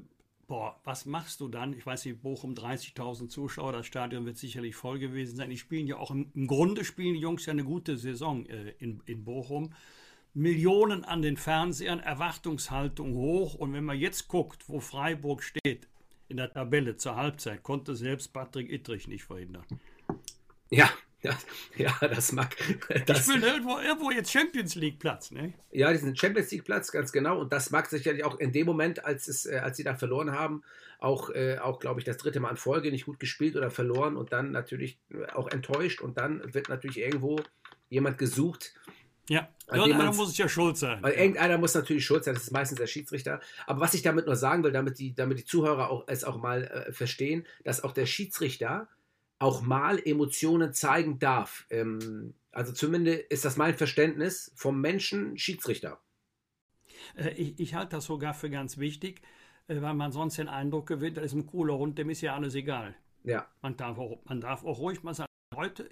boah, 0.46 0.80
was 0.84 1.06
machst 1.06 1.40
du 1.40 1.48
dann? 1.48 1.72
Ich 1.74 1.84
weiß 1.84 2.04
nicht, 2.06 2.22
Bochum 2.22 2.54
30.000 2.54 3.28
Zuschauer, 3.28 3.72
das 3.72 3.86
Stadion 3.86 4.24
wird 4.24 4.38
sicherlich 4.38 4.76
voll 4.76 4.98
gewesen 4.98 5.36
sein. 5.36 5.50
Die 5.50 5.58
spielen 5.58 5.86
ja 5.86 5.96
auch 5.96 6.10
im, 6.10 6.30
im 6.34 6.46
Grunde 6.46 6.84
spielen 6.84 7.14
die 7.14 7.20
Jungs 7.20 7.46
ja 7.46 7.52
eine 7.52 7.64
gute 7.64 7.96
Saison 7.96 8.46
äh, 8.46 8.74
in, 8.78 9.02
in 9.06 9.24
Bochum. 9.24 9.74
Millionen 10.34 11.04
an 11.04 11.22
den 11.22 11.36
Fernsehern, 11.36 12.00
Erwartungshaltung 12.00 13.14
hoch. 13.14 13.54
Und 13.54 13.72
wenn 13.72 13.84
man 13.84 13.98
jetzt 13.98 14.28
guckt, 14.28 14.68
wo 14.68 14.80
Freiburg 14.80 15.42
steht 15.42 15.88
in 16.28 16.36
der 16.36 16.52
Tabelle 16.52 16.96
zur 16.96 17.16
Halbzeit, 17.16 17.62
konnte 17.62 17.96
selbst 17.96 18.32
Patrick 18.32 18.70
Ittrich 18.70 19.08
nicht 19.08 19.24
verhindern. 19.24 19.64
Ja, 20.70 20.90
ja, 21.20 21.36
ja, 21.76 22.08
das 22.08 22.32
mag. 22.32 22.56
Das, 23.06 23.28
ich 23.28 23.34
will 23.34 23.42
irgendwo, 23.42 23.78
irgendwo 23.78 24.10
jetzt 24.10 24.30
Champions 24.30 24.74
League 24.76 24.98
Platz, 24.98 25.30
ne? 25.30 25.52
Ja, 25.72 25.92
diesen 25.92 26.16
Champions 26.16 26.50
League 26.50 26.64
Platz, 26.64 26.92
ganz 26.92 27.10
genau. 27.10 27.40
Und 27.40 27.52
das 27.52 27.70
mag 27.70 27.86
sicherlich 27.86 28.24
auch 28.24 28.38
in 28.38 28.52
dem 28.52 28.66
Moment, 28.66 29.04
als, 29.04 29.26
es, 29.26 29.44
äh, 29.46 29.58
als 29.58 29.76
sie 29.76 29.84
da 29.84 29.96
verloren 29.96 30.32
haben, 30.32 30.62
auch, 31.00 31.30
äh, 31.30 31.58
auch 31.58 31.80
glaube 31.80 32.00
ich, 32.00 32.04
das 32.04 32.18
dritte 32.18 32.40
Mal 32.40 32.50
in 32.50 32.56
Folge 32.56 32.90
nicht 32.90 33.06
gut 33.06 33.18
gespielt 33.18 33.56
oder 33.56 33.70
verloren 33.70 34.16
und 34.16 34.32
dann 34.32 34.52
natürlich 34.52 34.98
auch 35.34 35.48
enttäuscht. 35.48 36.00
Und 36.00 36.18
dann 36.18 36.54
wird 36.54 36.68
natürlich 36.68 36.98
irgendwo 36.98 37.40
jemand 37.88 38.18
gesucht. 38.18 38.74
Ja, 39.28 39.48
irgendeiner 39.70 40.12
muss 40.12 40.30
es 40.30 40.38
ja 40.38 40.48
schuld 40.48 40.78
sein. 40.78 41.02
Weil 41.02 41.12
irgendeiner 41.12 41.58
muss 41.58 41.74
natürlich 41.74 42.06
schuld 42.06 42.24
sein, 42.24 42.34
das 42.34 42.44
ist 42.44 42.52
meistens 42.52 42.78
der 42.78 42.86
Schiedsrichter. 42.86 43.40
Aber 43.66 43.80
was 43.80 43.92
ich 43.92 44.02
damit 44.02 44.26
nur 44.26 44.36
sagen 44.36 44.64
will, 44.64 44.72
damit 44.72 44.98
die, 44.98 45.14
damit 45.14 45.38
die 45.38 45.44
Zuhörer 45.44 45.90
auch, 45.90 46.04
es 46.06 46.24
auch 46.24 46.38
mal 46.38 46.64
äh, 46.64 46.92
verstehen, 46.92 47.46
dass 47.64 47.84
auch 47.84 47.92
der 47.92 48.06
Schiedsrichter 48.06 48.88
auch 49.38 49.62
mal 49.62 49.98
Emotionen 49.98 50.72
zeigen 50.72 51.18
darf. 51.18 51.66
Ähm, 51.70 52.34
also 52.50 52.72
zumindest 52.72 53.30
ist 53.30 53.44
das 53.44 53.56
mein 53.56 53.74
Verständnis 53.74 54.52
vom 54.56 54.80
Menschen 54.80 55.38
Schiedsrichter. 55.38 56.00
Äh, 57.16 57.30
ich, 57.30 57.58
ich 57.60 57.74
halte 57.74 57.96
das 57.96 58.06
sogar 58.06 58.34
für 58.34 58.50
ganz 58.50 58.78
wichtig, 58.78 59.22
äh, 59.68 59.80
weil 59.80 59.94
man 59.94 60.12
sonst 60.12 60.38
den 60.38 60.48
Eindruck 60.48 60.86
gewinnt, 60.86 61.16
da 61.16 61.22
ist 61.22 61.34
ein 61.34 61.46
cooler 61.46 61.78
Hund, 61.78 61.98
dem 61.98 62.10
ist 62.10 62.20
ja 62.20 62.34
alles 62.34 62.54
egal. 62.54 62.94
Ja. 63.24 63.46
Man 63.62 63.76
darf 63.76 63.98
auch, 63.98 64.18
man 64.24 64.40
darf 64.40 64.64
auch 64.64 64.78
ruhig 64.78 65.02
mal 65.02 65.14
heute 65.58 65.90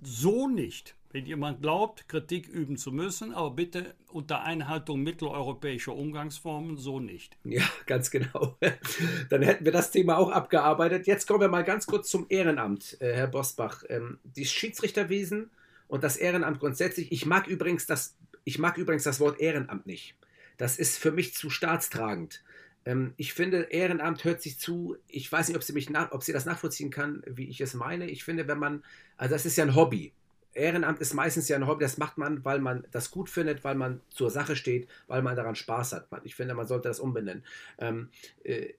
so 0.00 0.46
nicht. 0.46 0.94
Wenn 1.10 1.26
jemand 1.26 1.60
glaubt, 1.60 2.06
Kritik 2.06 2.46
üben 2.46 2.76
zu 2.76 2.92
müssen, 2.92 3.34
aber 3.34 3.50
bitte 3.50 3.96
unter 4.12 4.42
Einhaltung 4.42 5.02
mitteleuropäischer 5.02 5.92
Umgangsformen 5.92 6.76
so 6.76 7.00
nicht. 7.00 7.36
Ja, 7.42 7.64
ganz 7.86 8.10
genau. 8.10 8.56
Dann 9.30 9.42
hätten 9.42 9.64
wir 9.64 9.72
das 9.72 9.90
Thema 9.90 10.18
auch 10.18 10.30
abgearbeitet. 10.30 11.08
Jetzt 11.08 11.26
kommen 11.26 11.40
wir 11.40 11.48
mal 11.48 11.64
ganz 11.64 11.86
kurz 11.86 12.08
zum 12.10 12.26
Ehrenamt, 12.28 12.96
äh, 13.00 13.12
Herr 13.12 13.26
Bosbach. 13.26 13.82
Ähm, 13.88 14.20
die 14.22 14.44
Schiedsrichterwesen 14.44 15.50
und 15.88 16.04
das 16.04 16.16
Ehrenamt 16.16 16.60
grundsätzlich. 16.60 17.10
Ich 17.10 17.26
mag 17.26 17.48
übrigens 17.48 17.86
das, 17.86 18.16
ich 18.44 18.60
mag 18.60 18.78
übrigens 18.78 19.02
das 19.02 19.18
Wort 19.18 19.40
Ehrenamt 19.40 19.86
nicht. 19.86 20.14
Das 20.58 20.78
ist 20.78 20.96
für 20.96 21.10
mich 21.10 21.34
zu 21.34 21.50
staatstragend. 21.50 22.44
Ähm, 22.84 23.14
ich 23.16 23.32
finde, 23.32 23.62
Ehrenamt 23.70 24.24
hört 24.24 24.42
sich 24.42 24.58
zu, 24.58 24.96
ich 25.08 25.30
weiß 25.30 25.48
nicht, 25.48 25.56
ob 25.56 25.62
sie, 25.62 25.72
mich 25.72 25.90
nach, 25.90 26.12
ob 26.12 26.22
sie 26.22 26.32
das 26.32 26.46
nachvollziehen 26.46 26.90
kann, 26.90 27.22
wie 27.26 27.48
ich 27.48 27.60
es 27.60 27.74
meine. 27.74 28.08
Ich 28.08 28.24
finde, 28.24 28.48
wenn 28.48 28.58
man, 28.58 28.82
also 29.16 29.34
das 29.34 29.46
ist 29.46 29.56
ja 29.56 29.64
ein 29.64 29.74
Hobby. 29.74 30.12
Ehrenamt 30.54 31.00
ist 31.00 31.14
meistens 31.14 31.48
ja 31.48 31.56
ein 31.56 31.66
Hobby, 31.66 31.84
das 31.84 31.98
macht 31.98 32.18
man, 32.18 32.44
weil 32.44 32.58
man 32.58 32.84
das 32.90 33.10
gut 33.10 33.30
findet, 33.30 33.64
weil 33.64 33.74
man 33.74 34.00
zur 34.10 34.30
Sache 34.30 34.56
steht, 34.56 34.88
weil 35.06 35.22
man 35.22 35.36
daran 35.36 35.54
Spaß 35.54 35.92
hat. 35.92 36.08
Ich 36.24 36.34
finde, 36.34 36.54
man 36.54 36.66
sollte 36.66 36.88
das 36.88 37.00
umbenennen. 37.00 37.44
Ähm, 37.78 38.08
äh, 38.42 38.72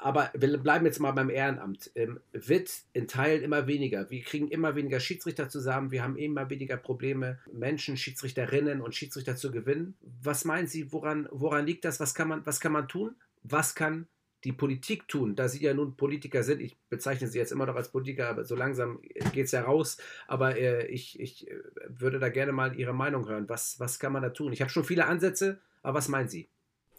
aber 0.00 0.30
wir 0.32 0.56
bleiben 0.58 0.86
jetzt 0.86 1.00
mal 1.00 1.10
beim 1.10 1.28
Ehrenamt. 1.28 1.90
Ähm, 1.96 2.20
wird 2.32 2.70
in 2.92 3.08
Teilen 3.08 3.42
immer 3.42 3.66
weniger. 3.66 4.08
Wir 4.10 4.22
kriegen 4.22 4.46
immer 4.48 4.76
weniger 4.76 5.00
Schiedsrichter 5.00 5.48
zusammen. 5.48 5.90
Wir 5.90 6.04
haben 6.04 6.16
immer 6.16 6.48
weniger 6.50 6.76
Probleme, 6.76 7.40
Menschen, 7.52 7.96
Schiedsrichterinnen 7.96 8.80
und 8.80 8.94
Schiedsrichter 8.94 9.34
zu 9.34 9.50
gewinnen. 9.50 9.96
Was 10.22 10.44
meinen 10.44 10.68
Sie, 10.68 10.92
woran, 10.92 11.28
woran 11.32 11.66
liegt 11.66 11.84
das? 11.84 11.98
Was 11.98 12.14
kann 12.14 12.28
man, 12.28 12.46
was 12.46 12.60
kann 12.60 12.72
man 12.72 12.86
tun? 12.86 13.16
Was 13.42 13.74
kann 13.74 14.08
die 14.44 14.52
Politik 14.52 15.08
tun, 15.08 15.34
da 15.34 15.48
Sie 15.48 15.62
ja 15.62 15.74
nun 15.74 15.96
Politiker 15.96 16.44
sind, 16.44 16.60
ich 16.60 16.78
bezeichne 16.88 17.26
Sie 17.26 17.38
jetzt 17.38 17.50
immer 17.50 17.66
noch 17.66 17.74
als 17.74 17.90
Politiker, 17.90 18.28
aber 18.28 18.44
so 18.44 18.54
langsam 18.54 19.00
geht 19.32 19.46
es 19.46 19.52
ja 19.52 19.62
raus, 19.62 19.98
aber 20.28 20.56
äh, 20.56 20.86
ich, 20.86 21.18
ich 21.18 21.50
äh, 21.50 21.56
würde 21.88 22.18
da 22.18 22.28
gerne 22.28 22.52
mal 22.52 22.78
Ihre 22.78 22.92
Meinung 22.92 23.28
hören. 23.28 23.48
Was, 23.48 23.80
was 23.80 23.98
kann 23.98 24.12
man 24.12 24.22
da 24.22 24.30
tun? 24.30 24.52
Ich 24.52 24.60
habe 24.60 24.70
schon 24.70 24.84
viele 24.84 25.06
Ansätze, 25.06 25.60
aber 25.82 25.98
was 25.98 26.08
meinen 26.08 26.28
Sie? 26.28 26.48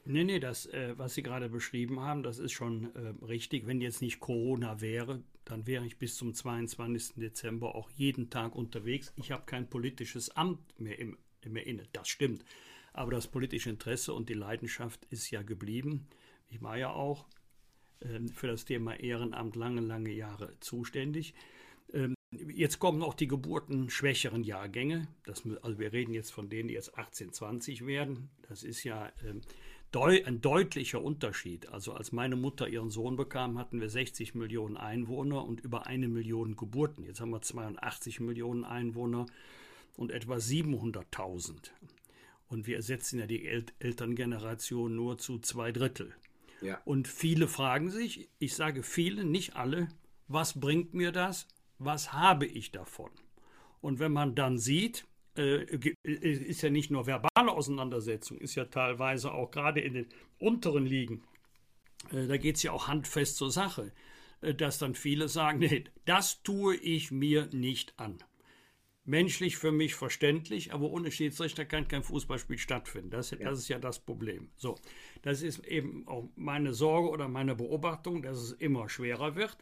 Nee, 0.06 0.24
nee, 0.24 0.40
das, 0.40 0.66
äh, 0.66 0.98
was 0.98 1.14
Sie 1.14 1.24
gerade 1.24 1.50
beschrieben 1.50 2.02
haben, 2.02 2.24
das 2.24 2.40
ist 2.40 2.52
schon 2.52 2.94
äh, 2.96 3.26
richtig. 3.26 3.68
Wenn 3.68 3.80
jetzt 3.80 4.02
nicht 4.02 4.20
Corona 4.20 4.82
wäre, 4.82 5.22
dann 5.46 5.66
wäre 5.66 5.86
ich 5.86 5.98
bis 5.98 6.16
zum 6.16 6.34
22. 6.34 7.16
Dezember 7.16 7.76
auch 7.76 7.90
jeden 7.92 8.30
Tag 8.30 8.56
unterwegs. 8.56 9.14
Ich 9.16 9.32
habe 9.32 9.44
kein 9.46 9.70
politisches 9.70 10.30
Amt 10.36 10.60
mehr, 10.80 11.00
im, 11.00 11.18
mehr 11.46 11.68
inne, 11.68 11.84
das 11.94 12.10
stimmt. 12.10 12.44
Aber 12.92 13.12
das 13.12 13.28
politische 13.28 13.70
Interesse 13.70 14.14
und 14.14 14.30
die 14.30 14.34
Leidenschaft 14.34 15.06
ist 15.10 15.30
ja 15.32 15.42
geblieben. 15.42 16.08
Ich 16.50 16.62
war 16.62 16.78
ja 16.78 16.92
auch 16.92 17.26
ähm, 18.02 18.30
für 18.30 18.48
das 18.48 18.66
Thema 18.66 19.00
Ehrenamt 19.00 19.56
lange, 19.56 19.82
lange 19.82 20.12
Jahre 20.12 20.54
zuständig. 20.60 21.34
Ähm, 21.94 22.16
jetzt 22.32 22.80
kommen 22.80 23.02
auch 23.02 23.14
die 23.14 23.28
geburtenschwächeren 23.28 24.44
Jahrgänge. 24.44 25.08
Das, 25.26 25.44
also 25.62 25.80
wir 25.80 25.94
reden 25.94 26.14
jetzt 26.14 26.32
von 26.32 26.50
denen, 26.50 26.68
die 26.68 26.76
jetzt 26.76 26.98
18, 26.98 27.34
20 27.34 27.86
werden. 27.86 28.30
Das 28.48 28.64
ist 28.64 28.84
ja 28.84 29.12
ähm, 29.26 29.42
ein 29.92 30.42
deutlicher 30.42 31.02
Unterschied. 31.02 31.70
Also 31.70 31.94
als 31.94 32.12
meine 32.12 32.36
Mutter 32.36 32.68
ihren 32.68 32.92
Sohn 32.92 33.16
bekam, 33.16 33.58
hatten 33.58 33.82
wir 33.82 33.90
60 33.90 34.36
Millionen 34.36 34.78
Einwohner 34.78 35.44
und 35.44 35.62
über 35.62 35.88
eine 35.88 36.08
Million 36.08 36.56
Geburten. 36.56 37.04
Jetzt 37.04 37.22
haben 37.22 37.32
wir 37.32 37.42
82 37.42 38.20
Millionen 38.20 38.66
Einwohner 38.66 39.26
und 39.98 40.12
etwa 40.12 40.36
700.000. 40.36 41.72
Und 42.48 42.68
wir 42.68 42.78
ersetzen 42.78 43.20
ja 43.20 43.28
die 43.28 43.48
El 43.48 43.66
Elterngeneration 43.80 44.96
nur 44.96 45.18
zu 45.18 45.40
zwei 45.40 45.72
Drittel. 45.72 46.14
Ja. 46.62 46.82
Und 46.86 47.08
viele 47.08 47.48
fragen 47.48 47.90
sich, 47.90 48.30
ich 48.40 48.56
sage 48.56 48.84
viele, 48.84 49.24
nicht 49.24 49.56
alle, 49.56 49.90
was 50.28 50.60
bringt 50.60 50.94
mir 50.94 51.12
das? 51.12 51.48
Was 51.78 52.14
habe 52.14 52.46
ich 52.46 52.72
davon? 52.72 53.12
Und 53.82 54.00
wenn 54.00 54.12
man 54.12 54.36
dann 54.36 54.58
sieht, 54.58 55.06
äh, 55.38 55.64
äh, 55.64 55.96
ist 56.04 56.62
ja 56.62 56.70
nicht 56.70 56.92
nur 56.92 57.08
verbale 57.08 57.52
Auseinandersetzung, 57.52 58.38
ist 58.40 58.56
ja 58.56 58.66
teilweise 58.66 59.32
auch 59.32 59.52
gerade 59.52 59.80
in 59.80 59.94
den 59.94 60.08
unteren 60.38 60.86
Ligen, 60.86 61.24
äh, 62.12 62.28
da 62.28 62.38
geht 62.38 62.58
es 62.58 62.64
ja 62.64 62.72
auch 62.72 62.88
handfest 62.88 63.38
zur 63.38 63.52
Sache, 63.52 63.92
dass 64.58 64.78
dann 64.78 64.96
viele 64.96 65.30
sagen, 65.30 65.60
nee, 65.70 65.86
das 66.06 66.44
tue 66.44 66.76
ich 66.76 67.12
mir 67.12 67.48
nicht 67.54 67.94
an 67.98 68.18
menschlich 69.10 69.58
für 69.58 69.72
mich 69.72 69.96
verständlich, 69.96 70.72
aber 70.72 70.90
ohne 70.92 71.12
Schiedsrichter 71.12 71.66
kann 71.66 71.88
kein 71.88 72.04
Fußballspiel 72.04 72.60
stattfinden. 72.60 73.10
Das, 73.10 73.32
das, 73.32 73.60
ist 73.60 73.68
ja 73.68 73.80
das 73.80 74.00
Problem. 74.00 74.50
So, 74.56 74.76
das 75.24 75.42
ist 75.42 75.66
eben 75.66 76.08
auch 76.08 76.30
meine 76.36 76.74
Sorge 76.74 77.10
oder 77.10 77.28
meine 77.28 77.56
Beobachtung, 77.56 78.22
dass 78.22 78.38
es 78.38 78.52
immer 78.54 78.88
schwerer 78.88 79.36
wird, 79.36 79.58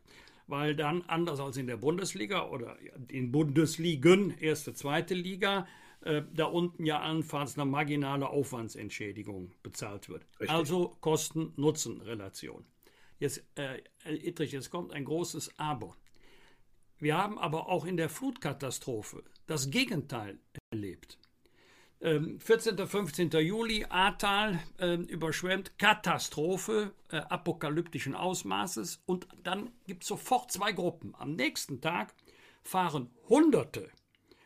weil 0.47 0.75
dann 0.75 1.01
anders 1.03 1.39
als 1.39 1.55
in 1.57 1.67
der 1.67 1.77
Bundesliga 1.77 2.49
oder 2.49 2.77
in 3.07 3.31
Bundesligen, 3.31 4.37
erste, 4.37 4.73
zweite 4.73 5.13
Liga, 5.13 5.65
äh, 6.01 6.23
da 6.33 6.45
unten 6.45 6.85
ja 6.85 6.99
allenfalls 6.99 7.57
eine 7.57 7.65
marginale 7.65 8.27
Aufwandsentschädigung 8.29 9.53
bezahlt 9.63 10.09
wird. 10.09 10.27
Richtig. 10.39 10.49
Also 10.49 10.97
Kosten-Nutzen-Relation. 10.99 12.65
Jetzt, 13.19 13.43
äh, 13.55 13.81
Ittrich, 14.05 14.51
jetzt 14.51 14.69
kommt 14.69 14.91
ein 14.93 15.05
großes 15.05 15.57
Aber. 15.57 15.95
Wir 16.99 17.17
haben 17.17 17.39
aber 17.39 17.69
auch 17.69 17.85
in 17.85 17.95
der 17.95 18.09
Flutkatastrophe 18.09 19.23
das 19.47 19.69
Gegenteil 19.69 20.39
erlebt. 20.71 21.17
14. 21.99 22.77
Ähm, 22.77 22.87
15. 22.87 23.31
Juli, 23.31 23.85
Ahrtal 23.89 24.59
äh, 24.77 24.95
überschwemmt, 24.95 25.79
Katastrophe 25.79 26.93
äh, 27.09 27.17
apokalyptischen 27.17 28.13
Ausmaßes 28.13 29.01
und 29.07 29.27
dann 29.41 29.71
gibt 29.87 30.03
es 30.03 30.09
sofort 30.09 30.51
zwei 30.51 30.73
Gruppen. 30.73 31.15
Am 31.17 31.33
nächsten 31.33 31.81
Tag 31.81 32.13
fahren 32.61 33.09
Hunderte 33.27 33.89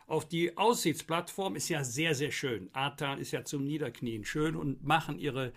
auf 0.08 0.28
die 0.28 0.58
Aussichtsplattform, 0.58 1.56
ist 1.56 1.70
ja 1.70 1.84
sehr, 1.84 2.16
sehr 2.16 2.32
schön. 2.32 2.70
Ahrtal 2.74 3.20
ist 3.20 3.32
ja 3.32 3.44
zum 3.44 3.64
Niederknien 3.64 4.26
schön 4.26 4.56
und 4.56 4.84
machen 4.84 5.20
ihre 5.20 5.54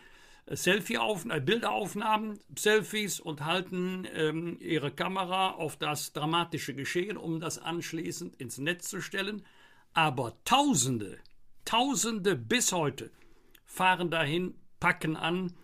Selfie-Aufnahmen, 0.51 1.41
äh, 1.41 1.45
Bilderaufnahmen, 1.45 2.39
Selfies 2.57 3.19
und 3.19 3.45
halten 3.45 4.07
ähm, 4.15 4.59
ihre 4.61 4.91
Kamera 4.91 5.53
auf 5.53 5.77
das 5.77 6.13
dramatische 6.13 6.75
Geschehen, 6.75 7.17
um 7.17 7.41
das 7.41 7.59
anschließend 7.59 8.37
ins 8.37 8.59
Netz 8.59 8.89
zu 8.89 9.01
stellen. 9.01 9.45
Aber 9.95 10.37
Tausende, 10.45 11.19
Tausende 11.65 12.37
bis 12.37 12.73
heute 12.73 13.11
fahren 13.65 14.11
dahin, 14.11 14.55
packen 14.81 15.17
an, 15.17 15.55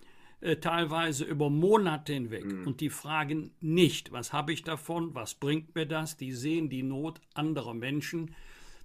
äh, 0.40 0.56
teilweise 0.56 1.24
über 1.24 1.50
Monate 1.50 2.14
hinweg. 2.14 2.46
Mhm. 2.46 2.66
Und 2.66 2.80
die 2.80 2.88
fragen 2.88 3.52
nicht, 3.60 4.12
was 4.12 4.32
habe 4.32 4.54
ich 4.54 4.62
davon, 4.62 5.14
was 5.14 5.34
bringt 5.34 5.74
mir 5.74 5.84
das? 5.84 6.16
Die 6.16 6.32
sehen 6.32 6.70
die 6.70 6.82
Not 6.82 7.20
anderer 7.34 7.74
Menschen, 7.74 8.34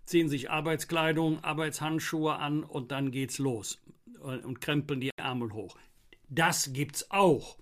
ziehen 0.04 0.28
sich 0.28 0.50
Arbeitskleidung, 0.50 1.42
Arbeitshandschuhe 1.42 2.36
an 2.36 2.64
und 2.66 2.92
dann 2.92 3.12
geht's 3.12 3.38
los 3.38 3.80
und 4.20 4.62
krempeln 4.62 5.02
die 5.02 5.12
Ärmel 5.18 5.54
hoch. 5.54 5.78
Das 6.30 6.74
gibt's 6.74 7.10
auch. 7.12 7.58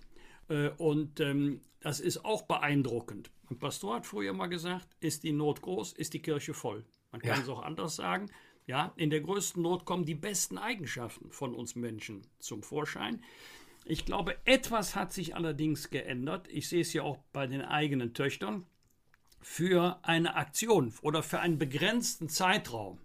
Äh, 0.48 0.70
und 0.70 1.20
ähm, 1.20 1.60
das 1.80 2.00
ist 2.00 2.24
auch 2.24 2.42
beeindruckend. 2.42 3.30
Ein 3.50 3.58
Pastor 3.58 3.96
hat 3.96 4.06
früher 4.06 4.32
mal 4.32 4.46
gesagt, 4.46 4.88
ist 5.00 5.22
die 5.22 5.32
Not 5.32 5.60
groß, 5.60 5.92
ist 5.92 6.14
die 6.14 6.22
Kirche 6.22 6.54
voll. 6.54 6.84
Man 7.12 7.20
kann 7.20 7.36
ja. 7.36 7.42
es 7.42 7.48
auch 7.48 7.62
anders 7.62 7.96
sagen. 7.96 8.30
Ja, 8.66 8.92
in 8.96 9.10
der 9.10 9.20
größten 9.20 9.62
Not 9.62 9.84
kommen 9.84 10.06
die 10.06 10.14
besten 10.14 10.56
Eigenschaften 10.56 11.30
von 11.30 11.54
uns 11.54 11.74
Menschen 11.74 12.26
zum 12.38 12.62
Vorschein. 12.62 13.22
Ich 13.84 14.06
glaube, 14.06 14.38
etwas 14.46 14.96
hat 14.96 15.12
sich 15.12 15.36
allerdings 15.36 15.90
geändert. 15.90 16.48
Ich 16.48 16.70
sehe 16.70 16.80
es 16.80 16.94
ja 16.94 17.02
auch 17.02 17.18
bei 17.34 17.46
den 17.46 17.60
eigenen 17.60 18.14
Töchtern. 18.14 18.66
Für 19.42 20.00
eine 20.02 20.36
Aktion 20.36 20.94
oder 21.02 21.22
für 21.22 21.40
einen 21.40 21.58
begrenzten 21.58 22.30
Zeitraum 22.30 22.98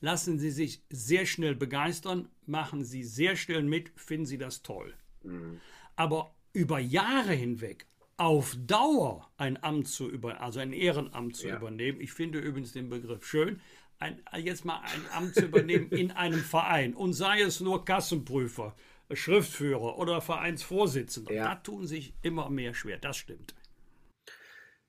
lassen 0.00 0.38
Sie 0.38 0.50
sich 0.50 0.82
sehr 0.90 1.26
schnell 1.26 1.54
begeistern, 1.54 2.28
machen 2.46 2.84
Sie 2.84 3.04
sehr 3.04 3.36
schnell 3.36 3.62
mit, 3.62 3.90
finden 3.96 4.26
Sie 4.26 4.38
das 4.38 4.62
toll. 4.62 4.94
Mhm. 5.22 5.60
Aber 5.96 6.34
über 6.52 6.78
Jahre 6.78 7.32
hinweg 7.32 7.86
auf 8.16 8.56
Dauer 8.66 9.30
ein 9.36 9.62
Amt 9.62 9.88
zu 9.88 10.08
über, 10.08 10.40
also 10.40 10.60
ein 10.60 10.72
Ehrenamt 10.72 11.36
zu 11.36 11.48
ja. 11.48 11.56
übernehmen, 11.56 12.00
ich 12.00 12.12
finde 12.12 12.38
übrigens 12.38 12.72
den 12.72 12.88
Begriff 12.88 13.26
schön, 13.26 13.60
ein, 13.98 14.22
jetzt 14.38 14.64
mal 14.64 14.80
ein 14.80 15.02
Amt 15.12 15.34
zu 15.34 15.44
übernehmen 15.44 15.90
in 15.90 16.10
einem 16.12 16.40
Verein 16.40 16.94
und 16.94 17.12
sei 17.12 17.40
es 17.40 17.60
nur 17.60 17.84
Kassenprüfer, 17.84 18.74
Schriftführer 19.12 19.98
oder 19.98 20.20
Vereinsvorsitzender, 20.20 21.32
ja. 21.32 21.44
da 21.48 21.54
tun 21.56 21.86
sich 21.86 22.14
immer 22.22 22.50
mehr 22.50 22.74
schwer, 22.74 22.98
das 22.98 23.16
stimmt. 23.16 23.54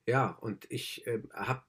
Ja, 0.05 0.29
und 0.29 0.65
ich 0.71 1.05
äh, 1.05 1.21
habe 1.33 1.63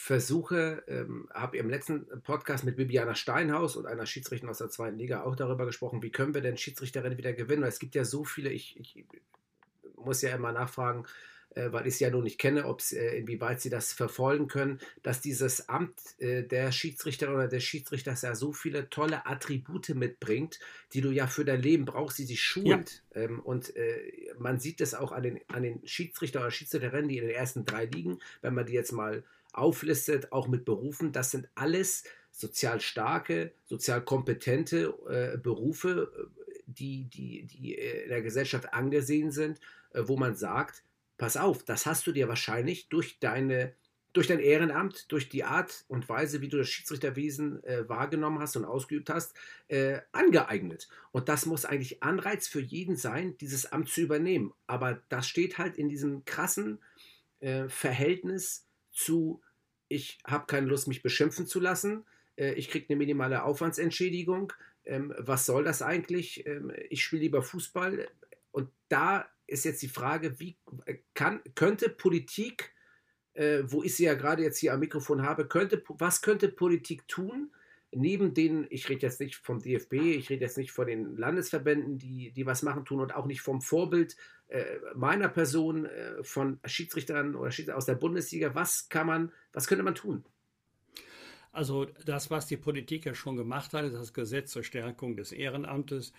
versuche, 0.00 0.82
ähm, 0.88 1.28
habe 1.32 1.58
im 1.58 1.68
letzten 1.68 2.06
Podcast 2.22 2.64
mit 2.64 2.76
Bibiana 2.76 3.14
Steinhaus 3.14 3.76
und 3.76 3.84
einer 3.86 4.06
Schiedsrichterin 4.06 4.50
aus 4.50 4.58
der 4.58 4.70
zweiten 4.70 4.96
Liga 4.96 5.24
auch 5.24 5.36
darüber 5.36 5.66
gesprochen, 5.66 6.02
wie 6.02 6.10
können 6.10 6.32
wir 6.32 6.40
denn 6.40 6.56
Schiedsrichterinnen 6.56 7.18
wieder 7.18 7.34
gewinnen, 7.34 7.62
weil 7.62 7.68
es 7.68 7.78
gibt 7.78 7.94
ja 7.94 8.04
so 8.04 8.24
viele, 8.24 8.50
ich, 8.50 8.80
ich 8.80 9.04
muss 9.96 10.22
ja 10.22 10.34
immer 10.34 10.52
nachfragen, 10.52 11.04
äh, 11.50 11.70
weil 11.70 11.86
ich 11.86 11.98
sie 11.98 12.04
ja 12.04 12.10
nun 12.10 12.24
nicht 12.24 12.38
kenne, 12.38 12.64
ob 12.64 12.82
äh, 12.92 13.18
inwieweit 13.18 13.60
sie 13.60 13.68
das 13.68 13.92
verfolgen 13.92 14.48
können, 14.48 14.80
dass 15.02 15.20
dieses 15.20 15.68
Amt 15.68 16.00
äh, 16.18 16.44
der 16.44 16.72
Schiedsrichterin 16.72 17.34
oder 17.34 17.48
des 17.48 17.62
Schiedsrichters 17.62 18.22
ja 18.22 18.34
so 18.34 18.54
viele 18.54 18.88
tolle 18.88 19.26
Attribute 19.26 19.90
mitbringt, 19.90 20.60
die 20.94 21.02
du 21.02 21.10
ja 21.10 21.26
für 21.26 21.44
dein 21.44 21.60
Leben 21.60 21.84
brauchst, 21.84 22.18
die 22.18 22.24
sich 22.24 22.42
schult. 22.42 23.02
Ja. 23.14 23.20
Ähm, 23.20 23.40
und 23.40 23.76
äh, 23.76 24.32
man 24.38 24.60
sieht 24.60 24.80
es 24.80 24.94
auch 24.94 25.12
an 25.12 25.24
den, 25.24 25.40
an 25.48 25.62
den 25.62 25.86
Schiedsrichter 25.86 26.40
oder 26.40 26.50
Schiedsrichterinnen, 26.50 27.08
die 27.08 27.18
in 27.18 27.26
den 27.26 27.34
ersten 27.34 27.66
drei 27.66 27.84
liegen, 27.84 28.18
wenn 28.40 28.54
man 28.54 28.64
die 28.64 28.72
jetzt 28.72 28.92
mal 28.92 29.24
auflistet, 29.52 30.32
auch 30.32 30.48
mit 30.48 30.64
Berufen, 30.64 31.12
das 31.12 31.30
sind 31.30 31.48
alles 31.54 32.04
sozial 32.30 32.80
starke, 32.80 33.52
sozial 33.64 34.04
kompetente 34.04 34.94
äh, 35.08 35.38
Berufe, 35.38 36.12
äh, 36.16 36.40
die, 36.66 37.04
die, 37.08 37.46
die 37.46 37.74
in 37.74 38.08
der 38.08 38.22
Gesellschaft 38.22 38.72
angesehen 38.72 39.32
sind, 39.32 39.58
wo 39.92 40.16
man 40.16 40.36
sagt, 40.36 40.84
pass 41.18 41.36
auf, 41.36 41.64
das 41.64 41.84
hast 41.84 42.06
du 42.06 42.12
dir 42.12 42.28
wahrscheinlich 42.28 42.88
durch 42.88 43.18
deine 43.18 43.74
durch 44.12 44.26
dein 44.26 44.40
Ehrenamt, 44.40 45.10
durch 45.12 45.28
die 45.28 45.44
Art 45.44 45.84
und 45.88 46.08
Weise, 46.08 46.40
wie 46.40 46.48
du 46.48 46.58
das 46.58 46.68
Schiedsrichterwesen 46.68 47.62
äh, 47.64 47.88
wahrgenommen 47.88 48.40
hast 48.40 48.56
und 48.56 48.64
ausgeübt 48.64 49.08
hast, 49.08 49.34
äh, 49.68 50.00
angeeignet. 50.12 50.88
Und 51.12 51.28
das 51.28 51.46
muss 51.46 51.64
eigentlich 51.64 52.02
Anreiz 52.02 52.48
für 52.48 52.60
jeden 52.60 52.96
sein, 52.96 53.36
dieses 53.38 53.70
Amt 53.70 53.88
zu 53.88 54.00
übernehmen. 54.00 54.52
Aber 54.66 55.00
das 55.08 55.28
steht 55.28 55.58
halt 55.58 55.76
in 55.76 55.88
diesem 55.88 56.24
krassen 56.24 56.80
äh, 57.38 57.68
Verhältnis 57.68 58.66
zu, 58.92 59.40
ich 59.88 60.18
habe 60.24 60.46
keine 60.46 60.66
Lust, 60.66 60.88
mich 60.88 61.02
beschimpfen 61.02 61.46
zu 61.46 61.60
lassen, 61.60 62.04
äh, 62.36 62.54
ich 62.54 62.70
kriege 62.70 62.86
eine 62.88 62.96
minimale 62.96 63.44
Aufwandsentschädigung. 63.44 64.52
Ähm, 64.84 65.14
was 65.18 65.46
soll 65.46 65.64
das 65.64 65.82
eigentlich? 65.82 66.46
Ähm, 66.46 66.72
ich 66.88 67.04
spiele 67.04 67.22
lieber 67.22 67.42
Fußball. 67.42 68.08
Und 68.50 68.70
da 68.88 69.28
ist 69.46 69.64
jetzt 69.64 69.82
die 69.82 69.88
Frage, 69.88 70.40
wie 70.40 70.56
kann, 71.14 71.40
könnte 71.54 71.88
Politik, 71.90 72.72
äh, 73.34 73.62
wo 73.64 73.82
ich 73.82 73.94
sie 73.94 74.04
ja 74.04 74.14
gerade 74.14 74.42
jetzt 74.42 74.58
hier 74.58 74.72
am 74.72 74.80
Mikrofon 74.80 75.22
habe, 75.22 75.46
könnte, 75.46 75.82
was 75.88 76.22
könnte 76.22 76.48
Politik 76.48 77.06
tun, 77.06 77.50
neben 77.92 78.34
den, 78.34 78.66
ich 78.70 78.88
rede 78.88 79.02
jetzt 79.02 79.20
nicht 79.20 79.36
vom 79.36 79.60
DFB, 79.60 79.94
ich 79.94 80.30
rede 80.30 80.44
jetzt 80.44 80.58
nicht 80.58 80.70
von 80.70 80.86
den 80.86 81.16
Landesverbänden, 81.16 81.98
die, 81.98 82.30
die 82.32 82.46
was 82.46 82.62
machen 82.62 82.84
tun 82.84 83.00
und 83.00 83.14
auch 83.14 83.26
nicht 83.26 83.40
vom 83.40 83.60
Vorbild 83.60 84.16
äh, 84.48 84.64
meiner 84.94 85.28
Person, 85.28 85.86
äh, 85.86 86.22
von 86.22 86.60
Schiedsrichtern 86.64 87.34
oder 87.34 87.50
Schiedsrichtern 87.50 87.76
aus 87.76 87.86
der 87.86 87.94
Bundesliga, 87.94 88.54
was 88.54 88.88
kann 88.88 89.06
man, 89.06 89.32
was 89.52 89.66
könnte 89.66 89.84
man 89.84 89.94
tun? 89.94 90.24
Also 91.52 91.86
das, 92.04 92.30
was 92.30 92.46
die 92.46 92.56
Politik 92.56 93.06
ja 93.06 93.14
schon 93.14 93.36
gemacht 93.36 93.72
hat, 93.72 93.84
ist 93.84 93.94
das 93.94 94.14
Gesetz 94.14 94.52
zur 94.52 94.62
Stärkung 94.62 95.16
des 95.16 95.32
Ehrenamtes. 95.32 96.12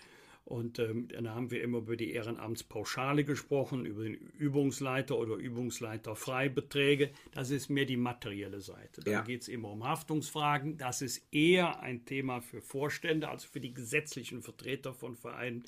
Und 0.44 0.80
ähm, 0.80 1.08
dann 1.08 1.30
haben 1.30 1.50
wir 1.50 1.62
immer 1.62 1.78
über 1.78 1.96
die 1.96 2.12
Ehrenamtspauschale 2.12 3.24
gesprochen, 3.24 3.86
über 3.86 4.02
den 4.02 4.14
Übungsleiter 4.14 5.16
oder 5.16 5.36
Übungsleiterfreibeträge. 5.36 7.10
Das 7.30 7.50
ist 7.50 7.70
mehr 7.70 7.84
die 7.84 7.96
materielle 7.96 8.60
Seite. 8.60 9.02
Da 9.02 9.10
ja. 9.10 9.22
geht 9.22 9.42
es 9.42 9.48
immer 9.48 9.70
um 9.70 9.84
Haftungsfragen. 9.84 10.78
Das 10.78 11.00
ist 11.00 11.24
eher 11.32 11.80
ein 11.80 12.04
Thema 12.04 12.40
für 12.40 12.60
Vorstände, 12.60 13.28
also 13.28 13.46
für 13.46 13.60
die 13.60 13.72
gesetzlichen 13.72 14.42
Vertreter 14.42 14.92
von 14.94 15.16
Vereinen, 15.16 15.64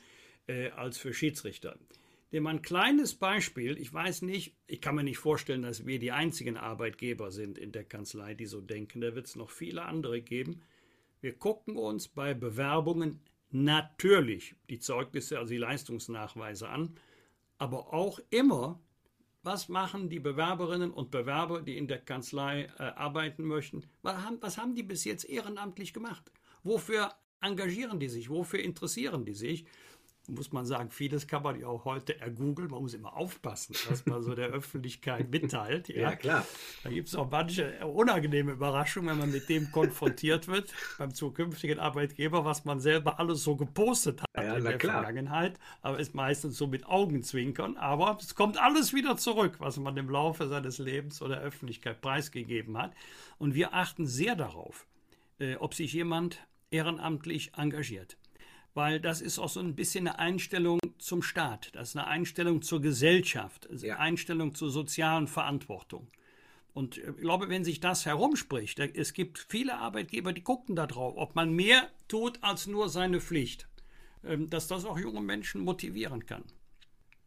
äh, 0.48 0.70
als 0.70 0.98
für 0.98 1.14
Schiedsrichter. 1.14 1.78
Nehmen 2.32 2.46
wir 2.46 2.50
ein 2.50 2.62
kleines 2.62 3.14
Beispiel. 3.14 3.78
Ich 3.78 3.92
weiß 3.92 4.22
nicht, 4.22 4.56
ich 4.66 4.80
kann 4.80 4.96
mir 4.96 5.04
nicht 5.04 5.18
vorstellen, 5.18 5.62
dass 5.62 5.86
wir 5.86 6.00
die 6.00 6.10
einzigen 6.10 6.56
Arbeitgeber 6.56 7.30
sind 7.30 7.58
in 7.58 7.70
der 7.70 7.84
Kanzlei, 7.84 8.34
die 8.34 8.46
so 8.46 8.60
denken. 8.60 9.00
Da 9.00 9.14
wird 9.14 9.26
es 9.26 9.36
noch 9.36 9.50
viele 9.50 9.84
andere 9.84 10.20
geben. 10.20 10.62
Wir 11.20 11.38
gucken 11.38 11.76
uns 11.76 12.08
bei 12.08 12.34
Bewerbungen 12.34 13.20
natürlich 13.54 14.56
die 14.68 14.80
Zeugnisse, 14.80 15.38
also 15.38 15.50
die 15.50 15.58
Leistungsnachweise 15.58 16.68
an, 16.68 16.96
aber 17.56 17.94
auch 17.94 18.18
immer, 18.30 18.80
was 19.44 19.68
machen 19.68 20.08
die 20.08 20.18
Bewerberinnen 20.18 20.90
und 20.90 21.10
Bewerber, 21.10 21.62
die 21.62 21.78
in 21.78 21.86
der 21.86 22.00
Kanzlei 22.00 22.64
äh, 22.78 22.82
arbeiten 22.82 23.44
möchten, 23.44 23.84
was 24.02 24.16
haben, 24.16 24.38
was 24.40 24.58
haben 24.58 24.74
die 24.74 24.82
bis 24.82 25.04
jetzt 25.04 25.24
ehrenamtlich 25.24 25.92
gemacht? 25.92 26.32
Wofür 26.64 27.14
engagieren 27.40 28.00
die 28.00 28.08
sich? 28.08 28.28
Wofür 28.28 28.58
interessieren 28.58 29.24
die 29.24 29.34
sich? 29.34 29.64
Muss 30.28 30.52
man 30.52 30.64
sagen, 30.64 30.90
vieles 30.90 31.26
kann 31.26 31.42
man 31.42 31.60
ja 31.60 31.66
auch 31.66 31.84
heute 31.84 32.18
ergoogeln. 32.18 32.70
Man 32.70 32.82
muss 32.82 32.94
immer 32.94 33.14
aufpassen, 33.16 33.74
was 33.88 34.06
man 34.06 34.22
so 34.22 34.34
der 34.34 34.48
Öffentlichkeit 34.48 35.30
mitteilt. 35.30 35.88
Ja, 35.88 36.10
ja 36.10 36.16
klar. 36.16 36.46
Da 36.82 36.90
gibt 36.90 37.08
es 37.08 37.14
auch 37.14 37.30
manche 37.30 37.86
unangenehme 37.86 38.52
Überraschungen, 38.52 39.10
wenn 39.10 39.18
man 39.18 39.32
mit 39.32 39.48
dem 39.48 39.70
konfrontiert 39.70 40.48
wird 40.48 40.72
beim 40.98 41.12
zukünftigen 41.12 41.78
Arbeitgeber, 41.78 42.44
was 42.44 42.64
man 42.64 42.80
selber 42.80 43.18
alles 43.18 43.42
so 43.42 43.56
gepostet 43.56 44.22
hat 44.22 44.44
ja, 44.44 44.54
in 44.54 44.64
der 44.64 44.78
klar. 44.78 45.02
Vergangenheit. 45.02 45.58
Aber 45.82 45.98
ist 45.98 46.14
meistens 46.14 46.56
so 46.56 46.66
mit 46.66 46.86
Augenzwinkern. 46.86 47.76
Aber 47.76 48.16
es 48.20 48.34
kommt 48.34 48.58
alles 48.58 48.94
wieder 48.94 49.16
zurück, 49.16 49.56
was 49.58 49.76
man 49.76 49.96
im 49.96 50.08
Laufe 50.08 50.48
seines 50.48 50.78
Lebens 50.78 51.20
oder 51.20 51.36
der 51.36 51.44
Öffentlichkeit 51.44 52.00
preisgegeben 52.00 52.78
hat. 52.78 52.94
Und 53.38 53.54
wir 53.54 53.74
achten 53.74 54.06
sehr 54.06 54.36
darauf, 54.36 54.86
äh, 55.38 55.56
ob 55.56 55.74
sich 55.74 55.92
jemand 55.92 56.38
ehrenamtlich 56.70 57.52
engagiert 57.56 58.16
weil 58.74 59.00
das 59.00 59.20
ist 59.20 59.38
auch 59.38 59.48
so 59.48 59.60
ein 59.60 59.74
bisschen 59.74 60.08
eine 60.08 60.18
Einstellung 60.18 60.80
zum 60.98 61.22
Staat, 61.22 61.70
das 61.74 61.90
ist 61.90 61.96
eine 61.96 62.06
Einstellung 62.06 62.62
zur 62.62 62.80
Gesellschaft, 62.80 63.68
eine 63.70 63.80
ja. 63.80 63.98
Einstellung 63.98 64.54
zur 64.54 64.70
sozialen 64.70 65.28
Verantwortung. 65.28 66.08
Und 66.72 66.98
ich 66.98 67.16
glaube, 67.18 67.48
wenn 67.48 67.64
sich 67.64 67.78
das 67.78 68.04
herumspricht, 68.04 68.80
es 68.80 69.12
gibt 69.12 69.38
viele 69.38 69.78
Arbeitgeber, 69.78 70.32
die 70.32 70.42
gucken 70.42 70.74
darauf, 70.74 71.14
ob 71.16 71.36
man 71.36 71.52
mehr 71.52 71.88
tut 72.08 72.42
als 72.42 72.66
nur 72.66 72.88
seine 72.88 73.20
Pflicht, 73.20 73.68
ähm, 74.24 74.50
dass 74.50 74.66
das 74.66 74.84
auch 74.84 74.98
junge 74.98 75.20
Menschen 75.20 75.60
motivieren 75.60 76.26
kann. 76.26 76.44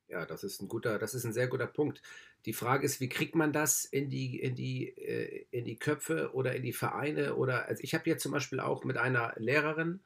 Ja, 0.10 0.26
das 0.26 0.44
ist 0.44 0.62
ein 0.62 0.68
guter, 0.68 1.00
das 1.00 1.14
ist 1.14 1.24
ein 1.24 1.34
sehr 1.34 1.48
guter 1.48 1.68
Punkt. 1.68 2.02
Die 2.46 2.54
Frage 2.54 2.86
ist, 2.86 3.00
wie 3.00 3.10
kriegt 3.10 3.36
man 3.36 3.54
das 3.54 3.86
in 3.86 4.10
die, 4.10 4.40
in 4.40 4.56
die, 4.56 4.90
äh, 4.90 5.46
in 5.52 5.64
die 5.64 5.78
Köpfe 5.78 6.32
oder 6.34 6.56
in 6.56 6.64
die 6.64 6.74
Vereine? 6.74 7.36
Oder 7.36 7.68
also 7.68 7.82
ich 7.84 7.94
habe 7.94 8.10
jetzt 8.10 8.24
zum 8.24 8.34
Beispiel 8.34 8.60
auch 8.60 8.84
mit 8.84 8.98
einer 8.98 9.34
Lehrerin 9.38 10.02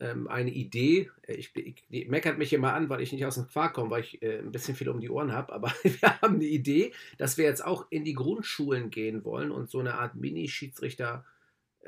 ähm, 0.00 0.28
eine 0.28 0.50
Idee. 0.50 1.10
Äh, 1.26 1.34
ich, 1.34 1.54
ich, 1.54 2.08
meckert 2.08 2.38
mich 2.38 2.52
immer 2.52 2.74
an, 2.74 2.88
weil 2.88 3.02
ich 3.02 3.12
nicht 3.12 3.26
aus 3.26 3.36
dem 3.36 3.48
Quark 3.48 3.74
komme, 3.74 3.90
weil 3.90 4.02
ich 4.02 4.22
äh, 4.22 4.38
ein 4.38 4.50
bisschen 4.50 4.74
viel 4.74 4.88
um 4.88 5.00
die 5.00 5.10
Ohren 5.10 5.32
habe. 5.32 5.52
Aber 5.52 5.72
wir 5.82 6.20
haben 6.20 6.36
eine 6.36 6.44
Idee, 6.44 6.92
dass 7.18 7.38
wir 7.38 7.44
jetzt 7.44 7.64
auch 7.64 7.86
in 7.90 8.04
die 8.04 8.14
Grundschulen 8.14 8.90
gehen 8.90 9.24
wollen 9.24 9.50
und 9.50 9.70
so 9.70 9.78
eine 9.78 9.94
Art 9.94 10.16
Mini-Schiedsrichter. 10.16 11.24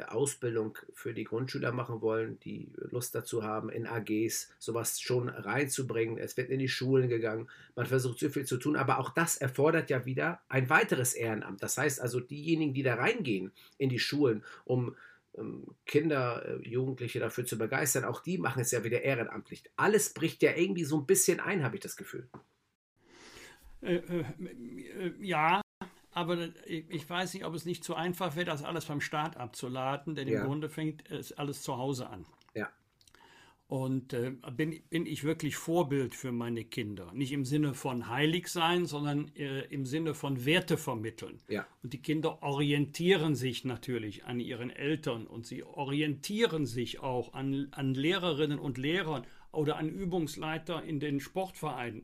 Ausbildung 0.09 0.79
für 0.95 1.13
die 1.13 1.25
Grundschüler 1.25 1.71
machen 1.71 2.01
wollen, 2.01 2.41
die 2.41 2.73
Lust 2.77 3.15
dazu 3.15 3.43
haben, 3.43 3.69
in 3.69 3.87
AGs 3.87 4.49
sowas 4.59 5.01
schon 5.01 5.29
reinzubringen. 5.29 6.17
Es 6.17 6.39
wird 6.39 6.49
in 6.49 6.61
die 6.61 6.69
Schulen 6.69 7.11
gegangen. 7.11 7.49
Man 7.77 7.85
versucht 7.85 8.19
so 8.19 8.31
viel 8.31 8.47
zu 8.47 8.57
tun, 8.57 8.77
aber 8.77 8.99
auch 8.99 9.11
das 9.11 9.37
erfordert 9.37 9.91
ja 9.91 10.07
wieder 10.07 10.41
ein 10.49 10.71
weiteres 10.71 11.13
Ehrenamt. 11.13 11.63
Das 11.63 11.77
heißt 11.77 12.01
also, 12.01 12.21
diejenigen, 12.21 12.73
die 12.73 12.83
da 12.83 12.95
reingehen 12.95 13.53
in 13.77 13.91
die 13.91 13.99
Schulen, 13.99 14.43
um 14.65 14.97
Kinder, 15.87 16.45
äh, 16.45 16.69
Jugendliche 16.69 17.19
dafür 17.19 17.47
zu 17.47 17.57
begeistern, 17.57 18.05
auch 18.05 18.21
die 18.21 18.39
machen 18.39 18.61
es 18.61 18.71
ja 18.71 18.85
wieder 18.85 19.03
ehrenamtlich. 19.03 19.65
Alles 19.77 20.13
bricht 20.13 20.43
ja 20.43 20.55
irgendwie 20.55 20.85
so 20.85 20.99
ein 20.99 21.07
bisschen 21.07 21.41
ein, 21.41 21.65
habe 21.65 21.77
ich 21.77 21.83
das 21.83 21.97
Gefühl. 21.97 22.29
Äh, 23.81 23.97
äh, 23.97 25.15
ja, 25.21 25.63
aber 26.13 26.51
ich 26.67 27.09
weiß 27.09 27.33
nicht, 27.35 27.45
ob 27.45 27.55
es 27.55 27.65
nicht 27.65 27.83
zu 27.83 27.95
einfach 27.95 28.37
wird, 28.37 28.49
das 28.49 28.63
alles 28.63 28.85
vom 28.85 29.01
Staat 29.01 29.39
abzuladen, 29.39 30.15
denn 30.15 30.29
ja. 30.29 30.41
im 30.41 30.47
Grunde 30.47 30.69
fängt 30.69 31.11
es 31.11 31.33
alles 31.33 31.63
zu 31.63 31.79
Hause 31.79 32.11
an. 32.11 32.27
Und 33.73 34.13
äh, 34.13 34.33
bin, 34.55 34.83
bin 34.91 35.07
ich 35.07 35.25
wirklich 35.25 35.57
Vorbild 35.57 36.15
für 36.15 36.31
meine 36.31 36.63
Kinder. 36.63 37.11
Nicht 37.15 37.33
im 37.33 37.47
Sinne 37.47 37.73
von 37.73 38.11
heilig 38.11 38.49
sein, 38.49 38.85
sondern 38.85 39.35
äh, 39.35 39.63
im 39.71 39.87
Sinne 39.87 40.13
von 40.13 40.45
Werte 40.45 40.77
vermitteln. 40.77 41.41
Ja. 41.49 41.67
Und 41.83 41.95
die 41.95 42.03
Kinder 42.03 42.43
orientieren 42.43 43.35
sich 43.35 43.65
natürlich 43.65 44.27
an 44.27 44.41
ihren 44.41 44.69
Eltern 44.69 45.27
und 45.27 45.47
sie 45.47 45.63
orientieren 45.63 46.67
sich 46.67 47.01
auch 47.01 47.33
an, 47.33 47.69
an 47.71 47.95
Lehrerinnen 47.95 48.59
und 48.59 48.77
Lehrern 48.77 49.27
oder 49.53 49.79
an 49.79 49.89
Übungsleiter 49.89 50.83
in 50.83 51.01
den 51.01 51.19
Sportvereinen. 51.19 52.03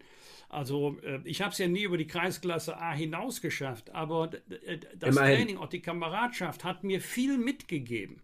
Also 0.49 0.97
äh, 1.03 1.21
ich 1.25 1.43
habe 1.43 1.53
es 1.53 1.59
ja 1.59 1.69
nie 1.69 1.83
über 1.83 1.99
die 1.99 2.07
Kreisklasse 2.07 2.79
A 2.79 2.95
hinaus 2.95 3.43
geschafft, 3.43 3.91
aber 3.91 4.29
das 4.29 5.17
Immerhin. 5.17 5.37
Training 5.37 5.57
und 5.59 5.75
die 5.75 5.83
Kameradschaft 5.83 6.65
hat 6.65 6.83
mir 6.83 7.03
viel 7.03 7.37
mitgegeben. 7.37 8.23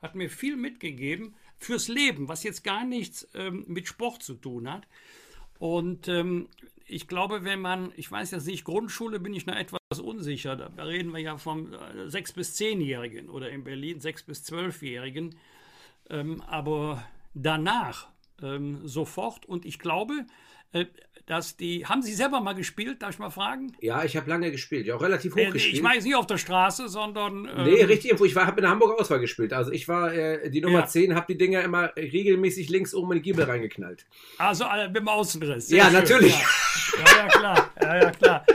hat 0.00 0.14
mir 0.14 0.30
viel 0.30 0.56
mitgegeben 0.56 1.34
fürs 1.60 1.88
Leben, 1.88 2.28
was 2.28 2.42
jetzt 2.42 2.64
gar 2.64 2.84
nichts 2.84 3.28
ähm, 3.34 3.64
mit 3.68 3.86
Sport 3.86 4.22
zu 4.22 4.34
tun 4.34 4.70
hat. 4.70 4.88
Und 5.58 6.08
ähm, 6.08 6.48
ich 6.86 7.06
glaube, 7.06 7.44
wenn 7.44 7.60
man, 7.60 7.92
ich 7.96 8.10
weiß 8.10 8.32
jetzt 8.32 8.46
nicht, 8.46 8.64
Grundschule 8.64 9.20
bin 9.20 9.34
ich 9.34 9.46
noch 9.46 9.54
etwas 9.54 10.00
unsicher. 10.02 10.56
Da 10.56 10.82
reden 10.82 11.12
wir 11.12 11.20
ja 11.20 11.36
vom 11.36 11.72
äh, 11.72 12.06
6- 12.06 12.34
bis 12.34 12.58
10-Jährigen 12.58 13.28
oder 13.28 13.50
in 13.50 13.62
Berlin 13.62 14.00
6- 14.00 14.26
bis 14.26 14.42
12-Jährigen. 14.50 15.36
Ähm, 16.08 16.40
aber 16.46 17.06
danach 17.34 18.08
ähm, 18.42 18.88
sofort. 18.88 19.44
Und 19.44 19.66
ich 19.66 19.78
glaube, 19.78 20.26
äh, 20.72 20.86
dass 21.30 21.56
die. 21.56 21.86
Haben 21.86 22.02
Sie 22.02 22.12
selber 22.12 22.40
mal 22.40 22.54
gespielt? 22.54 23.02
Darf 23.02 23.10
ich 23.10 23.18
mal 23.18 23.30
fragen? 23.30 23.72
Ja, 23.80 24.02
ich 24.04 24.16
habe 24.16 24.28
lange 24.28 24.50
gespielt, 24.50 24.86
ja 24.86 24.96
auch 24.96 25.02
relativ 25.02 25.34
hoch 25.34 25.38
Äh, 25.38 25.50
gespielt. 25.50 25.74
ich 25.76 25.82
weiß 25.84 26.04
nicht 26.04 26.16
auf 26.16 26.26
der 26.26 26.38
Straße, 26.38 26.88
sondern. 26.88 27.46
ähm, 27.46 27.64
Nee, 27.64 27.82
richtig 27.84 28.06
irgendwo. 28.06 28.24
Ich 28.24 28.34
habe 28.36 28.50
in 28.58 28.62
der 28.62 28.70
Hamburger 28.70 29.00
Auswahl 29.00 29.20
gespielt. 29.20 29.52
Also 29.52 29.70
ich 29.70 29.86
war 29.88 30.12
äh, 30.12 30.50
die 30.50 30.60
Nummer 30.60 30.80
Ja. 30.80 30.86
10, 30.86 31.14
habe 31.14 31.26
die 31.32 31.38
Dinger 31.38 31.62
immer 31.62 31.92
regelmäßig 31.96 32.68
links 32.68 32.94
oben 32.94 33.12
in 33.12 33.18
die 33.18 33.22
Giebel 33.22 33.44
reingeknallt. 33.44 34.06
Also 34.38 34.64
äh, 34.64 34.88
mit 34.88 34.96
dem 34.96 35.08
Außenriss. 35.08 35.68
Sehr 35.68 35.78
Ja, 35.78 35.84
schön, 35.84 35.94
natürlich. 35.94 36.32
Ja, 36.32 37.04
ja, 37.04 37.16
ja 37.16 37.28
klar. 37.28 37.70
Ja, 37.80 37.96
ja, 38.02 38.10
klar. 38.10 38.46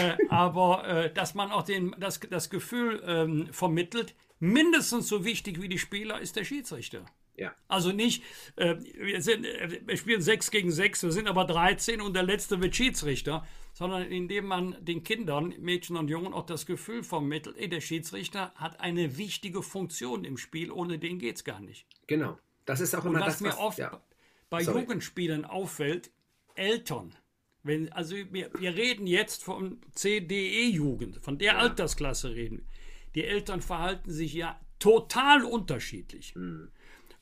äh, 0.00 0.16
aber 0.28 0.86
äh, 0.86 1.12
dass 1.12 1.34
man 1.34 1.50
auch 1.50 1.62
den, 1.62 1.94
das, 1.98 2.20
das 2.30 2.50
Gefühl 2.50 3.02
ähm, 3.06 3.48
vermittelt, 3.50 4.14
mindestens 4.38 5.08
so 5.08 5.24
wichtig 5.24 5.60
wie 5.60 5.68
die 5.68 5.78
Spieler 5.78 6.20
ist 6.20 6.36
der 6.36 6.44
Schiedsrichter. 6.44 7.04
Ja. 7.36 7.54
Also 7.66 7.92
nicht, 7.92 8.22
äh, 8.56 8.76
wir, 8.78 9.22
sind, 9.22 9.44
äh, 9.44 9.80
wir 9.86 9.96
spielen 9.96 10.20
6 10.20 10.50
gegen 10.50 10.70
6, 10.70 11.04
wir 11.04 11.12
sind 11.12 11.28
aber 11.28 11.44
13 11.44 12.00
und 12.00 12.14
der 12.14 12.22
Letzte 12.22 12.60
wird 12.60 12.76
Schiedsrichter, 12.76 13.46
sondern 13.72 14.02
indem 14.02 14.46
man 14.46 14.76
den 14.84 15.02
Kindern, 15.02 15.54
Mädchen 15.58 15.96
und 15.96 16.08
Jungen, 16.08 16.34
auch 16.34 16.44
das 16.44 16.66
Gefühl 16.66 17.02
vermittelt, 17.02 17.56
ey, 17.56 17.68
der 17.68 17.80
Schiedsrichter 17.80 18.52
hat 18.54 18.80
eine 18.80 19.16
wichtige 19.16 19.62
Funktion 19.62 20.24
im 20.24 20.36
Spiel, 20.36 20.70
ohne 20.70 20.98
den 20.98 21.18
geht 21.18 21.36
es 21.36 21.44
gar 21.44 21.60
nicht. 21.60 21.86
Genau. 22.06 22.38
Das 22.66 22.80
ist 22.80 22.94
auch 22.94 23.04
Und 23.04 23.12
immer 23.12 23.20
was 23.20 23.34
das, 23.34 23.40
mir 23.40 23.48
was, 23.48 23.58
oft 23.58 23.78
ja. 23.78 24.02
bei 24.50 24.62
Sorry. 24.62 24.80
Jugendspielen 24.80 25.44
auffällt, 25.44 26.10
Eltern. 26.54 27.16
Wenn, 27.62 27.92
also 27.92 28.14
wir, 28.30 28.50
wir 28.58 28.74
reden 28.74 29.06
jetzt 29.06 29.42
von 29.42 29.80
CDE-Jugend, 29.92 31.18
von 31.22 31.38
der 31.38 31.58
Altersklasse 31.58 32.34
reden. 32.34 32.66
Die 33.14 33.24
Eltern 33.24 33.62
verhalten 33.62 34.10
sich 34.10 34.34
ja 34.34 34.60
total 34.78 35.44
unterschiedlich. 35.44 36.34
Mhm. 36.34 36.70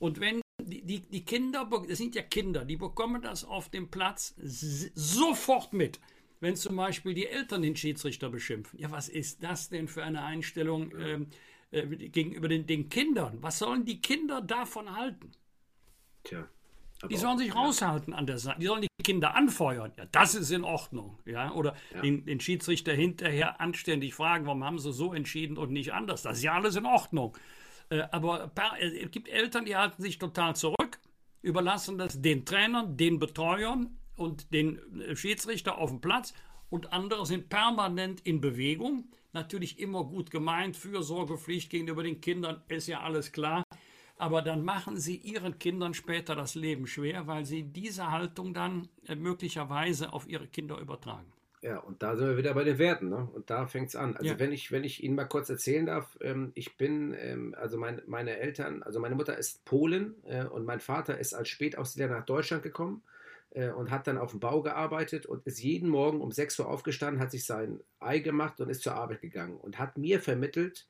Und 0.00 0.18
wenn 0.18 0.40
die, 0.62 0.82
die, 0.82 1.00
die 1.00 1.24
Kinder, 1.24 1.68
das 1.86 1.98
sind 1.98 2.14
ja 2.14 2.22
Kinder, 2.22 2.64
die 2.64 2.76
bekommen 2.76 3.22
das 3.22 3.44
auf 3.44 3.68
dem 3.68 3.90
Platz 3.90 4.34
sofort 4.38 5.72
mit. 5.72 6.00
Wenn 6.40 6.56
zum 6.56 6.74
Beispiel 6.74 7.12
die 7.12 7.26
Eltern 7.26 7.60
den 7.60 7.76
Schiedsrichter 7.76 8.30
beschimpfen. 8.30 8.80
Ja, 8.80 8.90
was 8.90 9.10
ist 9.10 9.42
das 9.42 9.68
denn 9.68 9.88
für 9.88 10.02
eine 10.02 10.24
Einstellung 10.24 10.90
ähm, 10.98 11.26
äh, 11.70 11.86
gegenüber 11.86 12.48
den, 12.48 12.66
den 12.66 12.88
Kindern? 12.88 13.42
Was 13.42 13.58
sollen 13.58 13.84
die 13.84 14.00
Kinder 14.00 14.40
davon 14.40 14.96
halten? 14.96 15.32
Tja. 16.24 16.48
Die 17.08 17.16
sollen 17.16 17.38
sich 17.38 17.54
raushalten 17.54 18.12
an 18.12 18.26
der 18.26 18.38
Seite. 18.38 18.60
Die 18.60 18.66
sollen 18.66 18.82
die 18.82 18.88
Kinder 19.02 19.34
anfeuern. 19.34 19.92
Ja, 19.96 20.06
das 20.12 20.34
ist 20.34 20.50
in 20.50 20.64
Ordnung. 20.64 21.18
Ja, 21.24 21.52
oder 21.52 21.74
Den, 22.02 22.26
den 22.26 22.40
Schiedsrichter 22.40 22.92
hinterher 22.92 23.60
anständig 23.60 24.14
fragen, 24.14 24.46
warum 24.46 24.64
haben 24.64 24.78
sie 24.78 24.92
so 24.92 25.14
entschieden 25.14 25.56
und 25.56 25.70
nicht 25.70 25.92
anders. 25.92 26.22
Das 26.22 26.38
ist 26.38 26.44
ja 26.44 26.54
alles 26.54 26.76
in 26.76 26.86
Ordnung. 26.86 27.36
Äh, 27.90 28.02
aber 28.12 28.50
äh, 28.78 29.04
es 29.04 29.10
gibt 29.10 29.28
Eltern, 29.28 29.64
die 29.64 29.76
halten 29.76 30.00
sich 30.00 30.18
total 30.18 30.56
zurück, 30.56 30.98
überlassen 31.42 31.98
das 31.98 32.20
den 32.20 32.46
Trainern, 32.46 32.96
den 32.96 33.18
Betreuern 33.18 33.98
und 34.16 34.52
den 34.54 34.78
äh, 35.00 35.14
Schiedsrichter 35.14 35.76
auf 35.78 35.90
dem 35.90 36.00
Platz. 36.00 36.32
Und 36.70 36.92
andere 36.92 37.26
sind 37.26 37.48
permanent 37.48 38.20
in 38.20 38.40
Bewegung. 38.40 39.10
Natürlich 39.32 39.80
immer 39.80 40.04
gut 40.04 40.30
gemeint, 40.30 40.76
Fürsorgepflicht 40.76 41.68
gegenüber 41.68 42.04
den 42.04 42.20
Kindern, 42.20 42.62
ist 42.68 42.86
ja 42.86 43.00
alles 43.00 43.32
klar. 43.32 43.64
Aber 44.16 44.42
dann 44.42 44.62
machen 44.64 44.98
sie 45.00 45.16
ihren 45.16 45.58
Kindern 45.58 45.94
später 45.94 46.36
das 46.36 46.54
Leben 46.54 46.86
schwer, 46.86 47.26
weil 47.26 47.44
sie 47.44 47.64
diese 47.64 48.10
Haltung 48.10 48.54
dann 48.54 48.88
möglicherweise 49.16 50.12
auf 50.12 50.28
ihre 50.28 50.46
Kinder 50.46 50.78
übertragen. 50.78 51.32
Ja, 51.62 51.78
und 51.78 52.02
da 52.02 52.16
sind 52.16 52.26
wir 52.26 52.38
wieder 52.38 52.54
bei 52.54 52.64
den 52.64 52.78
Werten, 52.78 53.10
ne? 53.10 53.28
Und 53.34 53.50
da 53.50 53.66
fängt 53.66 53.90
es 53.90 53.96
an. 53.96 54.16
Also 54.16 54.30
Ja. 54.30 54.38
wenn 54.38 54.50
ich, 54.50 54.72
wenn 54.72 54.82
ich 54.82 55.02
Ihnen 55.04 55.14
mal 55.14 55.26
kurz 55.26 55.50
erzählen 55.50 55.84
darf, 55.84 56.16
ähm, 56.22 56.52
ich 56.54 56.78
bin, 56.78 57.12
ähm, 57.18 57.54
also 57.58 57.76
mein, 57.76 58.00
meine 58.06 58.38
Eltern, 58.38 58.82
also 58.82 58.98
meine 58.98 59.14
Mutter 59.14 59.36
ist 59.36 59.64
Polin 59.66 60.14
äh, 60.24 60.44
und 60.46 60.64
mein 60.64 60.80
Vater 60.80 61.18
ist 61.18 61.34
als 61.34 61.50
Spätaussiedler 61.50 62.08
nach 62.08 62.24
Deutschland 62.24 62.62
gekommen 62.62 63.02
äh, 63.50 63.68
und 63.70 63.90
hat 63.90 64.06
dann 64.06 64.16
auf 64.16 64.30
dem 64.30 64.40
Bau 64.40 64.62
gearbeitet 64.62 65.26
und 65.26 65.46
ist 65.46 65.62
jeden 65.62 65.90
Morgen 65.90 66.22
um 66.22 66.32
6 66.32 66.58
Uhr 66.58 66.66
aufgestanden, 66.66 67.20
hat 67.22 67.30
sich 67.30 67.44
sein 67.44 67.82
Ei 67.98 68.20
gemacht 68.20 68.58
und 68.62 68.70
ist 68.70 68.82
zur 68.82 68.94
Arbeit 68.94 69.20
gegangen 69.20 69.58
und 69.58 69.78
hat 69.78 69.98
mir 69.98 70.18
vermittelt, 70.20 70.88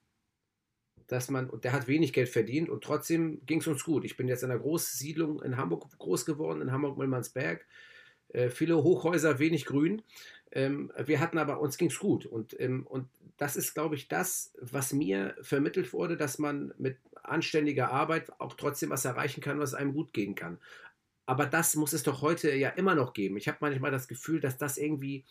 dass 1.09 1.31
man, 1.31 1.51
und 1.51 1.65
der 1.65 1.73
hat 1.73 1.89
wenig 1.89 2.13
Geld 2.13 2.29
verdient 2.29 2.69
und 2.69 2.85
trotzdem 2.85 3.45
ging 3.47 3.61
es 3.61 3.67
uns 3.67 3.85
gut. 3.85 4.05
Ich 4.05 4.17
bin 4.17 4.29
jetzt 4.29 4.43
in 4.45 4.51
einer 4.51 4.61
Großsiedlung 4.61 5.43
in 5.43 5.57
Hamburg 5.57 5.89
groß 5.99 6.25
geworden, 6.25 6.61
in 6.63 6.71
Hamburg-Müllmannsberg. 6.71 7.67
Äh, 8.29 8.51
viele 8.51 8.83
Hochhäuser, 8.83 9.39
wenig 9.41 9.65
Grün. 9.67 10.03
Ähm, 10.53 10.93
wir 11.05 11.21
hatten 11.21 11.39
aber, 11.39 11.61
uns 11.61 11.79
ging 11.79 11.89
es 11.89 11.99
gut. 11.99 12.27
Und, 12.27 12.59
ähm, 12.61 12.87
und 12.87 13.09
das 13.37 13.57
ist, 13.57 13.75
glaube 13.75 13.95
ich, 13.95 14.09
das, 14.09 14.53
was 14.61 14.93
mir 14.93 15.35
vermittelt 15.41 15.93
wurde, 15.93 16.17
dass 16.17 16.39
man 16.39 16.75
mit 16.79 16.99
anständiger 17.23 17.91
Arbeit 17.91 18.33
auch 18.41 18.55
trotzdem 18.55 18.91
was 18.91 19.05
erreichen 19.05 19.41
kann, 19.41 19.61
was 19.61 19.75
einem 19.75 19.93
gut 19.95 20.13
gehen 20.13 20.35
kann. 20.35 20.59
Aber 21.27 21.47
das 21.47 21.77
muss 21.77 21.93
es 21.93 22.03
doch 22.03 22.23
heute 22.23 22.55
ja 22.55 22.71
immer 22.71 22.95
noch 22.95 23.13
geben. 23.13 23.37
Ich 23.37 23.47
habe 23.47 23.59
manchmal 23.61 23.93
das 23.93 24.09
Gefühl, 24.09 24.41
dass 24.41 24.59
das 24.59 24.79
irgendwie 24.79 25.25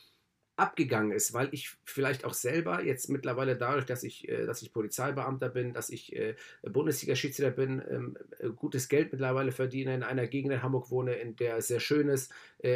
abgegangen 0.59 1.11
ist, 1.11 1.33
weil 1.33 1.49
ich 1.51 1.71
vielleicht 1.83 2.25
auch 2.25 2.33
selber 2.33 2.83
jetzt 2.83 3.09
mittlerweile 3.09 3.57
dadurch, 3.57 3.85
dass 3.85 4.03
ich, 4.03 4.27
äh, 4.27 4.45
dass 4.45 4.61
ich 4.61 4.73
Polizeibeamter 4.73 5.49
bin, 5.49 5.73
dass 5.73 5.89
ich 5.89 6.15
äh, 6.15 6.35
Bundesliga-Schiedsrichter 6.63 7.51
bin, 7.51 7.81
ähm, 7.89 8.17
äh, 8.39 8.49
gutes 8.49 8.89
Geld 8.89 9.11
mittlerweile 9.11 9.51
verdiene, 9.51 9.95
in 9.95 10.03
einer 10.03 10.27
Gegend 10.27 10.53
in 10.53 10.61
Hamburg 10.61 10.91
wohne, 10.91 11.13
in 11.13 11.35
der 11.35 11.57
es 11.57 11.67
sehr 11.67 11.79
schön 11.79 12.09
ist, 12.09 12.31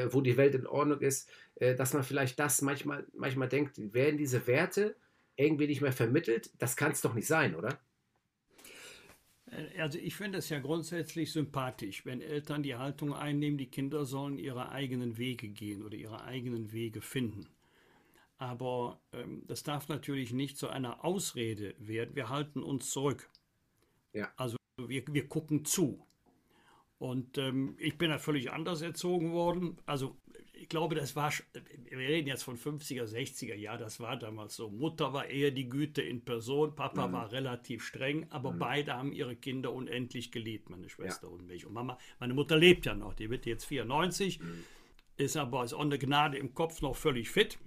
wo 0.10 0.22
die 0.22 0.38
Welt 0.38 0.56
in 0.56 0.66
Ordnung 0.66 1.02
ist, 1.02 1.30
dass 1.60 1.94
man 1.94 2.04
vielleicht 2.04 2.40
das 2.40 2.62
manchmal, 2.62 3.06
manchmal 3.14 3.50
denkt, 3.50 3.94
werden 3.94 4.18
diese 4.18 4.48
Werte 4.48 4.96
irgendwie 5.36 5.68
nicht 5.68 5.82
mehr 5.82 5.92
vermittelt? 5.92 6.52
Das 6.60 6.78
kann 6.78 6.92
es 6.92 7.02
doch 7.02 7.14
nicht 7.14 7.28
sein, 7.28 7.56
oder? 7.56 7.80
Also 9.78 10.00
ich 10.00 10.16
finde 10.16 10.40
es 10.40 10.50
ja 10.50 10.60
grundsätzlich 10.60 11.32
sympathisch, 11.32 12.06
wenn 12.06 12.22
Eltern 12.22 12.64
die 12.64 12.76
Haltung 12.76 13.14
einnehmen, 13.14 13.58
die 13.58 13.70
Kinder 13.70 14.06
sollen 14.06 14.38
ihre 14.38 14.72
eigenen 14.72 15.18
Wege 15.18 15.50
gehen 15.50 15.84
oder 15.84 15.96
ihre 15.96 16.24
eigenen 16.24 16.72
Wege 16.72 17.02
finden. 17.02 17.48
Aber 18.44 19.00
ähm, 19.14 19.42
das 19.48 19.64
darf 19.64 19.88
natürlich 19.88 20.34
nicht 20.34 20.58
zu 20.58 20.68
einer 20.68 21.06
Ausrede 21.06 21.76
werden. 21.78 22.14
Wir 22.14 22.28
halten 22.28 22.62
uns 22.62 22.90
zurück. 22.92 23.30
Ja. 24.12 24.34
Also 24.36 24.58
wir, 24.76 25.02
wir 25.08 25.30
gucken 25.30 25.64
zu. 25.64 26.06
Und 26.98 27.38
ähm, 27.38 27.78
ich 27.80 27.98
bin 27.98 28.10
ja 28.10 28.18
völlig 28.18 28.52
anders 28.52 28.82
erzogen 28.82 29.32
worden. 29.32 29.78
Also 29.86 30.18
ich 30.52 30.68
glaube, 30.68 30.94
das 30.96 31.16
war, 31.16 31.32
wir 31.54 31.98
reden 31.98 32.28
jetzt 32.28 32.44
von 32.44 32.58
50er, 32.58 33.06
60er, 33.06 33.56
ja, 33.56 33.78
das 33.78 34.02
war 34.02 34.18
damals 34.18 34.58
so. 34.58 34.70
Mutter 34.70 35.14
war 35.14 35.28
eher 35.28 35.52
die 35.52 35.70
Güte 35.70 36.02
in 36.02 36.26
Person, 36.26 36.76
Papa 36.76 37.14
war 37.14 37.32
relativ 37.32 37.86
streng, 37.86 38.28
aber 38.30 38.52
beide 38.52 38.94
haben 38.94 39.14
ihre 39.14 39.38
Kinder 39.38 39.72
unendlich 39.72 40.34
geliebt, 40.34 40.70
meine 40.70 40.90
Schwester 40.90 41.32
und 41.32 41.48
mich. 41.48 41.66
Und 41.66 41.72
Mama, 41.72 41.98
meine 42.20 42.34
Mutter 42.34 42.58
lebt 42.58 42.86
ja 42.88 42.94
noch, 42.94 43.14
die 43.14 43.30
wird 43.30 43.46
jetzt 43.46 43.64
94, 43.66 44.42
ist 45.16 45.38
aber 45.38 45.62
auch 45.62 45.80
eine 45.80 45.98
Gnade 45.98 46.38
im 46.38 46.54
Kopf 46.54 46.82
noch 46.82 46.98
völlig 46.98 47.30
fit. 47.30 47.58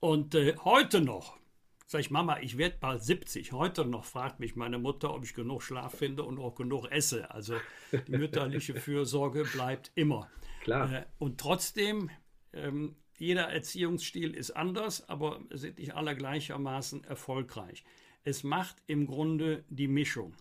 Und 0.00 0.34
äh, 0.34 0.56
heute 0.64 1.02
noch, 1.02 1.38
sag 1.86 2.00
ich, 2.00 2.10
Mama, 2.10 2.40
ich 2.40 2.56
werde 2.56 2.78
bald 2.80 3.02
70. 3.02 3.52
Heute 3.52 3.84
noch 3.84 4.06
fragt 4.06 4.40
mich 4.40 4.56
meine 4.56 4.78
Mutter, 4.78 5.14
ob 5.14 5.24
ich 5.24 5.34
genug 5.34 5.62
Schlaf 5.62 5.98
finde 5.98 6.22
und 6.24 6.38
auch 6.38 6.54
genug 6.54 6.90
esse. 6.90 7.30
Also 7.30 7.56
die 7.92 8.16
mütterliche 8.16 8.74
Fürsorge 8.80 9.44
bleibt 9.44 9.92
immer. 9.94 10.30
Klar. 10.62 10.90
Äh, 10.90 11.04
und 11.18 11.38
trotzdem, 11.38 12.10
ähm, 12.54 12.96
jeder 13.18 13.48
Erziehungsstil 13.50 14.32
ist 14.32 14.52
anders, 14.52 15.06
aber 15.10 15.40
sind 15.50 15.78
nicht 15.78 15.94
alle 15.94 16.16
gleichermaßen 16.16 17.04
erfolgreich. 17.04 17.84
Es 18.24 18.42
macht 18.42 18.76
im 18.86 19.06
Grunde 19.06 19.64
die 19.68 19.88
Mischung. 19.88 20.34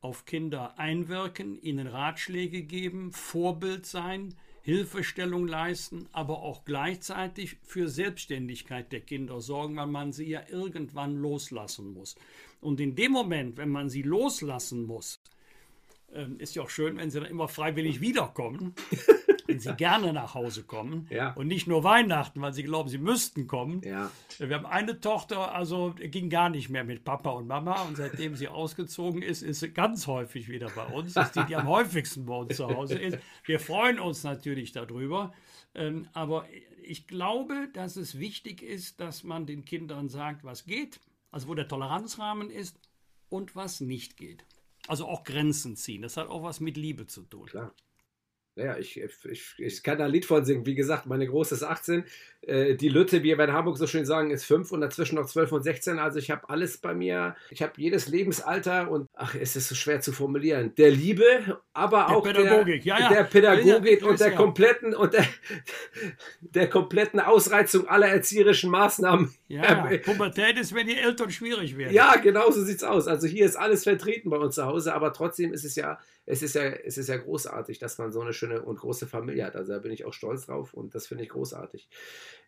Auf 0.00 0.24
Kinder 0.26 0.78
einwirken, 0.78 1.56
ihnen 1.62 1.86
Ratschläge 1.86 2.64
geben, 2.64 3.12
Vorbild 3.12 3.86
sein, 3.86 4.34
Hilfestellung 4.64 5.46
leisten, 5.46 6.08
aber 6.12 6.38
auch 6.38 6.64
gleichzeitig 6.64 7.58
für 7.62 7.86
Selbstständigkeit 7.88 8.90
der 8.92 9.02
Kinder 9.02 9.42
sorgen, 9.42 9.76
weil 9.76 9.88
man 9.88 10.12
sie 10.12 10.24
ja 10.24 10.40
irgendwann 10.48 11.16
loslassen 11.16 11.92
muss. 11.92 12.16
Und 12.62 12.80
in 12.80 12.96
dem 12.96 13.12
Moment, 13.12 13.58
wenn 13.58 13.68
man 13.68 13.90
sie 13.90 14.00
loslassen 14.00 14.86
muss, 14.86 15.20
ähm, 16.14 16.40
ist 16.40 16.54
ja 16.54 16.62
auch 16.62 16.70
schön, 16.70 16.96
wenn 16.96 17.10
sie 17.10 17.20
dann 17.20 17.28
immer 17.28 17.46
freiwillig 17.46 18.00
wiederkommen, 18.00 18.74
wenn 19.46 19.60
sie 19.60 19.74
gerne 19.74 20.12
nach 20.12 20.34
Hause 20.34 20.64
kommen 20.64 21.06
Ja. 21.10 21.32
und 21.34 21.46
nicht 21.46 21.66
nur 21.66 21.84
Weihnachten, 21.84 22.40
weil 22.40 22.52
sie 22.52 22.62
glauben, 22.62 22.88
sie 22.88 22.98
müssten 22.98 23.46
kommen. 23.46 23.80
Ja. 23.82 24.10
Wir 24.38 24.54
haben 24.56 24.66
eine 24.66 25.00
Tochter, 25.00 25.54
also 25.54 25.94
ging 25.98 26.30
gar 26.30 26.48
nicht 26.48 26.68
mehr 26.70 26.84
mit 26.84 27.04
Papa 27.04 27.30
und 27.30 27.46
Mama 27.46 27.82
und 27.82 27.96
seitdem 27.96 28.34
sie 28.36 28.48
ausgezogen 28.48 29.22
ist, 29.22 29.42
ist 29.42 29.60
sie 29.60 29.70
ganz 29.70 30.06
häufig 30.06 30.48
wieder 30.48 30.70
bei 30.70 30.86
uns. 30.86 31.14
Das 31.14 31.26
ist 31.28 31.36
die, 31.36 31.44
die 31.46 31.56
am 31.56 31.68
häufigsten 31.68 32.26
bei 32.26 32.36
uns 32.36 32.56
zu 32.56 32.66
Hause 32.68 32.98
ist. 32.98 33.18
Wir 33.44 33.60
freuen 33.60 33.98
uns 33.98 34.24
natürlich 34.24 34.72
darüber, 34.72 35.32
ähm, 35.74 36.08
aber 36.12 36.46
ich 36.82 37.06
glaube, 37.06 37.68
dass 37.72 37.96
es 37.96 38.18
wichtig 38.18 38.62
ist, 38.62 39.00
dass 39.00 39.24
man 39.24 39.46
den 39.46 39.64
Kindern 39.64 40.08
sagt, 40.08 40.44
was 40.44 40.64
geht, 40.64 41.00
also 41.30 41.48
wo 41.48 41.54
der 41.54 41.68
Toleranzrahmen 41.68 42.50
ist 42.50 42.78
und 43.28 43.56
was 43.56 43.80
nicht 43.80 44.16
geht. 44.16 44.44
Also 44.86 45.06
auch 45.08 45.24
Grenzen 45.24 45.76
ziehen. 45.76 46.02
Das 46.02 46.16
hat 46.18 46.28
auch 46.28 46.42
was 46.42 46.60
mit 46.60 46.76
Liebe 46.76 47.06
zu 47.06 47.22
tun. 47.22 47.46
Klar. 47.46 47.72
Ja, 48.56 48.78
ich, 48.78 49.00
ich, 49.00 49.54
ich 49.58 49.82
kann 49.82 49.98
da 49.98 50.04
ein 50.04 50.12
Lied 50.12 50.26
von 50.26 50.44
singen. 50.44 50.64
Wie 50.64 50.76
gesagt, 50.76 51.06
meine 51.06 51.26
große 51.26 51.56
ist 51.56 51.64
18. 51.64 52.04
Äh, 52.42 52.76
die 52.76 52.88
Lütte, 52.88 53.24
wie 53.24 53.36
wir 53.36 53.44
in 53.44 53.52
Hamburg 53.52 53.76
so 53.78 53.88
schön 53.88 54.04
sagen, 54.06 54.30
ist 54.30 54.44
5 54.44 54.70
und 54.70 54.80
dazwischen 54.80 55.16
noch 55.16 55.26
12 55.26 55.50
und 55.50 55.62
16. 55.62 55.98
Also 55.98 56.20
ich 56.20 56.30
habe 56.30 56.48
alles 56.48 56.78
bei 56.78 56.94
mir. 56.94 57.34
Ich 57.50 57.62
habe 57.62 57.72
jedes 57.76 58.06
Lebensalter 58.06 58.90
und 58.92 59.08
ach, 59.14 59.34
es 59.34 59.56
ist 59.56 59.68
so 59.68 59.74
schwer 59.74 60.00
zu 60.00 60.12
formulieren. 60.12 60.72
Der 60.76 60.92
Liebe, 60.92 61.60
aber 61.72 62.06
Der 62.08 62.16
auch 62.16 62.22
Pädagogik, 62.22 62.84
der, 62.84 62.96
ja, 62.96 63.00
ja. 63.00 63.08
der 63.08 63.24
Pädagogik 63.24 64.02
Ja, 64.02 64.06
und 64.08 64.20
der 64.20 64.32
kompletten 64.32 64.94
und 64.94 65.14
der, 65.14 65.26
der 66.40 66.68
kompletten 66.68 67.18
Ausreizung 67.18 67.88
aller 67.88 68.06
erzieherischen 68.06 68.70
Maßnahmen. 68.70 69.34
Ja, 69.48 69.90
ja. 69.90 69.98
Pubertät 69.98 70.60
ist, 70.60 70.72
wenn 70.72 70.86
die 70.86 70.96
Eltern 70.96 71.30
schwierig 71.30 71.76
werden. 71.76 71.92
Ja, 71.92 72.14
genau 72.16 72.52
so 72.52 72.62
sieht's 72.62 72.84
aus. 72.84 73.08
Also 73.08 73.26
hier 73.26 73.46
ist 73.46 73.56
alles 73.56 73.82
vertreten 73.82 74.30
bei 74.30 74.38
uns 74.38 74.54
zu 74.54 74.64
Hause, 74.64 74.94
aber 74.94 75.12
trotzdem 75.12 75.52
ist 75.52 75.64
es 75.64 75.74
ja, 75.74 75.98
es 76.26 76.42
ist 76.42 76.54
ja, 76.54 76.62
es 76.64 76.96
ist 76.98 77.08
ja 77.08 77.16
großartig, 77.16 77.78
dass 77.78 77.98
man 77.98 78.12
so 78.12 78.20
eine 78.20 78.32
schöne 78.32 78.62
und 78.62 78.78
große 78.78 79.06
Familie 79.06 79.44
hat. 79.44 79.56
Also 79.56 79.72
da 79.72 79.78
bin 79.78 79.92
ich 79.92 80.04
auch 80.04 80.12
stolz 80.12 80.46
drauf 80.46 80.72
und 80.74 80.94
das 80.94 81.06
finde 81.06 81.24
ich 81.24 81.30
großartig. 81.30 81.88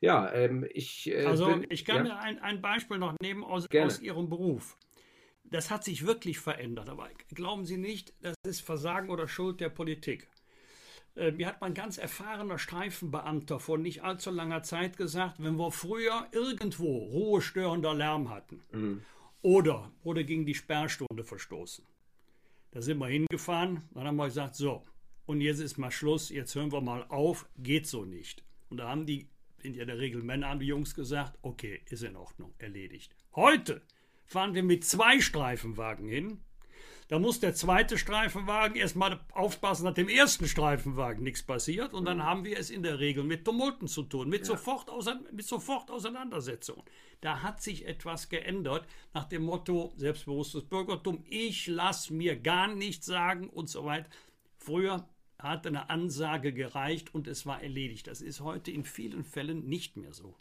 Ja, 0.00 0.32
ähm, 0.32 0.66
ich. 0.72 1.10
Äh, 1.10 1.24
Also 1.26 1.46
bin, 1.46 1.66
ich 1.68 1.84
kann 1.84 1.96
ja, 1.98 2.02
mir 2.04 2.18
ein, 2.18 2.38
ein 2.38 2.60
Beispiel 2.62 2.98
noch 2.98 3.14
nehmen 3.20 3.44
aus, 3.44 3.68
Gerne. 3.68 3.86
aus 3.86 4.00
Ihrem 4.00 4.28
Beruf. 4.28 4.76
Das 5.44 5.70
hat 5.70 5.84
sich 5.84 6.06
wirklich 6.06 6.38
verändert, 6.40 6.88
aber 6.88 7.08
glauben 7.34 7.64
Sie 7.64 7.76
nicht, 7.76 8.12
das 8.20 8.34
ist 8.44 8.62
Versagen 8.62 9.10
oder 9.10 9.28
Schuld 9.28 9.60
der 9.60 9.68
Politik. 9.68 10.28
Äh, 11.14 11.30
Mir 11.32 11.46
hat 11.46 11.60
mein 11.60 11.72
ganz 11.72 11.98
erfahrener 11.98 12.58
Streifenbeamter 12.58 13.60
vor 13.60 13.78
nicht 13.78 14.02
allzu 14.02 14.30
langer 14.30 14.62
Zeit 14.64 14.96
gesagt, 14.96 15.36
wenn 15.38 15.56
wir 15.56 15.70
früher 15.70 16.26
irgendwo 16.32 16.98
ruhestörender 16.98 17.94
Lärm 17.94 18.28
hatten 18.30 18.64
Mhm. 18.72 19.02
oder 19.42 19.92
wurde 20.02 20.24
gegen 20.24 20.46
die 20.46 20.54
Sperrstunde 20.54 21.22
verstoßen, 21.24 21.84
da 22.76 22.82
sind 22.82 22.98
wir 22.98 23.08
hingefahren, 23.08 23.80
dann 23.94 24.06
haben 24.06 24.16
wir 24.16 24.26
gesagt, 24.26 24.54
so, 24.54 24.84
und 25.24 25.40
jetzt 25.40 25.60
ist 25.60 25.78
mal 25.78 25.90
Schluss, 25.90 26.28
jetzt 26.28 26.54
hören 26.54 26.70
wir 26.72 26.82
mal 26.82 27.06
auf, 27.08 27.48
geht 27.56 27.86
so 27.86 28.04
nicht. 28.04 28.44
Und 28.68 28.76
da 28.76 28.90
haben 28.90 29.06
die, 29.06 29.30
in 29.62 29.72
der 29.72 29.96
Regel 29.96 30.22
Männer, 30.22 30.48
haben 30.48 30.60
die 30.60 30.66
Jungs 30.66 30.94
gesagt, 30.94 31.38
okay, 31.40 31.80
ist 31.88 32.02
in 32.02 32.16
Ordnung, 32.16 32.52
erledigt. 32.58 33.16
Heute 33.34 33.80
fahren 34.26 34.52
wir 34.52 34.62
mit 34.62 34.84
zwei 34.84 35.22
Streifenwagen 35.22 36.06
hin. 36.06 36.42
Da 37.08 37.20
muss 37.20 37.38
der 37.38 37.54
zweite 37.54 37.98
Streifenwagen 37.98 38.76
erstmal 38.76 39.20
aufpassen, 39.30 39.84
dass 39.84 39.94
dem 39.94 40.08
ersten 40.08 40.48
Streifenwagen 40.48 41.22
nichts 41.22 41.42
passiert. 41.42 41.94
Und 41.94 42.04
dann 42.04 42.24
haben 42.24 42.44
wir 42.44 42.58
es 42.58 42.68
in 42.68 42.82
der 42.82 42.98
Regel 42.98 43.22
mit 43.22 43.44
Tumulten 43.44 43.86
zu 43.86 44.02
tun, 44.02 44.28
mit, 44.28 44.44
sofort, 44.44 44.90
mit 45.32 45.46
sofort 45.46 45.90
Auseinandersetzungen. 45.90 46.82
Da 47.20 47.42
hat 47.42 47.62
sich 47.62 47.86
etwas 47.86 48.28
geändert 48.28 48.86
nach 49.14 49.24
dem 49.24 49.44
Motto 49.44 49.92
selbstbewusstes 49.96 50.64
Bürgertum. 50.64 51.22
Ich 51.28 51.68
lasse 51.68 52.12
mir 52.12 52.36
gar 52.36 52.66
nichts 52.66 53.06
sagen 53.06 53.48
und 53.50 53.68
so 53.68 53.84
weiter. 53.84 54.10
Früher 54.58 55.08
hat 55.38 55.66
eine 55.66 55.90
Ansage 55.90 56.52
gereicht 56.52 57.14
und 57.14 57.28
es 57.28 57.46
war 57.46 57.62
erledigt. 57.62 58.08
Das 58.08 58.20
ist 58.20 58.40
heute 58.40 58.72
in 58.72 58.84
vielen 58.84 59.22
Fällen 59.22 59.68
nicht 59.68 59.96
mehr 59.96 60.12
so. 60.12 60.34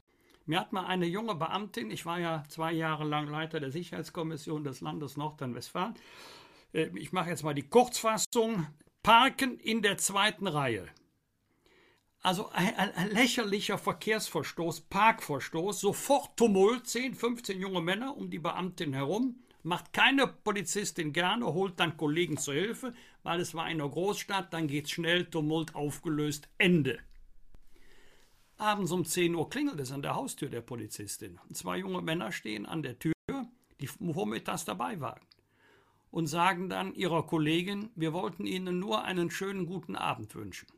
Mir 0.47 0.59
hat 0.59 0.73
mal 0.73 0.85
eine 0.85 1.07
junge 1.07 1.35
Beamtin, 1.35 1.89
ich 1.89 2.05
war 2.05 2.19
ja 2.19 2.43
zwei 2.49 2.71
Jahre 2.71 3.03
lang 3.03 3.27
Leiter 3.27 3.59
der 3.59 3.71
Sicherheitskommission 3.71 4.63
des 4.63 4.79
Landes 4.79 5.17
Nordrhein-Westfalen, 5.17 5.95
ich 6.75 7.13
mache 7.13 7.29
jetzt 7.29 7.43
mal 7.43 7.53
die 7.53 7.69
Kurzfassung, 7.69 8.67
Parken 9.01 9.57
in 9.59 9.81
der 9.81 9.97
zweiten 9.97 10.47
Reihe. 10.47 10.87
Also 12.21 12.49
ein, 12.49 12.75
ein, 12.75 13.11
lächerlicher 13.11 13.77
Verkehrsverstoß, 13.77 14.81
Parkverstoß, 14.81 15.79
sofort 15.79 16.35
Tumult, 16.35 16.87
10, 16.87 17.13
15 17.13 17.61
junge 17.61 17.81
Männer 17.81 18.17
um 18.17 18.29
die 18.29 18.39
Beamtin 18.39 18.93
herum, 18.93 19.43
macht 19.63 19.93
keine 19.93 20.27
Polizistin 20.27 21.13
gerne, 21.13 21.45
holt 21.45 21.79
dann 21.79 21.97
Kollegen 21.97 22.37
zur 22.37 22.55
Hilfe, 22.55 22.93
weil 23.23 23.39
es 23.39 23.53
war 23.53 23.69
in 23.69 23.79
einer 23.79 23.89
Großstadt, 23.89 24.51
dann 24.51 24.67
geht's 24.67 24.91
schnell, 24.91 25.25
Tumult 25.25 25.75
aufgelöst, 25.75 26.49
Ende. 26.57 26.99
Abends 28.57 28.91
um 28.91 29.05
10 29.05 29.35
Uhr 29.35 29.49
klingelt 29.49 29.79
es 29.79 29.91
an 29.91 30.01
der 30.01 30.15
Haustür 30.15 30.49
der 30.49 30.61
Polizistin. 30.61 31.39
Zwei 31.53 31.77
junge 31.77 32.01
Männer 32.01 32.31
stehen 32.31 32.65
an 32.65 32.83
der 32.83 32.97
Tür, 32.97 33.13
die 33.79 33.87
vormittags 33.87 34.65
dabei 34.65 34.99
waren. 34.99 35.21
Und 36.15 36.27
sagen 36.27 36.69
dann 36.69 36.95
ihrer 36.95 37.23
Kollegin, 37.23 37.89
wir 37.93 38.13
wollten 38.13 38.45
Ihnen 38.45 38.79
nur 38.79 39.03
einen 39.03 39.29
schönen 39.29 39.65
guten 39.65 39.97
Abend 39.97 40.33
wünschen. 40.33 40.69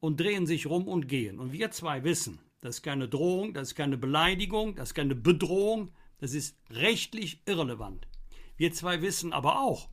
Und 0.00 0.18
drehen 0.18 0.44
sich 0.44 0.66
rum 0.66 0.88
und 0.88 1.06
gehen. 1.06 1.38
Und 1.38 1.52
wir 1.52 1.70
zwei 1.70 2.02
wissen, 2.02 2.40
das 2.60 2.78
ist 2.78 2.82
keine 2.82 3.08
Drohung, 3.08 3.54
das 3.54 3.68
ist 3.68 3.74
keine 3.76 3.96
Beleidigung, 3.96 4.74
das 4.74 4.88
ist 4.88 4.94
keine 4.94 5.14
Bedrohung, 5.14 5.92
das 6.18 6.34
ist 6.34 6.58
rechtlich 6.68 7.42
irrelevant. 7.46 8.08
Wir 8.56 8.72
zwei 8.72 9.02
wissen 9.02 9.32
aber 9.32 9.60
auch, 9.60 9.88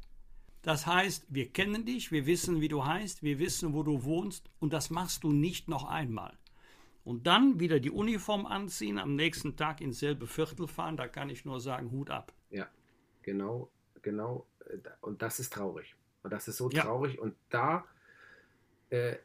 das 0.64 0.88
heißt, 0.88 1.28
wir 1.30 1.52
kennen 1.52 1.86
dich, 1.86 2.12
wir 2.12 2.26
wissen, 2.26 2.62
wie 2.62 2.68
du 2.68 2.84
heißt, 2.84 3.22
wir 3.22 3.38
wissen, 3.38 3.76
wo 3.76 3.84
du 3.84 4.06
wohnst 4.06 4.50
und 4.58 4.74
das 4.74 4.90
machst 4.90 5.24
du 5.24 5.32
nicht 5.32 5.68
noch 5.68 5.84
einmal. 5.84 6.36
Und 7.04 7.28
dann 7.28 7.60
wieder 7.60 7.80
die 7.80 7.92
Uniform 7.92 8.48
anziehen, 8.48 8.98
am 8.98 9.16
nächsten 9.16 9.56
Tag 9.56 9.82
ins 9.82 10.00
selbe 10.00 10.26
Viertel 10.26 10.68
fahren, 10.68 10.98
da 10.98 11.08
kann 11.08 11.30
ich 11.30 11.46
nur 11.46 11.60
sagen, 11.60 11.92
Hut 11.92 12.10
ab. 12.10 12.34
Ja, 12.50 12.68
genau, 13.22 13.70
genau. 14.06 14.47
äh, 14.70 14.78
Und 15.01 15.22
das 15.22 15.39
ist 15.39 15.51
traurig. 15.51 15.95
Und 16.24 16.32
das 16.32 16.47
ist 16.47 16.58
so 16.58 16.70
Ja. 16.70 16.84
traurig. 16.84 17.20
Und 17.20 17.36
da 17.49 17.86
äh, 18.89 19.18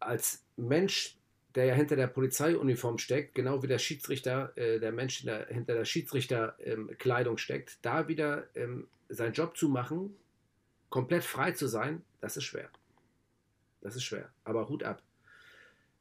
als 0.00 0.44
Mensch, 0.56 1.16
der 1.54 1.66
ja 1.66 1.74
hinter 1.74 1.94
der 1.96 2.08
Polizeiuniform 2.08 2.98
steckt, 2.98 3.34
genau 3.34 3.62
wie 3.62 3.68
der 3.68 3.78
Schiedsrichter, 3.78 4.52
äh, 4.56 4.80
der 4.80 4.90
Mensch, 4.90 5.24
der 5.24 5.46
hinter 5.46 5.74
der 5.74 5.84
Schiedsrichterkleidung 5.84 7.38
steckt, 7.38 7.78
da 7.82 8.08
wieder 8.08 8.48
ähm, 8.56 8.88
seinen 9.08 9.34
Job 9.34 9.56
zu 9.56 9.68
machen, 9.68 10.16
komplett 10.88 11.22
frei 11.24 11.52
zu 11.52 11.66
sein, 11.68 12.02
das 12.20 12.36
ist 12.36 12.44
schwer. 12.44 12.70
Das 13.82 13.94
ist 13.96 14.04
schwer. 14.04 14.32
Aber 14.44 14.68
Hut 14.68 14.82
ab. 14.82 15.02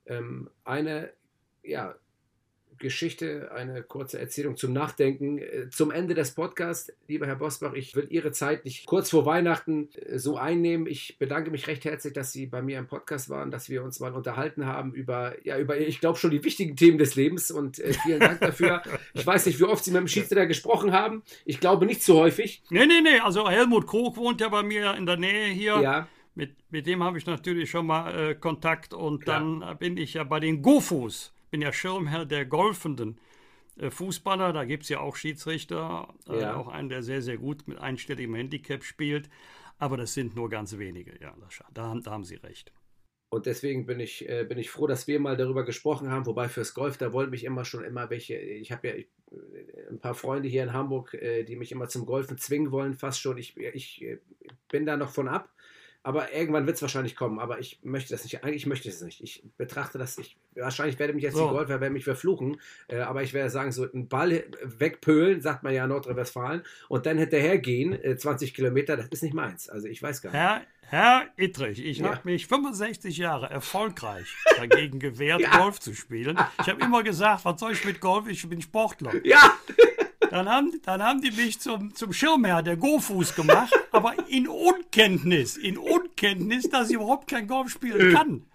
Ähm, 0.05 0.49
eine, 0.63 1.11
ja, 1.63 1.95
Geschichte, 2.81 3.51
eine 3.55 3.81
kurze 3.83 4.19
Erzählung 4.19 4.57
zum 4.57 4.73
Nachdenken. 4.73 5.37
Äh, 5.37 5.69
Zum 5.69 5.91
Ende 5.91 6.13
des 6.13 6.31
Podcasts, 6.31 6.91
lieber 7.07 7.25
Herr 7.27 7.37
Bosbach, 7.37 7.73
ich 7.73 7.95
will 7.95 8.07
Ihre 8.09 8.31
Zeit 8.33 8.65
nicht 8.65 8.85
kurz 8.85 9.09
vor 9.09 9.25
Weihnachten 9.25 9.87
äh, 9.95 10.19
so 10.19 10.35
einnehmen. 10.37 10.87
Ich 10.87 11.17
bedanke 11.17 11.51
mich 11.51 11.67
recht 11.67 11.85
herzlich, 11.85 12.13
dass 12.13 12.33
Sie 12.33 12.45
bei 12.47 12.61
mir 12.61 12.77
im 12.79 12.87
Podcast 12.87 13.29
waren, 13.29 13.51
dass 13.51 13.69
wir 13.69 13.83
uns 13.83 13.99
mal 13.99 14.13
unterhalten 14.13 14.65
haben 14.65 14.93
über, 14.93 15.33
ja, 15.45 15.57
über, 15.57 15.77
ich 15.77 16.01
glaube 16.01 16.17
schon 16.17 16.31
die 16.31 16.43
wichtigen 16.43 16.75
Themen 16.75 16.97
des 16.97 17.15
Lebens 17.15 17.51
und 17.51 17.79
äh, 17.79 17.93
vielen 17.93 18.19
Dank 18.19 18.41
dafür. 18.41 18.81
Ich 19.13 19.25
weiß 19.27 19.45
nicht, 19.45 19.59
wie 19.59 19.63
oft 19.65 19.83
Sie 19.83 19.91
mit 19.91 19.99
dem 20.01 20.07
Schiedsrichter 20.07 20.45
gesprochen 20.47 20.91
haben. 20.93 21.21
Ich 21.45 21.59
glaube 21.59 21.85
nicht 21.85 22.01
zu 22.01 22.15
häufig. 22.15 22.63
Nee, 22.69 22.85
nee, 22.85 23.01
nee, 23.01 23.19
also 23.19 23.47
Helmut 23.49 23.85
Krug 23.87 24.17
wohnt 24.17 24.41
ja 24.41 24.49
bei 24.49 24.63
mir 24.63 24.95
in 24.95 25.05
der 25.05 25.17
Nähe 25.17 25.47
hier. 25.47 25.79
Ja, 25.81 26.07
Mit, 26.33 26.55
mit 26.71 26.87
dem 26.87 27.03
habe 27.03 27.17
ich 27.17 27.25
natürlich 27.25 27.69
schon 27.69 27.85
mal 27.85 28.31
äh, 28.31 28.35
Kontakt 28.35 28.93
und 28.93 29.23
Klar. 29.23 29.39
dann 29.39 29.77
bin 29.77 29.97
ich 29.97 30.13
ja 30.15 30.23
bei 30.23 30.39
den 30.39 30.61
Gofus, 30.61 31.33
bin 31.51 31.61
ja 31.61 31.71
Schirmherr 31.71 32.25
der 32.25 32.45
golfenden 32.45 33.19
äh, 33.77 33.91
Fußballer, 33.91 34.53
da 34.53 34.65
gibt 34.65 34.83
es 34.83 34.89
ja 34.89 34.99
auch 34.99 35.15
Schiedsrichter, 35.15 36.13
äh, 36.27 36.41
Ja. 36.41 36.55
auch 36.55 36.67
einen, 36.67 36.89
der 36.89 37.03
sehr, 37.03 37.21
sehr 37.21 37.37
gut 37.37 37.67
mit 37.67 37.77
einstelligem 37.77 38.35
Handicap 38.35 38.83
spielt, 38.83 39.29
aber 39.77 39.97
das 39.97 40.13
sind 40.13 40.35
nur 40.35 40.49
ganz 40.49 40.77
wenige, 40.77 41.11
ja, 41.21 41.35
da, 41.73 41.83
haben- 41.83 42.03
da 42.03 42.11
haben 42.11 42.23
Sie 42.23 42.35
recht. 42.35 42.71
Und 43.33 43.45
deswegen 43.45 43.85
bin 43.85 44.01
ich, 44.01 44.27
äh, 44.27 44.43
bin 44.43 44.57
ich 44.57 44.69
froh, 44.69 44.87
dass 44.87 45.07
wir 45.07 45.17
mal 45.21 45.37
darüber 45.37 45.63
gesprochen 45.63 46.11
haben. 46.11 46.25
Wobei 46.25 46.49
fürs 46.49 46.73
Golf, 46.73 46.97
da 46.97 47.13
wollen 47.13 47.29
mich 47.29 47.45
immer 47.45 47.63
schon 47.63 47.85
immer 47.85 48.09
welche. 48.09 48.35
Ich 48.35 48.73
habe 48.73 48.89
ja 48.89 48.95
ich, 48.95 49.07
äh, 49.31 49.89
ein 49.89 49.99
paar 50.01 50.15
Freunde 50.15 50.49
hier 50.49 50.63
in 50.63 50.73
Hamburg, 50.73 51.13
äh, 51.13 51.43
die 51.45 51.55
mich 51.55 51.71
immer 51.71 51.87
zum 51.87 52.05
Golfen 52.05 52.37
zwingen 52.37 52.73
wollen, 52.73 52.93
fast 52.93 53.21
schon. 53.21 53.37
Ich, 53.37 53.55
ich 53.55 54.01
äh, 54.01 54.17
bin 54.69 54.85
da 54.85 54.97
noch 54.97 55.11
von 55.11 55.29
ab. 55.29 55.49
Aber 56.03 56.33
irgendwann 56.33 56.65
wird 56.65 56.77
es 56.77 56.81
wahrscheinlich 56.81 57.15
kommen. 57.15 57.37
Aber 57.39 57.59
ich 57.59 57.79
möchte 57.83 58.09
das 58.13 58.23
nicht. 58.23 58.43
Eigentlich 58.43 58.65
möchte 58.65 58.89
ich 58.89 58.95
es 58.95 59.01
nicht. 59.01 59.21
Ich 59.21 59.43
betrachte 59.57 59.99
das. 59.99 60.17
Ich, 60.17 60.35
wahrscheinlich 60.55 60.97
werde 60.97 61.13
mich 61.13 61.23
jetzt 61.23 61.35
So. 61.35 61.47
die 61.47 61.53
Golfer 61.53 61.79
werden 61.79 61.93
mich 61.93 62.05
verfluchen. 62.05 62.59
Äh, 62.87 63.01
aber 63.01 63.21
ich 63.21 63.33
werde 63.33 63.51
sagen, 63.51 63.71
so 63.71 63.83
einen 63.91 64.07
Ball 64.07 64.43
wegpölen, 64.63 65.41
sagt 65.41 65.61
man 65.63 65.73
ja 65.75 65.83
in 65.83 65.89
Nordrhein-Westfalen, 65.89 66.63
und 66.89 67.05
dann 67.05 67.17
hinterhergehen, 67.19 67.93
äh, 67.93 68.17
20 68.17 68.53
Kilometer, 68.55 68.97
das 68.97 69.07
ist 69.09 69.21
nicht 69.21 69.35
meins. 69.35 69.69
Also 69.69 69.87
ich 69.87 70.01
weiß 70.01 70.23
gar 70.23 70.31
nicht. 70.31 70.39
Herr, 70.39 70.61
Herr 70.87 71.27
Ittrich, 71.37 71.85
ich 71.85 71.99
Ja. 71.99 72.07
habe 72.15 72.21
mich 72.25 72.47
65 72.47 73.17
Jahre 73.17 73.49
erfolgreich 73.51 74.27
dagegen 74.57 74.97
gewehrt, 74.99 75.41
Ja. 75.41 75.57
Golf 75.59 75.79
zu 75.79 75.93
spielen. 75.93 76.35
Ich 76.61 76.67
habe 76.67 76.81
immer 76.83 77.03
gesagt, 77.03 77.45
was 77.45 77.59
soll 77.59 77.73
ich 77.73 77.85
mit 77.85 78.01
Golf? 78.01 78.27
Ich 78.27 78.47
bin 78.49 78.61
Sportler. 78.61 79.11
Ja! 79.23 79.53
Dann 80.31 80.47
haben, 80.47 80.71
dann 80.83 81.03
haben 81.03 81.21
die 81.21 81.31
mich 81.31 81.59
zum, 81.59 81.93
zum 81.93 82.13
Schirmherr 82.13 82.63
der 82.63 82.77
Go-Fuß 82.77 83.35
gemacht, 83.35 83.73
aber 83.91 84.15
in 84.29 84.47
Unkenntnis, 84.47 85.57
in 85.57 85.77
Unkenntnis, 85.77 86.69
dass 86.69 86.87
ich 86.89 86.95
überhaupt 86.95 87.29
kein 87.29 87.47
Golf 87.47 87.69
spielen 87.69 88.13
kann. 88.15 88.45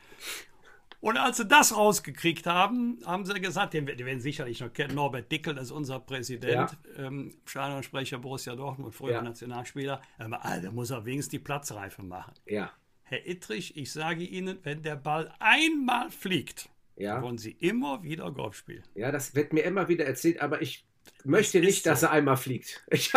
Und 1.01 1.19
als 1.19 1.37
sie 1.37 1.45
das 1.45 1.77
rausgekriegt 1.77 2.47
haben, 2.47 2.99
haben 3.05 3.27
sie 3.27 3.39
gesagt, 3.43 3.75
den, 3.75 3.87
werden 3.87 4.21
sicherlich 4.21 4.61
noch 4.61 4.73
kennen, 4.73 4.95
Norbert 4.95 5.31
Dickel, 5.31 5.55
das 5.55 5.65
ist 5.65 5.71
unser 5.73 6.01
Präsident, 6.01 6.71
ähm, 6.97 7.35
Stadionsprecher 7.45 8.21
Borussia 8.21 8.57
Dortmund, 8.57 8.95
früher 8.95 9.13
Ja. 9.13 9.23
Nationalspieler. 9.23 10.01
Aber 10.17 10.47
Alter, 10.47 10.73
muss 10.73 10.89
er 10.89 11.05
wenigstens 11.05 11.33
die 11.33 11.39
Platzreife 11.41 12.03
machen. 12.03 12.33
Ja. 12.47 12.73
Herr 13.03 13.27
Ittrich, 13.29 13.77
ich 13.77 13.93
sage 13.93 14.25
Ihnen, 14.25 14.61
wenn 14.63 14.81
der 14.81 14.97
Ball 14.97 15.31
einmal 15.41 16.11
fliegt, 16.11 16.71
Ja. 16.97 17.21
wollen 17.21 17.37
Sie 17.37 17.51
immer 17.53 18.03
wieder 18.03 18.33
Golf 18.33 18.57
spielen. 18.57 18.83
Ja, 18.95 19.13
das 19.13 19.35
wird 19.35 19.53
mir 19.53 19.61
immer 19.65 19.89
wieder 19.89 20.07
erzählt, 20.07 20.41
aber 20.41 20.63
ich 20.63 20.87
möchte 21.25 21.61
nicht, 21.61 21.79
ist 21.79 21.87
dass 21.87 22.01
so. 22.01 22.07
er 22.07 22.13
einmal 22.13 22.37
fliegt. 22.37 22.83
Ich, 22.93 23.13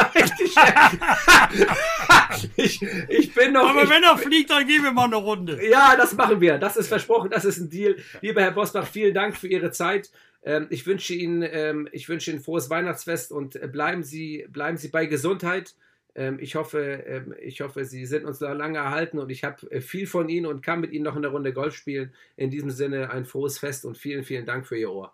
ich, 2.56 2.82
ich 3.10 3.34
bin 3.34 3.54
noch. 3.54 3.70
Aber 3.70 3.84
ich, 3.84 3.90
wenn 3.90 4.04
er 4.04 4.18
fliegt, 4.18 4.50
dann 4.50 4.68
gehen 4.68 4.84
wir 4.84 4.92
mal 4.92 5.06
eine 5.06 5.18
Runde. 5.18 5.60
ja, 5.68 5.96
das 5.96 6.14
machen 6.14 6.42
wir. 6.42 6.58
Das 6.58 6.78
ist 6.78 6.88
versprochen. 6.88 7.30
Das 7.30 7.46
ist 7.46 7.58
ein 7.58 7.70
Deal. 7.70 7.98
Lieber 8.22 8.42
Herr 8.42 8.52
Bosbach, 8.52 8.88
vielen 8.88 9.14
Dank 9.14 9.38
für 9.38 9.48
Ihre 9.48 9.72
Zeit. 9.72 10.12
Ähm, 10.44 10.68
ich 10.70 10.86
wünsche 10.86 11.14
Ihnen, 11.14 11.44
ähm, 11.44 11.88
ich 11.92 12.08
wünsche 12.10 12.32
Ihnen 12.32 12.40
frohes 12.40 12.70
Weihnachtsfest 12.70 13.32
und 13.32 13.56
äh, 13.56 13.68
bleiben 13.68 14.04
Sie, 14.04 14.46
bleiben 14.50 14.78
Sie 14.78 14.90
bei 14.90 15.06
Gesundheit. 15.06 15.76
Ähm, 16.16 16.40
ich 16.40 16.56
hoffe, 16.56 17.36
ich 17.42 17.62
hoffe, 17.62 17.86
Sie 17.86 18.06
sind 18.06 18.26
uns 18.26 18.40
da 18.40 18.52
lange 18.54 18.80
erhalten 18.80 19.20
und 19.20 19.30
ich 19.30 19.44
habe 19.44 19.70
äh, 19.72 19.82
viel 19.82 20.08
von 20.08 20.30
Ihnen 20.30 20.46
und 20.46 20.62
kann 20.62 20.82
mit 20.82 20.92
Ihnen 20.92 21.06
noch 21.06 21.16
eine 21.16 21.28
Runde 21.28 21.54
Golf 21.54 21.76
spielen. 21.76 22.14
In 22.38 22.50
diesem 22.50 22.72
Sinne 22.72 23.12
ein 23.12 23.26
frohes 23.26 23.60
Fest 23.60 23.86
und 23.86 23.98
vielen, 23.98 24.24
vielen 24.24 24.46
Dank 24.46 24.66
für 24.66 24.78
Ihr 24.78 24.92
Ohr. 24.92 25.14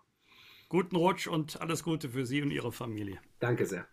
Guten 0.68 0.96
Rutsch 0.96 1.28
und 1.28 1.60
alles 1.60 1.84
Gute 1.84 2.08
für 2.08 2.26
Sie 2.26 2.42
und 2.42 2.50
Ihre 2.50 2.72
Familie. 2.72 3.20
Danke 3.38 3.66
sehr. 3.66 3.86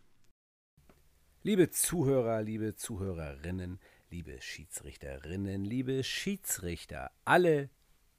Liebe 1.43 1.69
Zuhörer, 1.69 2.41
liebe 2.41 2.73
Zuhörerinnen, 2.73 3.79
liebe 4.09 4.41
Schiedsrichterinnen, 4.41 5.65
liebe 5.65 6.03
Schiedsrichter, 6.03 7.11
alle, 7.25 7.69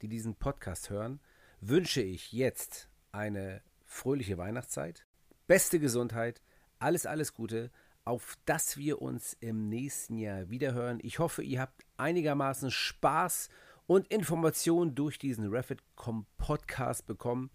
die 0.03 0.09
diesen 0.09 0.37
Podcast 0.37 0.89
hören, 0.89 1.19
wünsche 1.61 2.01
ich 2.01 2.31
jetzt 2.31 2.89
eine 3.11 3.61
fröhliche 3.87 4.39
Weihnachtszeit, 4.39 5.05
beste 5.49 5.81
Gesundheit, 5.81 6.41
alles, 6.79 7.07
alles 7.07 7.35
Gute, 7.35 7.73
auf 8.05 8.39
dass 8.45 8.77
wir 8.77 9.03
uns 9.03 9.37
im 9.41 9.69
nächsten 9.69 10.17
Jahr 10.17 10.49
wiederhören. 10.49 11.01
Ich 11.03 11.19
hoffe, 11.19 11.43
ihr 11.43 11.61
habt 11.61 11.85
einigermaßen 11.97 12.71
Spaß 12.71 13.49
und 13.89 14.07
Informationen 14.13 14.95
durch 14.95 15.19
diesen 15.19 15.49
Refit.com 15.51 16.27
Podcast 16.37 17.09
bekommen. 17.09 17.51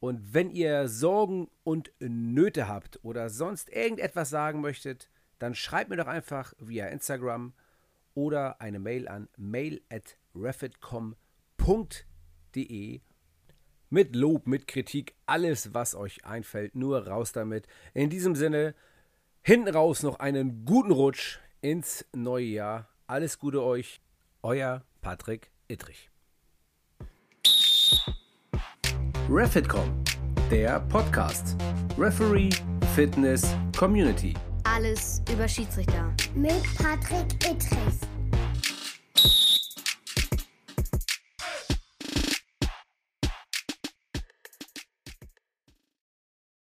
Und 0.00 0.34
wenn 0.34 0.50
ihr 0.50 0.88
Sorgen 0.88 1.48
und 1.62 1.92
Nöte 2.00 2.66
habt 2.68 2.98
oder 3.04 3.28
sonst 3.30 3.70
irgendetwas 3.70 4.30
sagen 4.30 4.60
möchtet, 4.62 5.10
dann 5.38 5.54
schreibt 5.54 5.90
mir 5.90 5.96
doch 5.96 6.06
einfach 6.06 6.54
via 6.58 6.86
Instagram 6.86 7.52
oder 8.14 8.60
eine 8.60 8.78
Mail 8.78 9.08
an 9.08 9.28
mail 9.36 9.82
at 9.90 10.16
refitcom.de 10.34 11.16
mit 13.90 14.14
Lob, 14.14 14.46
mit 14.46 14.66
Kritik, 14.68 15.14
alles, 15.26 15.74
was 15.74 15.94
euch 15.94 16.24
einfällt, 16.24 16.74
nur 16.76 17.06
raus 17.08 17.32
damit. 17.32 17.66
In 17.92 18.08
diesem 18.08 18.36
Sinne, 18.36 18.74
hinten 19.42 19.68
raus 19.74 20.02
noch 20.02 20.20
einen 20.20 20.64
guten 20.64 20.92
Rutsch 20.92 21.40
ins 21.60 22.06
neue 22.14 22.46
Jahr. 22.46 22.88
Alles 23.06 23.38
Gute 23.38 23.62
euch, 23.62 24.00
euer 24.42 24.84
Patrick 25.02 25.50
Ittrich. 25.68 26.10
Refitcom, 29.32 29.88
der 30.50 30.80
Podcast. 30.88 31.56
Referee 31.96 32.50
Fitness 32.96 33.46
Community. 33.78 34.34
Alles 34.64 35.22
über 35.32 35.46
Schiedsrichter. 35.46 36.12
Mit 36.34 36.64
Patrick 36.76 37.32
Ittrich. 37.48 38.00